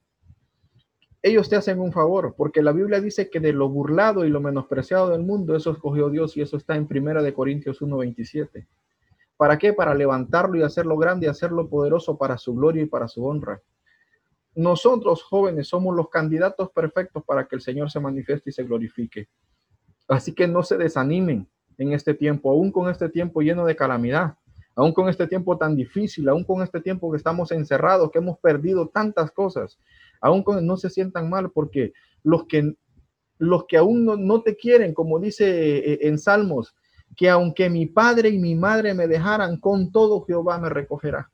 ellos 1.26 1.48
te 1.48 1.56
hacen 1.56 1.80
un 1.80 1.94
favor, 1.94 2.36
porque 2.38 2.62
la 2.62 2.74
Biblia 2.74 3.00
dice 3.00 3.30
que 3.30 3.40
de 3.40 3.54
lo 3.54 3.70
burlado 3.70 4.26
y 4.26 4.30
lo 4.30 4.42
menospreciado 4.42 5.10
del 5.10 5.24
mundo, 5.24 5.56
eso 5.56 5.72
escogió 5.72 6.10
Dios 6.10 6.36
y 6.36 6.42
eso 6.42 6.58
está 6.58 6.76
en 6.76 6.86
Primera 6.86 7.22
de 7.24 7.34
Corintios 7.34 7.82
1:27. 7.82 8.68
¿Para 9.38 9.58
qué? 9.58 9.72
Para 9.72 9.96
levantarlo 9.96 10.58
y 10.58 10.64
hacerlo 10.64 10.98
grande 10.98 11.30
hacerlo 11.30 11.70
poderoso 11.70 12.18
para 12.18 12.38
su 12.38 12.54
gloria 12.54 12.84
y 12.84 12.88
para 12.88 13.08
su 13.08 13.26
honra. 13.26 13.62
Nosotros 14.54 15.24
jóvenes 15.24 15.70
somos 15.70 15.96
los 15.96 16.10
candidatos 16.10 16.70
perfectos 16.72 17.24
para 17.24 17.48
que 17.48 17.56
el 17.56 17.62
Señor 17.62 17.90
se 17.90 18.02
manifieste 18.02 18.50
y 18.50 18.54
se 18.54 18.64
glorifique. 18.64 19.30
Así 20.10 20.36
que 20.36 20.46
no 20.46 20.62
se 20.62 20.78
desanimen 20.78 21.48
en 21.78 21.94
este 21.94 22.14
tiempo, 22.14 22.52
aún 22.52 22.70
con 22.70 22.90
este 22.90 23.08
tiempo 23.08 23.42
lleno 23.42 23.66
de 23.66 23.78
calamidad, 23.78 24.36
aún 24.76 24.92
con 24.92 25.08
este 25.08 25.26
tiempo 25.26 25.58
tan 25.58 25.78
difícil, 25.78 26.28
aún 26.28 26.44
con 26.44 26.62
este 26.62 26.82
tiempo 26.82 27.10
que 27.10 27.18
estamos 27.18 27.54
encerrados, 27.54 28.12
que 28.12 28.20
hemos 28.20 28.38
perdido 28.40 28.90
tantas 28.90 29.32
cosas 29.32 29.80
aún 30.24 30.44
no 30.62 30.78
se 30.78 30.90
sientan 30.90 31.30
mal, 31.30 31.52
porque 31.52 31.92
los 32.24 32.46
que, 32.46 32.74
los 33.38 33.66
que 33.66 33.78
aún 33.78 34.06
no, 34.06 34.42
te 34.42 34.56
quieren, 34.56 34.94
como 34.94 35.20
dice 35.20 35.78
eh, 35.78 36.00
en 36.04 36.18
Salmos, 36.18 36.74
que 37.16 37.30
aunque 37.30 37.70
mi 37.70 37.86
padre 37.86 38.30
y 38.30 38.40
mi 38.40 38.56
madre 38.56 38.94
me 38.94 39.08
dejaran, 39.08 39.60
con 39.60 39.92
todo 39.92 40.22
Jehová 40.22 40.58
me 40.58 40.70
recogerá. 40.70 41.30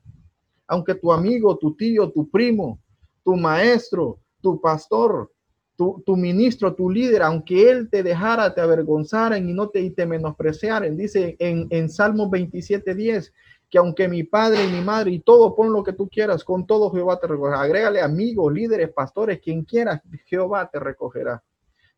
Aunque 0.67 0.95
tu 0.95 1.13
amigo, 1.13 1.57
tu 1.57 1.75
tío, 1.75 2.11
tu 2.11 2.29
primo, 2.29 2.81
tu 3.23 3.35
maestro, 3.35 4.19
tu 4.41 4.59
pastor, 4.59 5.31
tu, 5.77 6.17
ministro, 6.17 6.75
tu 6.75 6.89
líder, 6.89 7.21
aunque 7.21 7.71
él 7.71 7.89
te 7.89 8.03
dejara, 8.03 8.53
te 8.53 8.59
avergonzaran 8.59 9.47
y 9.47 9.53
no 9.53 9.69
te, 9.69 9.79
y 9.79 9.91
te 9.91 10.05
menospreciaran, 10.05 10.97
dice 10.97 11.37
en, 11.39 11.67
en 11.69 11.89
Salmos 11.89 12.29
27, 12.29 12.95
10, 12.95 13.33
que 13.69 13.77
aunque 13.77 14.07
mi 14.07 14.23
padre 14.23 14.65
y 14.65 14.71
mi 14.71 14.81
madre 14.81 15.11
y 15.11 15.19
todo, 15.19 15.55
pon 15.55 15.71
lo 15.71 15.83
que 15.83 15.93
tú 15.93 16.09
quieras, 16.09 16.43
con 16.43 16.65
todo 16.65 16.89
Jehová 16.91 17.19
te 17.19 17.27
recogerá. 17.27 17.61
Agrégale 17.61 18.01
amigos, 18.01 18.51
líderes, 18.51 18.91
pastores, 18.91 19.39
quien 19.39 19.63
quiera, 19.63 20.01
Jehová 20.25 20.69
te 20.71 20.79
recogerá. 20.79 21.43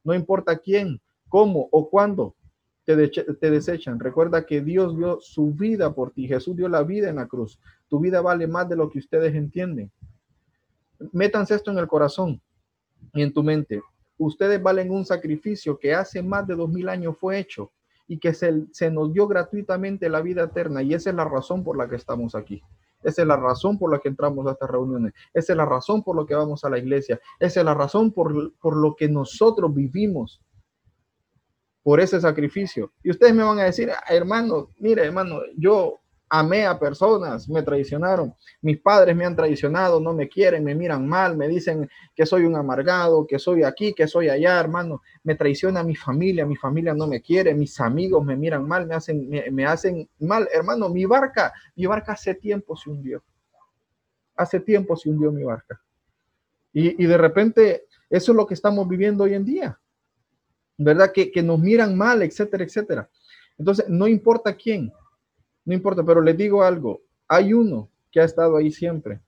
No 0.04 0.14
importa 0.14 0.58
quién, 0.58 1.00
cómo 1.30 1.70
o 1.72 1.90
cuándo 1.90 2.36
te, 2.84 3.08
te 3.08 3.52
desechan. 3.52 4.00
Recuerda 4.00 4.46
que 4.46 4.62
Dios 4.62 4.98
dio 4.98 5.20
su 5.22 5.52
vida 5.54 5.94
por 5.94 6.12
ti. 6.12 6.28
Jesús 6.28 6.58
dio 6.58 6.68
la 6.68 6.84
vida 6.84 7.10
en 7.10 7.16
la 7.16 7.28
cruz. 7.28 7.58
Tu 7.88 8.00
vida 8.00 8.20
vale 8.20 8.48
más 8.48 8.68
de 8.68 8.76
lo 8.76 8.90
que 8.90 9.00
ustedes 9.00 9.34
entienden. 9.34 9.92
Métanse 11.14 11.56
esto 11.56 11.72
en 11.72 11.78
el 11.78 11.88
corazón 11.88 12.42
y 13.14 13.22
en 13.22 13.32
tu 13.32 13.44
mente. 13.44 13.82
Ustedes 14.18 14.62
valen 14.62 14.92
un 14.92 15.06
sacrificio 15.06 15.80
que 15.80 15.94
hace 15.94 16.22
más 16.22 16.46
de 16.46 16.56
dos 16.56 16.70
mil 16.70 16.90
años 16.90 17.16
fue 17.18 17.40
hecho 17.40 17.72
y 18.12 18.20
que 18.20 18.34
se, 18.34 18.66
se 18.74 18.92
nos 18.92 19.14
dio 19.14 19.26
gratuitamente 19.26 20.10
la 20.10 20.20
vida 20.20 20.44
eterna. 20.44 20.84
Y 20.84 20.94
esa 20.94 21.12
es 21.12 21.16
la 21.16 21.24
razón 21.24 21.64
por 21.64 21.78
la 21.78 21.88
que 21.88 21.96
estamos 21.96 22.36
aquí. 22.36 22.62
Esa 23.02 23.22
es 23.22 23.28
la 23.28 23.38
razón 23.38 23.80
por 23.80 23.90
la 23.90 24.00
que 24.00 24.10
entramos 24.10 24.46
a 24.46 24.52
estas 24.52 24.70
reuniones. 24.70 25.14
Esa 25.34 25.54
es 25.54 25.58
la 25.58 25.64
razón 25.64 26.04
por 26.04 26.18
la 26.18 26.26
que 26.26 26.36
vamos 26.36 26.66
a 26.66 26.70
la 26.70 26.78
iglesia. 26.78 27.22
Esa 27.40 27.62
es 27.62 27.66
la 27.66 27.74
razón 27.74 28.12
por, 28.12 28.54
por 28.60 28.76
lo 28.76 28.98
que 28.98 29.08
nosotros 29.08 29.74
vivimos 29.74 30.42
por 31.84 32.02
ese 32.02 32.20
sacrificio. 32.20 32.92
Y 33.02 33.12
ustedes 33.12 33.34
me 33.34 33.44
van 33.44 33.60
a 33.60 33.64
decir, 33.64 33.90
ah, 33.90 34.04
hermano, 34.14 34.68
mire, 34.78 35.06
hermano, 35.06 35.40
yo 35.56 36.01
amé 36.34 36.66
a 36.66 36.80
personas, 36.80 37.50
me 37.50 37.62
traicionaron, 37.62 38.34
mis 38.62 38.80
padres 38.80 39.14
me 39.14 39.26
han 39.26 39.36
traicionado, 39.36 40.00
no 40.00 40.14
me 40.14 40.30
quieren, 40.30 40.64
me 40.64 40.74
miran 40.74 41.06
mal, 41.06 41.36
me 41.36 41.46
dicen 41.50 41.90
que 42.16 42.26
soy 42.26 42.46
un 42.46 42.56
amargado, 42.56 43.28
que 43.28 43.38
soy 43.38 43.64
aquí, 43.64 43.94
que 43.94 44.08
soy 44.08 44.30
allá, 44.30 44.58
hermano, 44.58 45.02
me 45.24 45.36
traiciona 45.36 45.84
mi 45.84 45.94
familia, 45.94 46.46
mi 46.46 46.56
familia 46.56 46.94
no 46.94 47.06
me 47.06 47.22
quiere, 47.22 47.54
mis 47.54 47.78
amigos 47.82 48.24
me 48.24 48.38
miran 48.38 48.66
mal, 48.66 48.88
me 48.88 48.96
hacen, 48.96 49.30
me, 49.52 49.66
hacen 49.66 50.08
mal, 50.20 50.48
hermano, 50.54 50.88
mi 50.88 51.04
barca, 51.04 51.52
mi 51.76 51.86
barca 51.86 52.14
hace 52.14 52.34
tiempo 52.34 52.78
se 52.78 52.90
hundió, 52.90 53.22
hace 54.38 54.62
tiempo 54.62 54.96
se 54.96 55.10
hundió 55.10 55.34
mi 55.34 55.44
barca. 55.44 55.82
Y, 56.72 57.04
y 57.04 57.08
de 57.08 57.18
repente, 57.18 57.88
eso 58.10 58.32
es 58.32 58.36
lo 58.38 58.48
que 58.48 58.54
estamos 58.54 58.88
viviendo 58.88 59.26
hoy 59.26 59.34
en 59.34 59.44
día. 59.44 59.78
¿verdad? 60.78 61.12
Que, 61.14 61.30
que 61.30 61.44
nos 61.44 61.60
miran 61.60 61.96
mal, 61.96 62.22
etcétera, 62.22 62.64
etcétera. 62.64 63.10
Entonces, 63.58 63.88
no 63.90 64.08
importa 64.08 64.56
quién, 64.56 64.92
no 65.66 65.74
importa, 65.74 66.04
pero 66.04 66.22
les 66.22 66.38
digo 66.38 66.64
algo, 66.64 67.02
hay 67.28 67.54
uno 67.54 67.90
que 68.12 68.20
ha 68.20 68.26
estado 68.26 68.58
ahí 68.58 68.72
siempre 68.72 69.22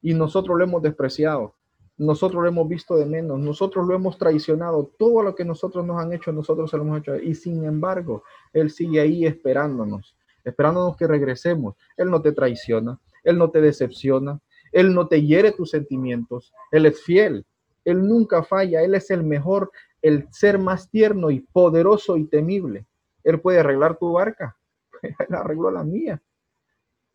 y 0.00 0.14
nosotros 0.14 0.56
lo 0.56 0.64
hemos 0.64 0.82
despreciado, 0.82 1.54
nosotros 1.96 2.42
lo 2.42 2.48
hemos 2.48 2.68
visto 2.68 2.96
de 2.96 3.06
menos, 3.06 3.38
nosotros 3.40 3.86
lo 3.86 3.94
hemos 3.94 4.16
traicionado, 4.18 4.92
todo 4.98 5.22
lo 5.22 5.34
que 5.34 5.44
nosotros 5.44 5.84
nos 5.84 6.00
han 6.00 6.12
hecho, 6.12 6.32
nosotros 6.32 6.70
se 6.70 6.76
lo 6.76 6.84
hemos 6.84 7.00
hecho 7.00 7.16
y 7.16 7.34
sin 7.34 7.64
embargo, 7.64 8.22
Él 8.52 8.70
sigue 8.70 9.00
ahí 9.00 9.26
esperándonos, 9.26 10.16
esperándonos 10.44 10.96
que 10.96 11.06
regresemos. 11.06 11.74
Él 11.96 12.10
no 12.10 12.22
te 12.22 12.32
traiciona, 12.32 13.00
Él 13.24 13.36
no 13.36 13.50
te 13.50 13.60
decepciona, 13.60 14.40
Él 14.70 14.94
no 14.94 15.08
te 15.08 15.22
hiere 15.22 15.52
tus 15.52 15.70
sentimientos, 15.70 16.52
Él 16.70 16.86
es 16.86 17.02
fiel, 17.02 17.44
Él 17.84 18.06
nunca 18.06 18.44
falla, 18.44 18.82
Él 18.82 18.94
es 18.94 19.10
el 19.10 19.24
mejor, 19.24 19.72
el 20.00 20.28
ser 20.30 20.58
más 20.58 20.88
tierno 20.90 21.30
y 21.32 21.40
poderoso 21.40 22.16
y 22.16 22.26
temible. 22.26 22.86
Él 23.24 23.40
puede 23.40 23.58
arreglar 23.58 23.98
tu 23.98 24.12
barca, 24.12 24.56
Él 25.02 25.14
arregló 25.34 25.70
la 25.70 25.84
mía, 25.84 26.20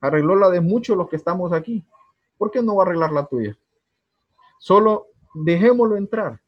arregló 0.01 0.35
la 0.35 0.49
de 0.49 0.61
muchos 0.61 0.97
los 0.97 1.09
que 1.09 1.15
estamos 1.15 1.53
aquí. 1.53 1.83
¿Por 2.37 2.51
qué 2.51 2.61
no 2.61 2.75
va 2.75 2.83
a 2.83 2.85
arreglar 2.87 3.11
la 3.11 3.25
tuya? 3.25 3.57
Solo 4.59 5.07
dejémoslo 5.33 5.97
entrar 5.97 6.39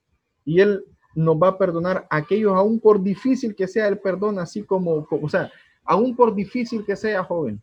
y 0.43 0.59
Él 0.61 0.85
nos 1.15 1.37
va 1.37 1.49
a 1.49 1.57
perdonar 1.57 2.05
a 2.09 2.17
aquellos, 2.17 2.53
aún 2.53 2.79
por 2.79 3.01
difícil 3.01 3.55
que 3.55 3.67
sea 3.67 3.87
el 3.87 3.99
perdón, 3.99 4.37
así 4.37 4.63
como, 4.63 5.07
o 5.09 5.29
sea, 5.29 5.51
aún 5.83 6.15
por 6.15 6.35
difícil 6.35 6.85
que 6.85 6.95
sea, 6.95 7.23
joven, 7.23 7.61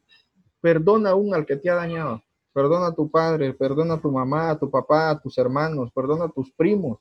perdona 0.60 1.10
aún 1.10 1.34
al 1.34 1.44
que 1.44 1.56
te 1.56 1.68
ha 1.68 1.74
dañado. 1.74 2.22
Perdona 2.52 2.88
a 2.88 2.94
tu 2.94 3.10
padre, 3.10 3.54
perdona 3.54 3.94
a 3.94 4.00
tu 4.00 4.10
mamá, 4.10 4.50
a 4.50 4.58
tu 4.58 4.70
papá, 4.70 5.10
a 5.10 5.18
tus 5.18 5.38
hermanos, 5.38 5.90
perdona 5.94 6.26
a 6.26 6.28
tus 6.28 6.52
primos, 6.52 6.98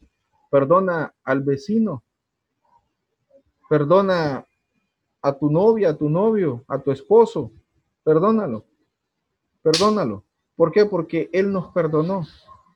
perdona 0.49 1.13
al 1.23 1.41
vecino, 1.41 2.03
perdona 3.69 4.45
a 5.21 5.33
tu 5.33 5.51
novia, 5.51 5.89
a 5.89 5.97
tu 5.97 6.09
novio, 6.09 6.63
a 6.67 6.79
tu 6.79 6.91
esposo, 6.91 7.51
perdónalo, 8.03 8.65
perdónalo. 9.61 10.23
¿Por 10.55 10.71
qué? 10.71 10.85
Porque 10.85 11.29
Él 11.33 11.51
nos 11.51 11.69
perdonó. 11.69 12.27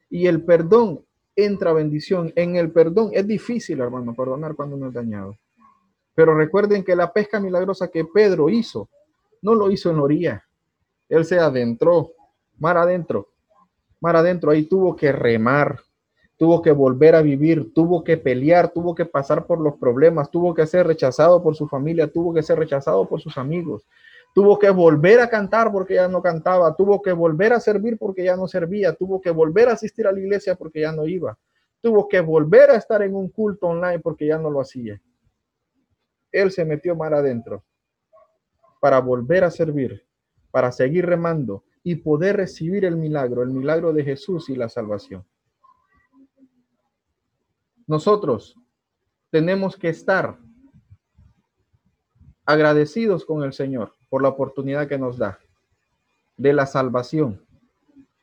Y 0.09 0.27
el 0.27 0.43
perdón 0.43 1.05
entra 1.35 1.73
bendición. 1.73 2.31
En 2.35 2.55
el 2.55 2.71
perdón 2.71 3.11
es 3.13 3.27
difícil, 3.27 3.79
hermano, 3.79 4.13
perdonar 4.13 4.55
cuando 4.55 4.75
uno 4.75 4.87
es 4.87 4.93
dañado. 4.93 5.37
Pero 6.13 6.33
recuerden 6.35 6.83
que 6.83 6.95
la 6.95 7.11
pesca 7.11 7.39
milagrosa 7.39 7.89
que 7.89 8.05
Pedro 8.05 8.49
hizo, 8.49 8.89
no 9.41 9.53
lo 9.53 9.69
hizo 9.69 9.91
en 9.91 9.99
orilla. 9.99 10.45
Él 11.09 11.25
se 11.25 11.39
adentró, 11.39 12.11
mar 12.57 12.77
adentro, 12.77 13.27
mar 13.99 14.15
adentro. 14.15 14.51
Ahí 14.51 14.63
tuvo 14.63 14.95
que 14.95 15.11
remar, 15.11 15.79
tuvo 16.37 16.61
que 16.61 16.71
volver 16.71 17.15
a 17.15 17.21
vivir, 17.21 17.73
tuvo 17.73 18.03
que 18.03 18.17
pelear, 18.17 18.71
tuvo 18.71 18.93
que 18.93 19.05
pasar 19.05 19.45
por 19.45 19.59
los 19.59 19.75
problemas, 19.77 20.29
tuvo 20.29 20.53
que 20.53 20.67
ser 20.67 20.85
rechazado 20.85 21.41
por 21.41 21.55
su 21.55 21.67
familia, 21.67 22.11
tuvo 22.11 22.33
que 22.33 22.43
ser 22.43 22.59
rechazado 22.59 23.07
por 23.07 23.21
sus 23.21 23.37
amigos, 23.37 23.87
tuvo 24.33 24.59
que 24.59 24.69
volver 24.69 25.21
a 25.21 25.29
cantar 25.29 25.71
porque 25.71 25.95
ya 25.95 26.07
no 26.07 26.21
cantaba, 26.21 26.75
tuvo 26.75 27.01
que 27.01 27.13
volver 27.13 27.53
a 27.53 27.59
servir 27.59 27.97
porque 27.97 28.25
ya 28.25 28.35
no 28.35 28.47
servía, 28.47 28.93
tuvo 28.93 29.21
que 29.21 29.31
volver 29.31 29.69
a 29.69 29.73
asistir 29.73 30.07
a 30.07 30.11
la 30.11 30.19
iglesia 30.19 30.55
porque 30.55 30.81
ya 30.81 30.91
no 30.91 31.07
iba, 31.07 31.37
tuvo 31.81 32.07
que 32.07 32.19
volver 32.19 32.71
a 32.71 32.75
estar 32.75 33.01
en 33.01 33.15
un 33.15 33.29
culto 33.29 33.67
online 33.67 33.99
porque 33.99 34.27
ya 34.27 34.37
no 34.37 34.49
lo 34.49 34.59
hacía. 34.59 35.01
Él 36.31 36.51
se 36.51 36.65
metió 36.65 36.95
mar 36.95 37.13
adentro 37.13 37.63
para 38.81 38.99
volver 38.99 39.45
a 39.45 39.51
servir, 39.51 40.05
para 40.51 40.71
seguir 40.71 41.05
remando 41.05 41.63
y 41.81 41.95
poder 41.95 42.35
recibir 42.37 42.83
el 42.83 42.97
milagro, 42.97 43.41
el 43.41 43.51
milagro 43.51 43.93
de 43.93 44.03
Jesús 44.03 44.49
y 44.49 44.55
la 44.55 44.67
salvación. 44.67 45.25
Nosotros 47.87 48.55
tenemos 49.29 49.77
que 49.77 49.89
estar 49.89 50.37
agradecidos 52.45 53.25
con 53.25 53.43
el 53.43 53.53
Señor 53.53 53.93
por 54.09 54.21
la 54.21 54.29
oportunidad 54.29 54.87
que 54.87 54.97
nos 54.97 55.17
da 55.17 55.39
de 56.37 56.53
la 56.53 56.65
salvación, 56.65 57.41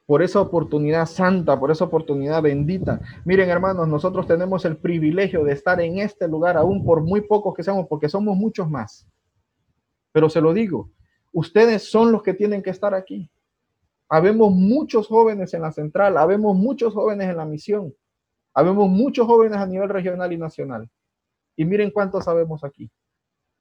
por 0.06 0.22
esa 0.22 0.40
oportunidad 0.40 1.06
santa, 1.06 1.58
por 1.58 1.70
esa 1.70 1.84
oportunidad 1.84 2.42
bendita. 2.42 3.00
Miren, 3.24 3.48
hermanos, 3.48 3.88
nosotros 3.88 4.26
tenemos 4.26 4.64
el 4.64 4.76
privilegio 4.76 5.44
de 5.44 5.52
estar 5.52 5.80
en 5.80 5.98
este 5.98 6.28
lugar, 6.28 6.56
aún 6.56 6.84
por 6.84 7.00
muy 7.00 7.22
pocos 7.22 7.54
que 7.54 7.62
seamos, 7.62 7.86
porque 7.88 8.08
somos 8.08 8.36
muchos 8.36 8.68
más. 8.68 9.06
Pero 10.12 10.28
se 10.28 10.40
lo 10.40 10.52
digo, 10.52 10.90
ustedes 11.32 11.90
son 11.90 12.12
los 12.12 12.22
que 12.22 12.34
tienen 12.34 12.62
que 12.62 12.70
estar 12.70 12.94
aquí. 12.94 13.30
Habemos 14.08 14.52
muchos 14.52 15.06
jóvenes 15.06 15.54
en 15.54 15.62
la 15.62 15.72
central, 15.72 16.18
habemos 16.18 16.54
muchos 16.54 16.92
jóvenes 16.92 17.30
en 17.30 17.36
la 17.38 17.46
misión, 17.46 17.94
Habemos 18.54 18.88
muchos 18.88 19.26
jóvenes 19.26 19.58
a 19.58 19.66
nivel 19.66 19.88
regional 19.88 20.32
y 20.32 20.36
nacional. 20.36 20.88
Y 21.56 21.64
miren 21.64 21.90
cuántos 21.90 22.24
sabemos 22.24 22.64
aquí. 22.64 22.90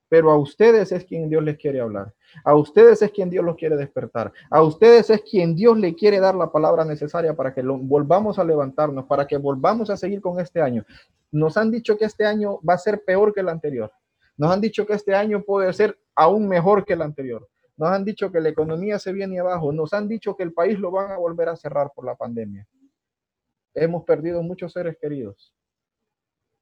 Pero 0.09 0.29
a 0.29 0.37
ustedes 0.37 0.91
es 0.91 1.05
quien 1.05 1.29
Dios 1.29 1.41
les 1.41 1.57
quiere 1.57 1.79
hablar. 1.79 2.13
A 2.43 2.53
ustedes 2.55 3.01
es 3.01 3.11
quien 3.11 3.29
Dios 3.29 3.45
los 3.45 3.55
quiere 3.55 3.77
despertar. 3.77 4.33
A 4.49 4.61
ustedes 4.61 5.09
es 5.09 5.21
quien 5.21 5.55
Dios 5.55 5.77
le 5.77 5.95
quiere 5.95 6.19
dar 6.19 6.35
la 6.35 6.51
palabra 6.51 6.83
necesaria 6.83 7.33
para 7.33 7.53
que 7.53 7.63
lo, 7.63 7.77
volvamos 7.77 8.37
a 8.37 8.43
levantarnos, 8.43 9.05
para 9.05 9.25
que 9.25 9.37
volvamos 9.37 9.89
a 9.89 9.95
seguir 9.95 10.19
con 10.19 10.37
este 10.41 10.61
año. 10.61 10.85
Nos 11.31 11.55
han 11.55 11.71
dicho 11.71 11.97
que 11.97 12.03
este 12.03 12.25
año 12.25 12.59
va 12.67 12.73
a 12.73 12.77
ser 12.77 13.05
peor 13.05 13.33
que 13.33 13.39
el 13.39 13.47
anterior. 13.47 13.89
Nos 14.35 14.51
han 14.51 14.59
dicho 14.59 14.85
que 14.85 14.93
este 14.93 15.15
año 15.15 15.43
puede 15.43 15.71
ser 15.71 15.97
aún 16.13 16.45
mejor 16.45 16.83
que 16.83 16.93
el 16.93 17.03
anterior. 17.03 17.47
Nos 17.77 17.89
han 17.89 18.03
dicho 18.03 18.29
que 18.31 18.41
la 18.41 18.49
economía 18.49 18.99
se 18.99 19.13
viene 19.13 19.39
abajo. 19.39 19.71
Nos 19.71 19.93
han 19.93 20.09
dicho 20.09 20.35
que 20.35 20.43
el 20.43 20.51
país 20.51 20.77
lo 20.77 20.91
van 20.91 21.11
a 21.11 21.17
volver 21.17 21.47
a 21.47 21.55
cerrar 21.55 21.91
por 21.95 22.05
la 22.05 22.15
pandemia. 22.15 22.67
Hemos 23.73 24.03
perdido 24.03 24.41
muchos 24.43 24.73
seres 24.73 24.97
queridos. 24.99 25.53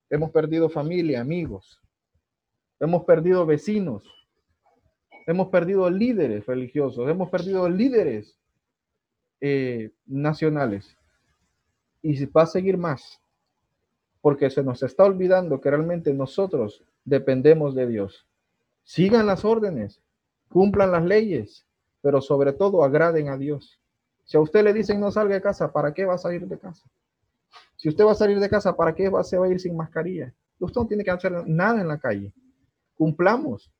Hemos 0.09 0.31
perdido 0.31 0.69
familia, 0.69 1.21
amigos. 1.21 1.81
Hemos 2.79 3.03
perdido 3.03 3.45
vecinos. 3.45 4.03
Hemos 5.27 5.49
perdido 5.49 5.89
líderes 5.89 6.45
religiosos. 6.45 7.09
Hemos 7.09 7.29
perdido 7.29 7.69
líderes 7.69 8.37
eh, 9.41 9.91
nacionales. 10.05 10.95
Y 12.01 12.25
va 12.27 12.43
a 12.43 12.47
seguir 12.47 12.77
más. 12.77 13.21
Porque 14.21 14.49
se 14.49 14.63
nos 14.63 14.83
está 14.83 15.05
olvidando 15.05 15.61
que 15.61 15.69
realmente 15.69 16.13
nosotros 16.13 16.83
dependemos 17.05 17.75
de 17.75 17.87
Dios. 17.87 18.27
Sigan 18.83 19.27
las 19.27 19.45
órdenes, 19.45 20.01
cumplan 20.49 20.91
las 20.91 21.05
leyes, 21.05 21.65
pero 22.01 22.21
sobre 22.21 22.53
todo 22.53 22.83
agraden 22.83 23.29
a 23.29 23.37
Dios. 23.37 23.79
Si 24.25 24.37
a 24.37 24.41
usted 24.41 24.63
le 24.63 24.73
dicen 24.73 24.99
no 24.99 25.11
salga 25.11 25.35
de 25.35 25.41
casa, 25.41 25.71
¿para 25.71 25.93
qué 25.93 26.05
va 26.05 26.15
a 26.15 26.17
salir 26.17 26.47
de 26.47 26.57
casa? 26.57 26.89
Si 27.79 27.87
usted 27.87 28.03
va 28.05 28.11
a 28.11 28.15
salir 28.15 28.39
de 28.39 28.49
casa, 28.49 28.75
¿para 28.75 28.93
qué 28.93 29.07
va, 29.07 29.23
se 29.23 29.37
va 29.37 29.45
a 29.45 29.49
ir 29.49 29.59
sin 29.59 29.75
mascarilla? 29.75 30.33
Usted 30.59 30.81
no 30.81 30.87
tiene 30.87 31.03
que 31.03 31.11
hacer 31.11 31.47
nada 31.47 31.79
en 31.79 31.87
la 31.87 31.97
calle. 31.97 32.33
Cumplamos, 32.95 33.71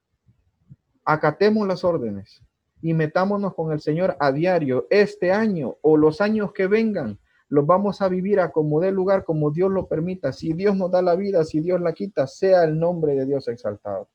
acatemos 1.03 1.67
las 1.67 1.83
órdenes 1.83 2.41
y 2.81 2.93
metámonos 2.93 3.53
con 3.53 3.73
el 3.73 3.81
Señor 3.81 4.15
a 4.19 4.31
diario. 4.31 4.87
Este 4.89 5.33
año 5.33 5.75
o 5.81 5.97
los 5.97 6.21
años 6.21 6.53
que 6.53 6.67
vengan, 6.67 7.19
los 7.49 7.65
vamos 7.65 8.01
a 8.01 8.07
vivir 8.07 8.39
a 8.39 8.51
como 8.51 8.79
dé 8.79 8.91
lugar, 8.91 9.25
como 9.25 9.51
Dios 9.51 9.69
lo 9.69 9.87
permita. 9.87 10.31
Si 10.31 10.53
Dios 10.53 10.77
nos 10.77 10.89
da 10.89 11.01
la 11.01 11.15
vida, 11.15 11.43
si 11.43 11.59
Dios 11.59 11.81
la 11.81 11.93
quita, 11.93 12.25
sea 12.25 12.63
el 12.63 12.79
nombre 12.79 13.15
de 13.15 13.25
Dios 13.25 13.47
exaltado. 13.49 14.07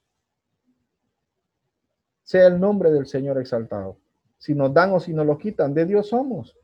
Sea 2.23 2.47
el 2.47 2.59
nombre 2.59 2.91
del 2.91 3.07
Señor 3.07 3.39
exaltado 3.39 3.99
si 4.45 4.55
nos 4.55 4.75
dan 4.75 4.93
o 4.93 5.01
si 5.01 5.15
nos 5.15 5.25
lo 5.25 5.39
quitan, 5.39 5.73
de 5.73 5.87
Dios 5.87 6.09
somos. 6.09 6.55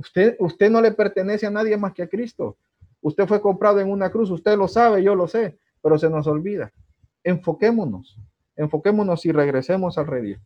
Usted, 0.00 0.36
usted 0.38 0.70
no 0.70 0.80
le 0.80 0.92
pertenece 0.92 1.46
a 1.46 1.50
nadie 1.50 1.76
más 1.76 1.92
que 1.92 2.02
a 2.02 2.08
Cristo. 2.08 2.56
Usted 3.02 3.28
fue 3.28 3.42
comprado 3.42 3.80
en 3.80 3.90
una 3.90 4.10
cruz, 4.10 4.30
usted 4.30 4.56
lo 4.56 4.66
sabe, 4.66 5.02
yo 5.02 5.14
lo 5.14 5.28
sé, 5.28 5.58
pero 5.82 5.98
se 5.98 6.08
nos 6.08 6.26
olvida. 6.26 6.72
Enfoquémonos, 7.22 8.16
enfoquémonos 8.56 9.26
y 9.26 9.32
regresemos 9.32 9.98
al 9.98 10.06
redil. 10.06 10.40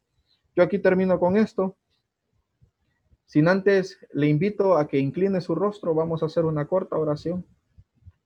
Yo 0.56 0.64
aquí 0.64 0.80
termino 0.80 1.20
con 1.20 1.36
esto. 1.36 1.76
Sin 3.26 3.46
antes, 3.46 3.96
le 4.12 4.26
invito 4.26 4.76
a 4.76 4.88
que 4.88 4.98
incline 4.98 5.40
su 5.40 5.54
rostro. 5.54 5.94
Vamos 5.94 6.24
a 6.24 6.26
hacer 6.26 6.44
una 6.44 6.66
corta 6.66 6.96
oración, 6.98 7.46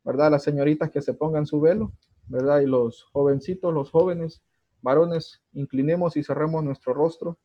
¿verdad? 0.04 0.30
Las 0.30 0.44
señoritas 0.44 0.90
que 0.90 1.02
se 1.02 1.12
pongan 1.12 1.44
su 1.44 1.60
velo, 1.60 1.92
¿verdad? 2.26 2.60
Y 2.60 2.66
los 2.66 3.04
jovencitos, 3.12 3.74
los 3.74 3.90
jóvenes, 3.90 4.40
varones, 4.80 5.42
inclinemos 5.52 6.16
y 6.16 6.24
cerremos 6.24 6.64
nuestro 6.64 6.94
rostro 6.94 7.36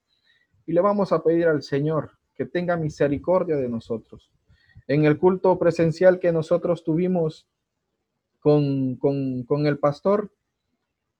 y 0.66 0.72
le 0.72 0.80
vamos 0.80 1.12
a 1.12 1.22
pedir 1.22 1.48
al 1.48 1.64
Señor 1.64 2.12
que 2.36 2.46
tenga 2.46 2.78
misericordia 2.78 3.56
de 3.58 3.70
nosotros. 3.70 4.32
En 4.88 5.06
el 5.06 5.18
culto 5.18 5.58
presencial 5.58 6.20
que 6.20 6.32
nosotros 6.32 6.84
tuvimos 6.84 7.48
con, 8.40 9.66
el 9.66 9.80
pastor, 9.80 10.32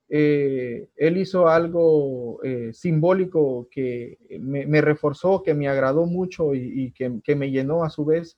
eh, 0.10 0.90
él 0.96 1.18
hizo 1.18 1.48
algo 1.48 2.44
eh, 2.44 2.72
simbólico 2.74 3.70
que 3.72 4.18
me, 4.40 4.82
reforzó, 4.82 5.42
que 5.42 5.54
me 5.54 5.70
agradó 5.70 6.06
mucho 6.06 6.54
y, 6.54 6.92
que, 6.92 7.22
que, 7.24 7.36
me 7.36 7.50
llenó 7.50 7.84
a 7.84 7.90
su 7.90 8.04
vez, 8.04 8.38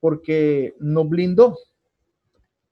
porque 0.00 0.74
nos 0.80 1.08
blindó. 1.08 1.56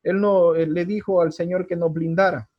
Él 0.03 0.21
no 0.21 0.55
le 0.55 0.85
dijo 0.85 1.23
al 1.23 1.33
Señor 1.33 1.67
que 1.67 1.77
nos 1.77 1.93
blindara, 1.93 2.51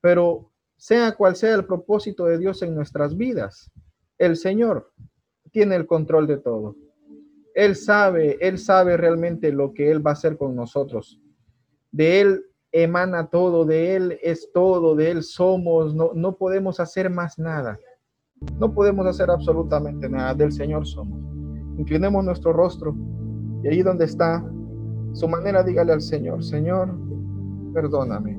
pero 0.00 0.50
sea 0.76 1.12
cual 1.12 1.36
sea 1.36 1.56
el 1.56 1.66
propósito 1.66 2.24
de 2.24 2.38
Dios 2.38 2.62
en 2.62 2.74
nuestras 2.74 3.16
vidas, 3.16 3.70
el 4.16 4.36
Señor 4.36 4.92
tiene 5.50 5.76
el 5.76 5.86
control 5.86 6.26
de 6.26 6.38
todo. 6.38 6.76
Él 7.54 7.76
sabe, 7.76 8.38
Él 8.40 8.58
sabe 8.58 8.96
realmente 8.96 9.52
lo 9.52 9.72
que 9.74 9.90
Él 9.90 10.04
va 10.04 10.10
a 10.10 10.14
hacer 10.14 10.36
con 10.36 10.54
nosotros. 10.54 11.20
De 11.90 12.20
Él 12.20 12.44
emana 12.72 13.28
todo, 13.28 13.64
de 13.64 13.96
Él 13.96 14.18
es 14.22 14.50
todo, 14.52 14.94
de 14.94 15.10
Él 15.10 15.22
somos, 15.22 15.94
no, 15.94 16.12
no 16.14 16.36
podemos 16.36 16.80
hacer 16.80 17.10
más 17.10 17.38
nada. 17.38 17.78
No 18.58 18.72
podemos 18.72 19.06
hacer 19.06 19.30
absolutamente 19.30 20.08
nada, 20.08 20.34
del 20.34 20.52
Señor 20.52 20.86
somos. 20.86 21.18
Inclinemos 21.78 22.24
nuestro 22.24 22.52
rostro 22.52 22.94
y 23.62 23.68
ahí 23.68 23.82
donde 23.82 24.06
está 24.06 24.44
su 25.12 25.28
manera, 25.28 25.62
dígale 25.62 25.92
al 25.92 26.00
Señor, 26.00 26.42
Señor, 26.44 26.96
perdóname. 27.74 28.38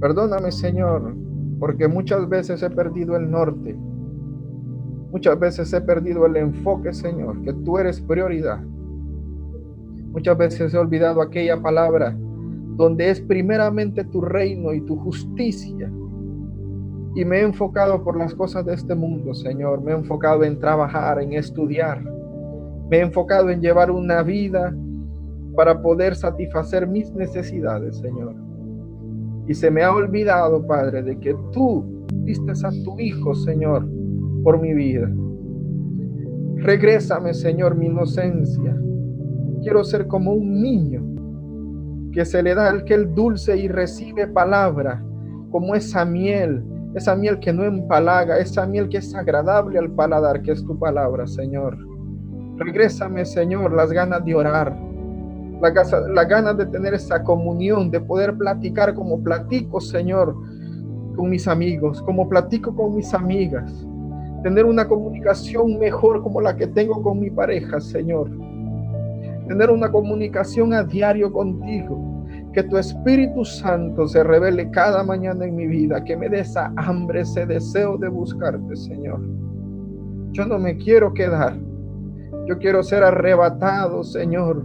Perdóname, 0.00 0.50
Señor, 0.50 1.14
porque 1.60 1.86
muchas 1.86 2.28
veces 2.28 2.62
he 2.62 2.70
perdido 2.70 3.14
el 3.16 3.30
norte. 3.30 3.76
Muchas 5.12 5.38
veces 5.38 5.72
he 5.74 5.80
perdido 5.82 6.24
el 6.24 6.36
enfoque, 6.38 6.92
Señor, 6.92 7.42
que 7.42 7.52
tú 7.52 7.76
eres 7.76 8.00
prioridad. 8.00 8.60
Muchas 10.12 10.38
veces 10.38 10.72
he 10.72 10.78
olvidado 10.78 11.20
aquella 11.20 11.60
palabra 11.60 12.16
donde 12.76 13.10
es 13.10 13.20
primeramente 13.20 14.04
tu 14.04 14.22
reino 14.22 14.72
y 14.72 14.80
tu 14.80 14.96
justicia. 14.96 15.92
Y 17.14 17.24
me 17.26 17.40
he 17.40 17.42
enfocado 17.42 18.02
por 18.02 18.16
las 18.16 18.34
cosas 18.34 18.64
de 18.64 18.72
este 18.72 18.94
mundo, 18.94 19.34
Señor. 19.34 19.82
Me 19.82 19.92
he 19.92 19.94
enfocado 19.94 20.44
en 20.44 20.58
trabajar, 20.58 21.20
en 21.20 21.34
estudiar. 21.34 22.02
Me 22.88 22.96
he 22.96 23.00
enfocado 23.02 23.50
en 23.50 23.60
llevar 23.60 23.90
una 23.90 24.22
vida 24.22 24.74
para 25.54 25.82
poder 25.82 26.16
satisfacer 26.16 26.86
mis 26.86 27.12
necesidades, 27.12 27.98
Señor. 27.98 28.34
Y 29.46 29.52
se 29.52 29.70
me 29.70 29.82
ha 29.82 29.92
olvidado, 29.92 30.66
Padre, 30.66 31.02
de 31.02 31.18
que 31.18 31.36
tú 31.52 32.06
diste 32.24 32.52
a 32.52 32.70
tu 32.84 32.98
Hijo, 32.98 33.34
Señor, 33.34 33.86
por 34.42 34.60
mi 34.60 34.74
vida. 34.74 35.10
Regrésame, 36.56 37.34
Señor, 37.34 37.76
mi 37.76 37.86
inocencia. 37.86 38.76
Quiero 39.62 39.84
ser 39.84 40.06
como 40.06 40.32
un 40.32 40.60
niño 40.60 41.02
que 42.12 42.24
se 42.24 42.42
le 42.42 42.54
da 42.54 42.68
el 42.68 42.84
que 42.84 42.94
el 42.94 43.14
dulce 43.14 43.56
y 43.56 43.68
recibe 43.68 44.26
palabra, 44.26 45.02
como 45.50 45.74
esa 45.74 46.04
miel, 46.04 46.62
esa 46.94 47.16
miel 47.16 47.38
que 47.40 47.52
no 47.52 47.64
empalaga, 47.64 48.38
esa 48.38 48.66
miel 48.66 48.88
que 48.88 48.98
es 48.98 49.14
agradable 49.14 49.78
al 49.78 49.90
paladar, 49.90 50.42
que 50.42 50.52
es 50.52 50.64
tu 50.64 50.78
palabra, 50.78 51.26
Señor. 51.26 51.78
Regrésame, 52.58 53.24
Señor, 53.24 53.72
las 53.72 53.90
ganas 53.90 54.24
de 54.24 54.34
orar, 54.34 54.76
la, 55.60 56.24
ganas 56.24 56.56
de 56.58 56.66
tener 56.66 56.94
esa 56.94 57.22
comunión, 57.22 57.90
de 57.90 58.00
poder 58.00 58.36
platicar 58.36 58.94
como 58.94 59.22
platico, 59.22 59.80
Señor, 59.80 60.36
con 61.16 61.30
mis 61.30 61.48
amigos, 61.48 62.02
como 62.02 62.28
platico 62.28 62.74
con 62.74 62.94
mis 62.94 63.14
amigas, 63.14 63.86
tener 64.42 64.64
una 64.64 64.88
comunicación 64.88 65.78
mejor 65.78 66.22
como 66.22 66.40
la 66.40 66.56
que 66.56 66.66
tengo 66.66 67.02
con 67.02 67.20
mi 67.20 67.30
pareja, 67.30 67.80
Señor. 67.80 68.30
Tener 69.46 69.70
una 69.70 69.90
comunicación 69.90 70.72
a 70.72 70.82
diario 70.82 71.32
contigo. 71.32 72.26
Que 72.52 72.62
tu 72.62 72.76
Espíritu 72.76 73.44
Santo 73.44 74.06
se 74.06 74.22
revele 74.22 74.70
cada 74.70 75.02
mañana 75.02 75.46
en 75.46 75.56
mi 75.56 75.66
vida, 75.66 76.04
que 76.04 76.16
me 76.16 76.28
dé 76.28 76.40
esa 76.40 76.72
hambre, 76.76 77.20
ese 77.20 77.46
deseo 77.46 77.96
de 77.96 78.08
buscarte, 78.08 78.76
Señor. 78.76 79.20
Yo 80.32 80.44
no 80.44 80.58
me 80.58 80.76
quiero 80.76 81.14
quedar. 81.14 81.56
Yo 82.46 82.58
quiero 82.58 82.82
ser 82.82 83.04
arrebatado, 83.04 84.02
Señor, 84.02 84.64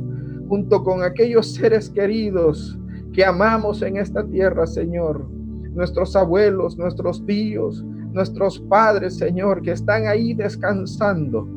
junto 0.50 0.84
con 0.84 1.04
aquellos 1.04 1.54
seres 1.54 1.90
queridos 1.90 2.78
que 3.14 3.24
amamos 3.24 3.82
en 3.82 3.98
esta 3.98 4.26
tierra, 4.26 4.66
Señor. 4.66 5.26
Nuestros 5.74 6.16
abuelos, 6.16 6.78
nuestros 6.78 7.26
tíos, 7.26 7.86
nuestros 8.18 8.60
padres, 8.60 9.16
Señor, 9.16 9.62
que 9.62 9.72
están 9.72 10.08
ahí 10.08 10.34
descansando. 10.34 11.48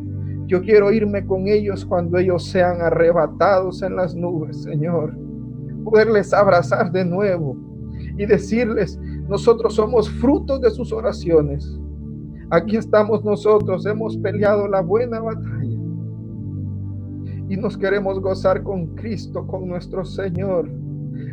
Yo 0.47 0.61
quiero 0.61 0.93
irme 0.93 1.25
con 1.25 1.49
ellos 1.49 1.87
cuando 1.87 2.19
ellos 2.19 2.45
sean 2.45 2.83
arrebatados 2.83 3.83
en 3.83 3.97
las 3.97 4.15
nubes, 4.15 4.63
Señor. 4.63 5.17
Poderles 5.85 6.35
abrazar 6.35 6.93
de 6.93 7.05
nuevo 7.05 7.57
y 8.19 8.27
decirles, 8.27 9.01
nosotros 9.27 9.75
somos 9.75 10.11
frutos 10.11 10.61
de 10.61 10.71
sus 10.71 10.93
oraciones. 10.93 11.81
Aquí 12.51 12.77
estamos 12.77 13.25
nosotros, 13.25 13.87
hemos 13.87 14.19
peleado 14.19 14.69
la 14.69 14.83
buena 14.83 15.21
batalla 15.21 15.79
y 17.49 17.57
nos 17.57 17.79
queremos 17.79 18.21
gozar 18.21 18.63
con 18.63 18.95
Cristo, 18.97 19.47
con 19.47 19.67
nuestro 19.67 20.05
Señor. 20.05 20.71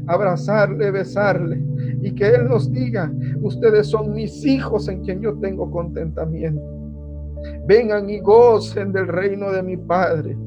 Abrazarle, 0.07 0.91
besarle 0.91 1.63
y 2.01 2.13
que 2.13 2.27
Él 2.27 2.47
nos 2.47 2.71
diga, 2.71 3.11
ustedes 3.41 3.87
son 3.87 4.13
mis 4.13 4.45
hijos 4.45 4.87
en 4.87 5.01
quien 5.01 5.21
yo 5.21 5.37
tengo 5.39 5.69
contentamiento. 5.69 6.61
Vengan 7.67 8.09
y 8.09 8.19
gocen 8.19 8.91
del 8.91 9.07
reino 9.07 9.51
de 9.51 9.63
mi 9.63 9.77
Padre, 9.77 10.37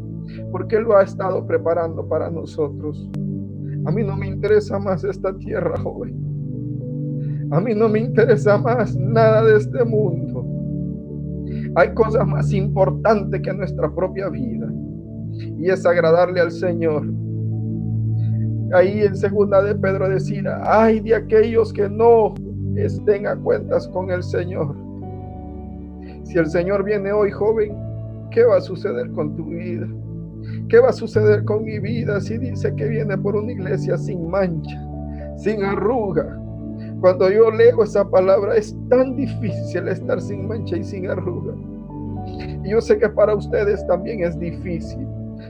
porque 0.51 0.77
Él 0.77 0.85
lo 0.85 0.97
ha 0.97 1.03
estado 1.03 1.47
preparando 1.47 2.07
para 2.09 2.31
nosotros. 2.31 3.09
A 3.85 3.91
mí 3.91 4.03
no 4.03 4.17
me 4.17 4.29
interesa 4.29 4.79
más 4.79 5.05
esta 5.05 5.37
tierra, 5.37 5.79
joven. 5.79 6.15
A 7.51 7.61
mí 7.61 7.75
no 7.75 7.89
me 7.89 7.99
interesa 7.99 8.59
más 8.59 8.97
nada 8.97 9.45
de 9.45 9.57
este 9.57 9.85
mundo. 9.85 10.45
Hay 11.75 11.93
cosas 11.95 12.27
más 12.27 12.53
importantes 12.53 13.41
que 13.41 13.53
nuestra 13.53 13.93
propia 13.95 14.29
vida 14.29 14.73
y 15.59 15.69
es 15.69 15.85
agradarle 15.87 16.41
al 16.41 16.51
Señor. 16.51 17.07
Ahí 18.73 19.03
en 19.03 19.17
segunda 19.17 19.63
de 19.63 19.75
Pedro 19.75 20.09
decía, 20.09 20.61
ay 20.65 21.01
de 21.01 21.15
aquellos 21.15 21.73
que 21.73 21.89
no 21.89 22.35
estén 22.77 23.27
a 23.27 23.37
cuentas 23.37 23.89
con 23.89 24.11
el 24.11 24.23
Señor. 24.23 24.75
Si 26.25 26.39
el 26.39 26.47
Señor 26.47 26.85
viene 26.85 27.13
hoy, 27.13 27.31
joven, 27.31 27.77
¿qué 28.31 28.45
va 28.45 28.59
a 28.59 28.61
suceder 28.61 29.11
con 29.11 29.35
tu 29.37 29.47
vida? 29.47 29.89
¿Qué 30.69 30.79
va 30.79 30.91
a 30.91 30.93
suceder 30.93 31.45
con 31.45 31.65
mi 31.65 31.79
vida 31.79 32.21
si 32.21 32.39
dice 32.39 32.75
que 32.77 32.87
viene 32.87 33.19
por 33.19 33.35
una 33.35 33.53
iglesia 33.53 33.99
sin 33.99 34.31
mancha, 34.31 34.81
sin 35.37 35.65
arruga? 35.65 36.39
Cuando 37.01 37.31
yo 37.31 37.51
leo 37.51 37.83
esa 37.83 38.09
palabra 38.09 38.57
es 38.57 38.77
tan 38.89 39.17
difícil 39.17 39.89
estar 39.89 40.21
sin 40.21 40.47
mancha 40.47 40.77
y 40.77 40.85
sin 40.85 41.09
arruga. 41.09 41.55
Y 42.65 42.71
yo 42.71 42.81
sé 42.81 42.99
que 42.99 43.09
para 43.09 43.35
ustedes 43.35 43.85
también 43.87 44.23
es 44.23 44.39
difícil 44.39 45.07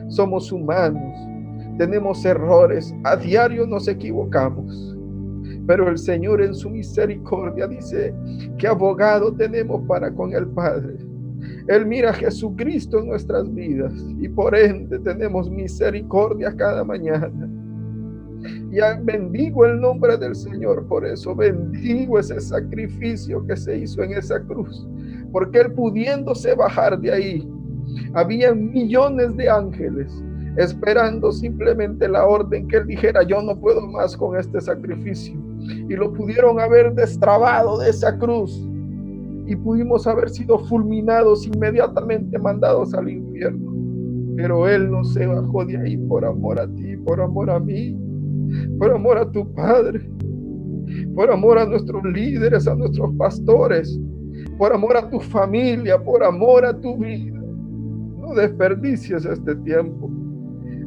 somos 0.08 0.50
humanos, 0.52 1.16
tenemos 1.80 2.26
errores, 2.26 2.94
a 3.04 3.16
diario 3.16 3.66
nos 3.66 3.88
equivocamos. 3.88 4.94
Pero 5.66 5.88
el 5.88 5.96
Señor 5.96 6.42
en 6.42 6.54
su 6.54 6.68
misericordia 6.68 7.66
dice 7.66 8.14
que 8.58 8.66
abogado 8.66 9.32
tenemos 9.32 9.80
para 9.88 10.12
con 10.12 10.34
el 10.34 10.46
Padre. 10.48 10.98
Él 11.68 11.86
mira 11.86 12.10
a 12.10 12.12
Jesucristo 12.12 12.98
en 12.98 13.06
nuestras 13.06 13.50
vidas 13.54 13.94
y 14.18 14.28
por 14.28 14.54
ende 14.54 14.98
tenemos 14.98 15.50
misericordia 15.50 16.54
cada 16.54 16.84
mañana. 16.84 17.48
Y 18.70 18.76
bendigo 19.02 19.64
el 19.64 19.80
nombre 19.80 20.18
del 20.18 20.34
Señor 20.34 20.86
por 20.86 21.06
eso, 21.06 21.34
bendigo 21.34 22.18
ese 22.18 22.42
sacrificio 22.42 23.46
que 23.46 23.56
se 23.56 23.78
hizo 23.78 24.02
en 24.02 24.12
esa 24.12 24.38
cruz, 24.38 24.86
porque 25.32 25.60
Él 25.60 25.72
pudiéndose 25.72 26.54
bajar 26.54 27.00
de 27.00 27.10
ahí, 27.10 27.48
había 28.12 28.54
millones 28.54 29.34
de 29.38 29.48
ángeles 29.48 30.12
esperando 30.56 31.32
simplemente 31.32 32.08
la 32.08 32.26
orden 32.26 32.66
que 32.68 32.78
él 32.78 32.86
dijera, 32.86 33.22
yo 33.22 33.40
no 33.42 33.58
puedo 33.58 33.86
más 33.86 34.16
con 34.16 34.36
este 34.36 34.60
sacrificio. 34.60 35.38
Y 35.88 35.94
lo 35.94 36.12
pudieron 36.12 36.60
haber 36.60 36.94
destrabado 36.94 37.78
de 37.78 37.90
esa 37.90 38.18
cruz. 38.18 38.66
Y 39.46 39.56
pudimos 39.56 40.06
haber 40.06 40.30
sido 40.30 40.58
fulminados 40.58 41.46
inmediatamente, 41.46 42.38
mandados 42.38 42.94
al 42.94 43.08
infierno. 43.08 43.72
Pero 44.36 44.68
Él 44.68 44.90
no 44.90 45.04
se 45.04 45.26
bajó 45.26 45.64
de 45.64 45.76
ahí 45.76 45.96
por 45.96 46.24
amor 46.24 46.60
a 46.60 46.66
ti, 46.68 46.96
por 46.98 47.20
amor 47.20 47.50
a 47.50 47.58
mí, 47.58 47.96
por 48.78 48.92
amor 48.92 49.18
a 49.18 49.30
tu 49.30 49.52
Padre, 49.54 50.00
por 51.14 51.30
amor 51.30 51.58
a 51.58 51.66
nuestros 51.66 52.02
líderes, 52.04 52.66
a 52.66 52.74
nuestros 52.74 53.12
pastores, 53.16 54.00
por 54.56 54.72
amor 54.72 54.96
a 54.96 55.10
tu 55.10 55.20
familia, 55.20 56.02
por 56.02 56.22
amor 56.22 56.64
a 56.64 56.80
tu 56.80 56.96
vida. 56.96 57.38
No 58.18 58.34
desperdicies 58.34 59.24
este 59.24 59.56
tiempo. 59.56 60.10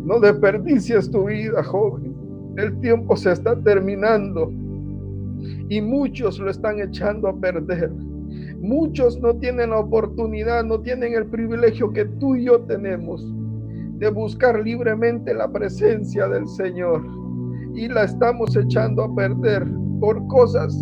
No 0.03 0.19
desperdicies 0.19 1.09
tu 1.09 1.25
vida, 1.25 1.63
joven. 1.63 2.13
El 2.57 2.79
tiempo 2.81 3.15
se 3.15 3.31
está 3.31 3.55
terminando 3.61 4.51
y 5.69 5.81
muchos 5.81 6.39
lo 6.39 6.49
están 6.49 6.79
echando 6.79 7.27
a 7.27 7.35
perder. 7.35 7.91
Muchos 8.59 9.19
no 9.19 9.35
tienen 9.35 9.71
la 9.71 9.79
oportunidad, 9.79 10.63
no 10.63 10.79
tienen 10.81 11.13
el 11.13 11.25
privilegio 11.25 11.91
que 11.91 12.05
tú 12.05 12.35
y 12.35 12.45
yo 12.45 12.61
tenemos 12.61 13.25
de 13.97 14.09
buscar 14.09 14.59
libremente 14.59 15.33
la 15.33 15.51
presencia 15.51 16.27
del 16.27 16.47
Señor. 16.47 17.01
Y 17.73 17.87
la 17.87 18.03
estamos 18.03 18.55
echando 18.55 19.03
a 19.03 19.15
perder 19.15 19.65
por 19.99 20.25
cosas 20.27 20.77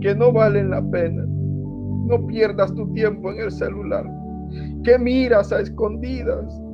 que 0.00 0.14
no 0.14 0.32
valen 0.32 0.70
la 0.70 0.82
pena. 0.90 1.24
No 2.06 2.26
pierdas 2.26 2.74
tu 2.74 2.90
tiempo 2.92 3.30
en 3.32 3.40
el 3.40 3.50
celular. 3.50 4.10
¿Qué 4.82 4.98
miras 4.98 5.52
a 5.52 5.60
escondidas? 5.60 6.65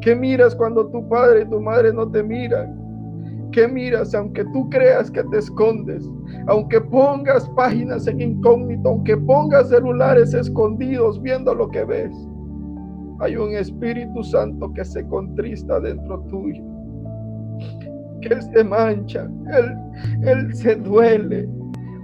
¿Qué 0.00 0.14
miras 0.16 0.54
cuando 0.54 0.86
tu 0.86 1.06
padre 1.08 1.42
y 1.42 1.50
tu 1.50 1.60
madre 1.60 1.92
no 1.92 2.10
te 2.10 2.22
miran? 2.22 2.80
¿Qué 3.52 3.66
miras 3.66 4.14
aunque 4.14 4.44
tú 4.52 4.68
creas 4.70 5.10
que 5.10 5.22
te 5.24 5.38
escondes? 5.38 6.08
Aunque 6.46 6.80
pongas 6.80 7.48
páginas 7.50 8.06
en 8.06 8.20
incógnito, 8.20 8.88
aunque 8.88 9.16
pongas 9.16 9.68
celulares 9.68 10.32
escondidos 10.34 11.20
viendo 11.20 11.54
lo 11.54 11.68
que 11.68 11.84
ves. 11.84 12.14
Hay 13.20 13.36
un 13.36 13.52
Espíritu 13.54 14.22
Santo 14.22 14.72
que 14.72 14.84
se 14.84 15.06
contrista 15.08 15.80
dentro 15.80 16.20
tuyo. 16.30 16.62
que 18.22 18.28
Él 18.28 18.42
se 18.42 18.64
mancha, 18.64 19.28
Él, 19.52 19.76
Él 20.22 20.54
se 20.54 20.76
duele. 20.76 21.48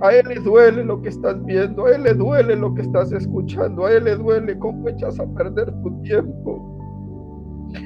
A 0.03 0.13
Él 0.13 0.27
le 0.29 0.35
duele 0.41 0.85
lo 0.85 1.01
que 1.01 1.09
estás 1.09 1.43
viendo, 1.47 1.87
a 1.87 1.95
Él 1.95 2.03
le 2.03 2.15
duele 2.15 2.57
lo 2.57 2.75
que 2.75 2.83
estás 2.83 3.13
escuchando, 3.13 3.87
a 3.87 3.93
Él 3.93 4.05
le 4.05 4.17
duele 4.17 4.59
cómo 4.59 4.89
echas 4.89 5.19
a 5.19 5.27
perder 5.27 5.73
tu 5.83 6.03
tiempo. 6.03 6.76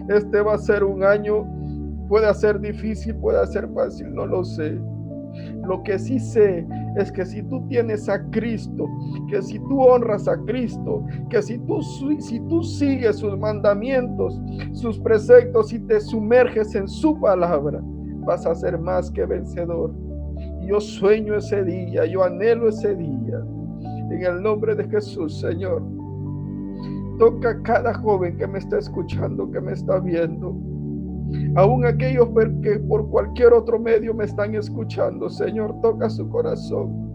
Este 0.08 0.40
va 0.40 0.54
a 0.54 0.58
ser 0.58 0.84
un 0.84 1.02
año, 1.04 1.46
puede 2.08 2.32
ser 2.34 2.60
difícil, 2.60 3.14
puede 3.16 3.46
ser 3.46 3.68
fácil, 3.68 4.12
no 4.14 4.26
lo 4.26 4.44
sé. 4.44 4.78
Lo 5.66 5.82
que 5.82 5.98
sí 5.98 6.18
sé 6.18 6.66
es 6.96 7.12
que 7.12 7.24
si 7.24 7.42
tú 7.44 7.64
tienes 7.68 8.08
a 8.08 8.20
Cristo, 8.30 8.88
que 9.28 9.40
si 9.42 9.58
tú 9.60 9.80
honras 9.80 10.26
a 10.26 10.36
Cristo, 10.44 11.04
que 11.28 11.40
si 11.42 11.58
tú, 11.58 11.80
si 12.18 12.40
tú 12.48 12.62
sigues 12.62 13.16
sus 13.16 13.38
mandamientos, 13.38 14.40
sus 14.72 14.98
preceptos 14.98 15.72
y 15.72 15.78
te 15.80 16.00
sumerges 16.00 16.74
en 16.74 16.88
su 16.88 17.18
palabra, 17.20 17.80
vas 18.24 18.46
a 18.46 18.54
ser 18.54 18.78
más 18.78 19.10
que 19.10 19.24
vencedor. 19.24 19.94
yo 20.66 20.80
sueño 20.80 21.36
ese 21.36 21.64
día, 21.64 22.06
yo 22.06 22.22
anhelo 22.22 22.68
ese 22.68 22.94
día. 22.94 23.40
En 24.10 24.22
el 24.24 24.42
nombre 24.42 24.74
de 24.74 24.88
Jesús, 24.88 25.40
Señor. 25.40 25.99
Toca 27.20 27.50
a 27.50 27.62
cada 27.62 27.94
joven 27.94 28.36
que 28.36 28.48
me 28.48 28.58
está 28.58 28.78
escuchando, 28.78 29.48
que 29.52 29.60
me 29.60 29.72
está 29.72 30.00
viendo 30.00 30.56
Aún 31.56 31.84
aquellos 31.84 32.28
que 32.62 32.78
por 32.80 33.08
cualquier 33.08 33.52
otro 33.52 33.78
medio 33.78 34.14
me 34.14 34.24
están 34.24 34.54
escuchando, 34.54 35.28
Señor, 35.28 35.80
toca 35.80 36.08
su 36.10 36.28
corazón. 36.28 37.10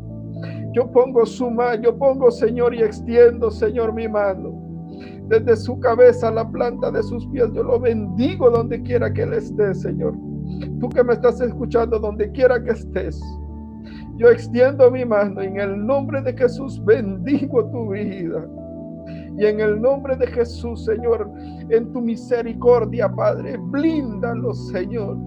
Yo 0.73 0.91
pongo 0.91 1.25
su 1.25 1.49
mano, 1.49 1.81
yo 1.81 1.97
pongo, 1.97 2.31
Señor, 2.31 2.73
y 2.75 2.81
extiendo, 2.81 3.49
Señor, 3.49 3.93
mi 3.93 4.07
mano. 4.07 4.61
Desde 5.27 5.55
su 5.55 5.79
cabeza 5.79 6.27
a 6.27 6.31
la 6.31 6.49
planta 6.49 6.91
de 6.91 7.01
sus 7.03 7.25
pies, 7.27 7.51
yo 7.53 7.63
lo 7.63 7.79
bendigo 7.79 8.49
donde 8.49 8.81
quiera 8.81 9.11
que 9.11 9.23
él 9.23 9.33
esté, 9.33 9.73
Señor. 9.73 10.13
Tú 10.79 10.89
que 10.89 11.03
me 11.03 11.13
estás 11.13 11.41
escuchando, 11.41 11.99
donde 11.99 12.31
quiera 12.31 12.61
que 12.61 12.71
estés. 12.71 13.21
Yo 14.17 14.29
extiendo 14.29 14.91
mi 14.91 15.03
mano 15.03 15.41
en 15.41 15.59
el 15.59 15.85
nombre 15.85 16.21
de 16.21 16.33
Jesús 16.33 16.83
bendigo 16.85 17.65
tu 17.71 17.91
vida. 17.91 18.45
Y 19.37 19.45
en 19.45 19.59
el 19.59 19.81
nombre 19.81 20.15
de 20.15 20.27
Jesús, 20.27 20.85
Señor, 20.85 21.29
en 21.69 21.91
tu 21.91 22.01
misericordia, 22.01 23.09
Padre, 23.13 23.57
blíndalos, 23.57 24.69
Señor. 24.69 25.17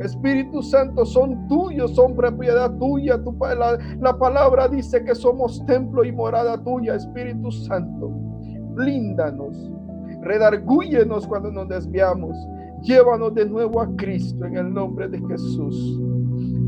Espíritu 0.00 0.62
Santo, 0.62 1.04
son 1.04 1.46
tuyos, 1.48 1.94
son 1.94 2.16
propiedad 2.16 2.70
tuya. 2.78 3.22
Tu, 3.22 3.36
la, 3.40 3.78
la 4.00 4.18
palabra 4.18 4.68
dice 4.68 5.04
que 5.04 5.14
somos 5.14 5.64
templo 5.66 6.04
y 6.04 6.12
morada 6.12 6.62
tuya, 6.62 6.96
Espíritu 6.96 7.50
Santo. 7.50 8.08
Blíndanos, 8.74 9.70
redargúyenos 10.22 11.26
cuando 11.26 11.52
nos 11.52 11.68
desviamos. 11.68 12.36
Llévanos 12.82 13.34
de 13.34 13.46
nuevo 13.46 13.80
a 13.80 13.88
Cristo 13.96 14.44
en 14.44 14.56
el 14.56 14.72
nombre 14.72 15.08
de 15.08 15.20
Jesús. 15.28 16.00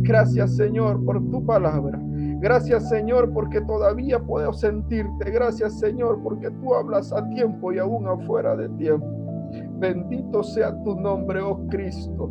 Gracias, 0.03 0.57
Señor, 0.57 1.05
por 1.05 1.19
tu 1.31 1.45
palabra. 1.45 2.04
Gracias 2.45 2.91
Señor 2.91 3.33
porque 3.33 3.63
todavía 3.63 4.19
puedo 4.19 4.53
sentirte. 4.53 5.31
Gracias 5.31 5.81
Señor 5.81 6.21
porque 6.23 6.51
tú 6.51 6.75
hablas 6.75 7.11
a 7.11 7.27
tiempo 7.31 7.73
y 7.73 7.79
aún 7.79 8.07
afuera 8.07 8.55
de 8.55 8.69
tiempo. 8.69 9.07
Bendito 9.79 10.43
sea 10.43 10.79
tu 10.83 10.95
nombre, 10.95 11.41
oh 11.41 11.67
Cristo. 11.71 12.31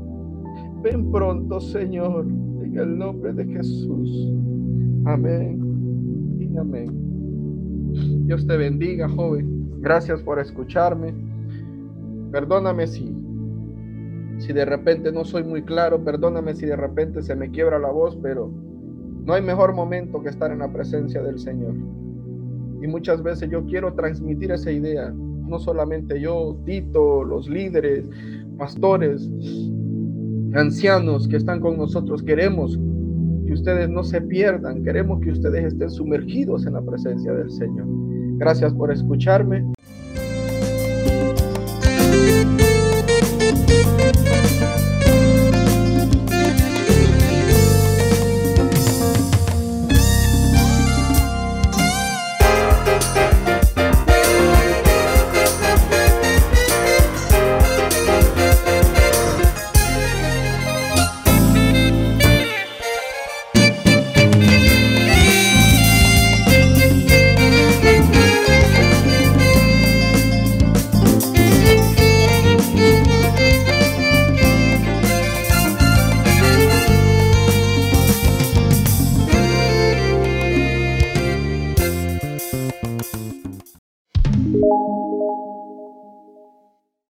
Ven 0.84 1.11
pronto 1.11 1.59
Señor, 1.59 2.28
en 2.28 2.78
el 2.78 2.95
nombre 2.95 3.34
de 3.34 3.43
Jesús. 3.43 4.36
Amén 5.05 6.38
y 6.39 6.57
amén. 6.59 8.28
Dios 8.28 8.45
te 8.45 8.55
bendiga, 8.55 9.09
joven. 9.09 9.82
Gracias 9.82 10.22
por 10.22 10.38
escucharme. 10.38 11.11
Perdóname 12.32 12.86
si 12.86 13.18
si 14.38 14.53
de 14.53 14.66
repente 14.66 15.11
no 15.11 15.26
soy 15.26 15.43
muy 15.43 15.64
claro, 15.64 16.03
perdóname 16.03 16.53
si 16.53 16.68
de 16.68 16.76
repente 16.76 17.24
se 17.24 17.36
me 17.36 17.49
quiebra 17.49 17.80
la 17.80 17.89
voz, 17.89 18.16
pero 18.22 18.51
no 19.26 19.34
hay 19.34 19.41
mejor 19.41 19.74
momento 19.74 20.21
que 20.21 20.30
estar 20.30 20.51
en 20.51 20.59
la 20.59 20.71
presencia 20.71 21.21
del 21.21 21.39
Señor. 21.39 21.76
Y 22.82 22.88
muchas 22.88 23.24
veces 23.24 23.49
yo 23.49 23.65
quiero 23.65 23.93
transmitir 23.93 24.51
esa 24.51 24.71
idea, 24.71 25.11
no 25.11 25.59
solamente 25.59 26.19
yo, 26.19 26.57
Tito, 26.65 27.24
los 27.24 27.47
líderes, 27.47 28.09
pastores, 28.57 29.30
ancianos 30.53 31.28
que 31.28 31.38
están 31.38 31.61
con 31.61 31.78
nosotros, 31.78 32.21
queremos 32.24 32.78
que 33.45 33.53
ustedes 33.53 33.89
no 33.89 34.03
se 34.03 34.21
pierdan, 34.21 34.84
queremos 34.84 35.21
que 35.21 35.32
ustedes 35.32 35.74
estén 35.74 35.89
sumergidos 35.89 36.65
en 36.65 36.74
la 36.74 36.82
presencia 36.82 37.32
del 37.34 37.49
Señor. 37.51 37.86
Gracias 38.38 38.74
por 38.74 38.91
escucharme. 38.91 39.65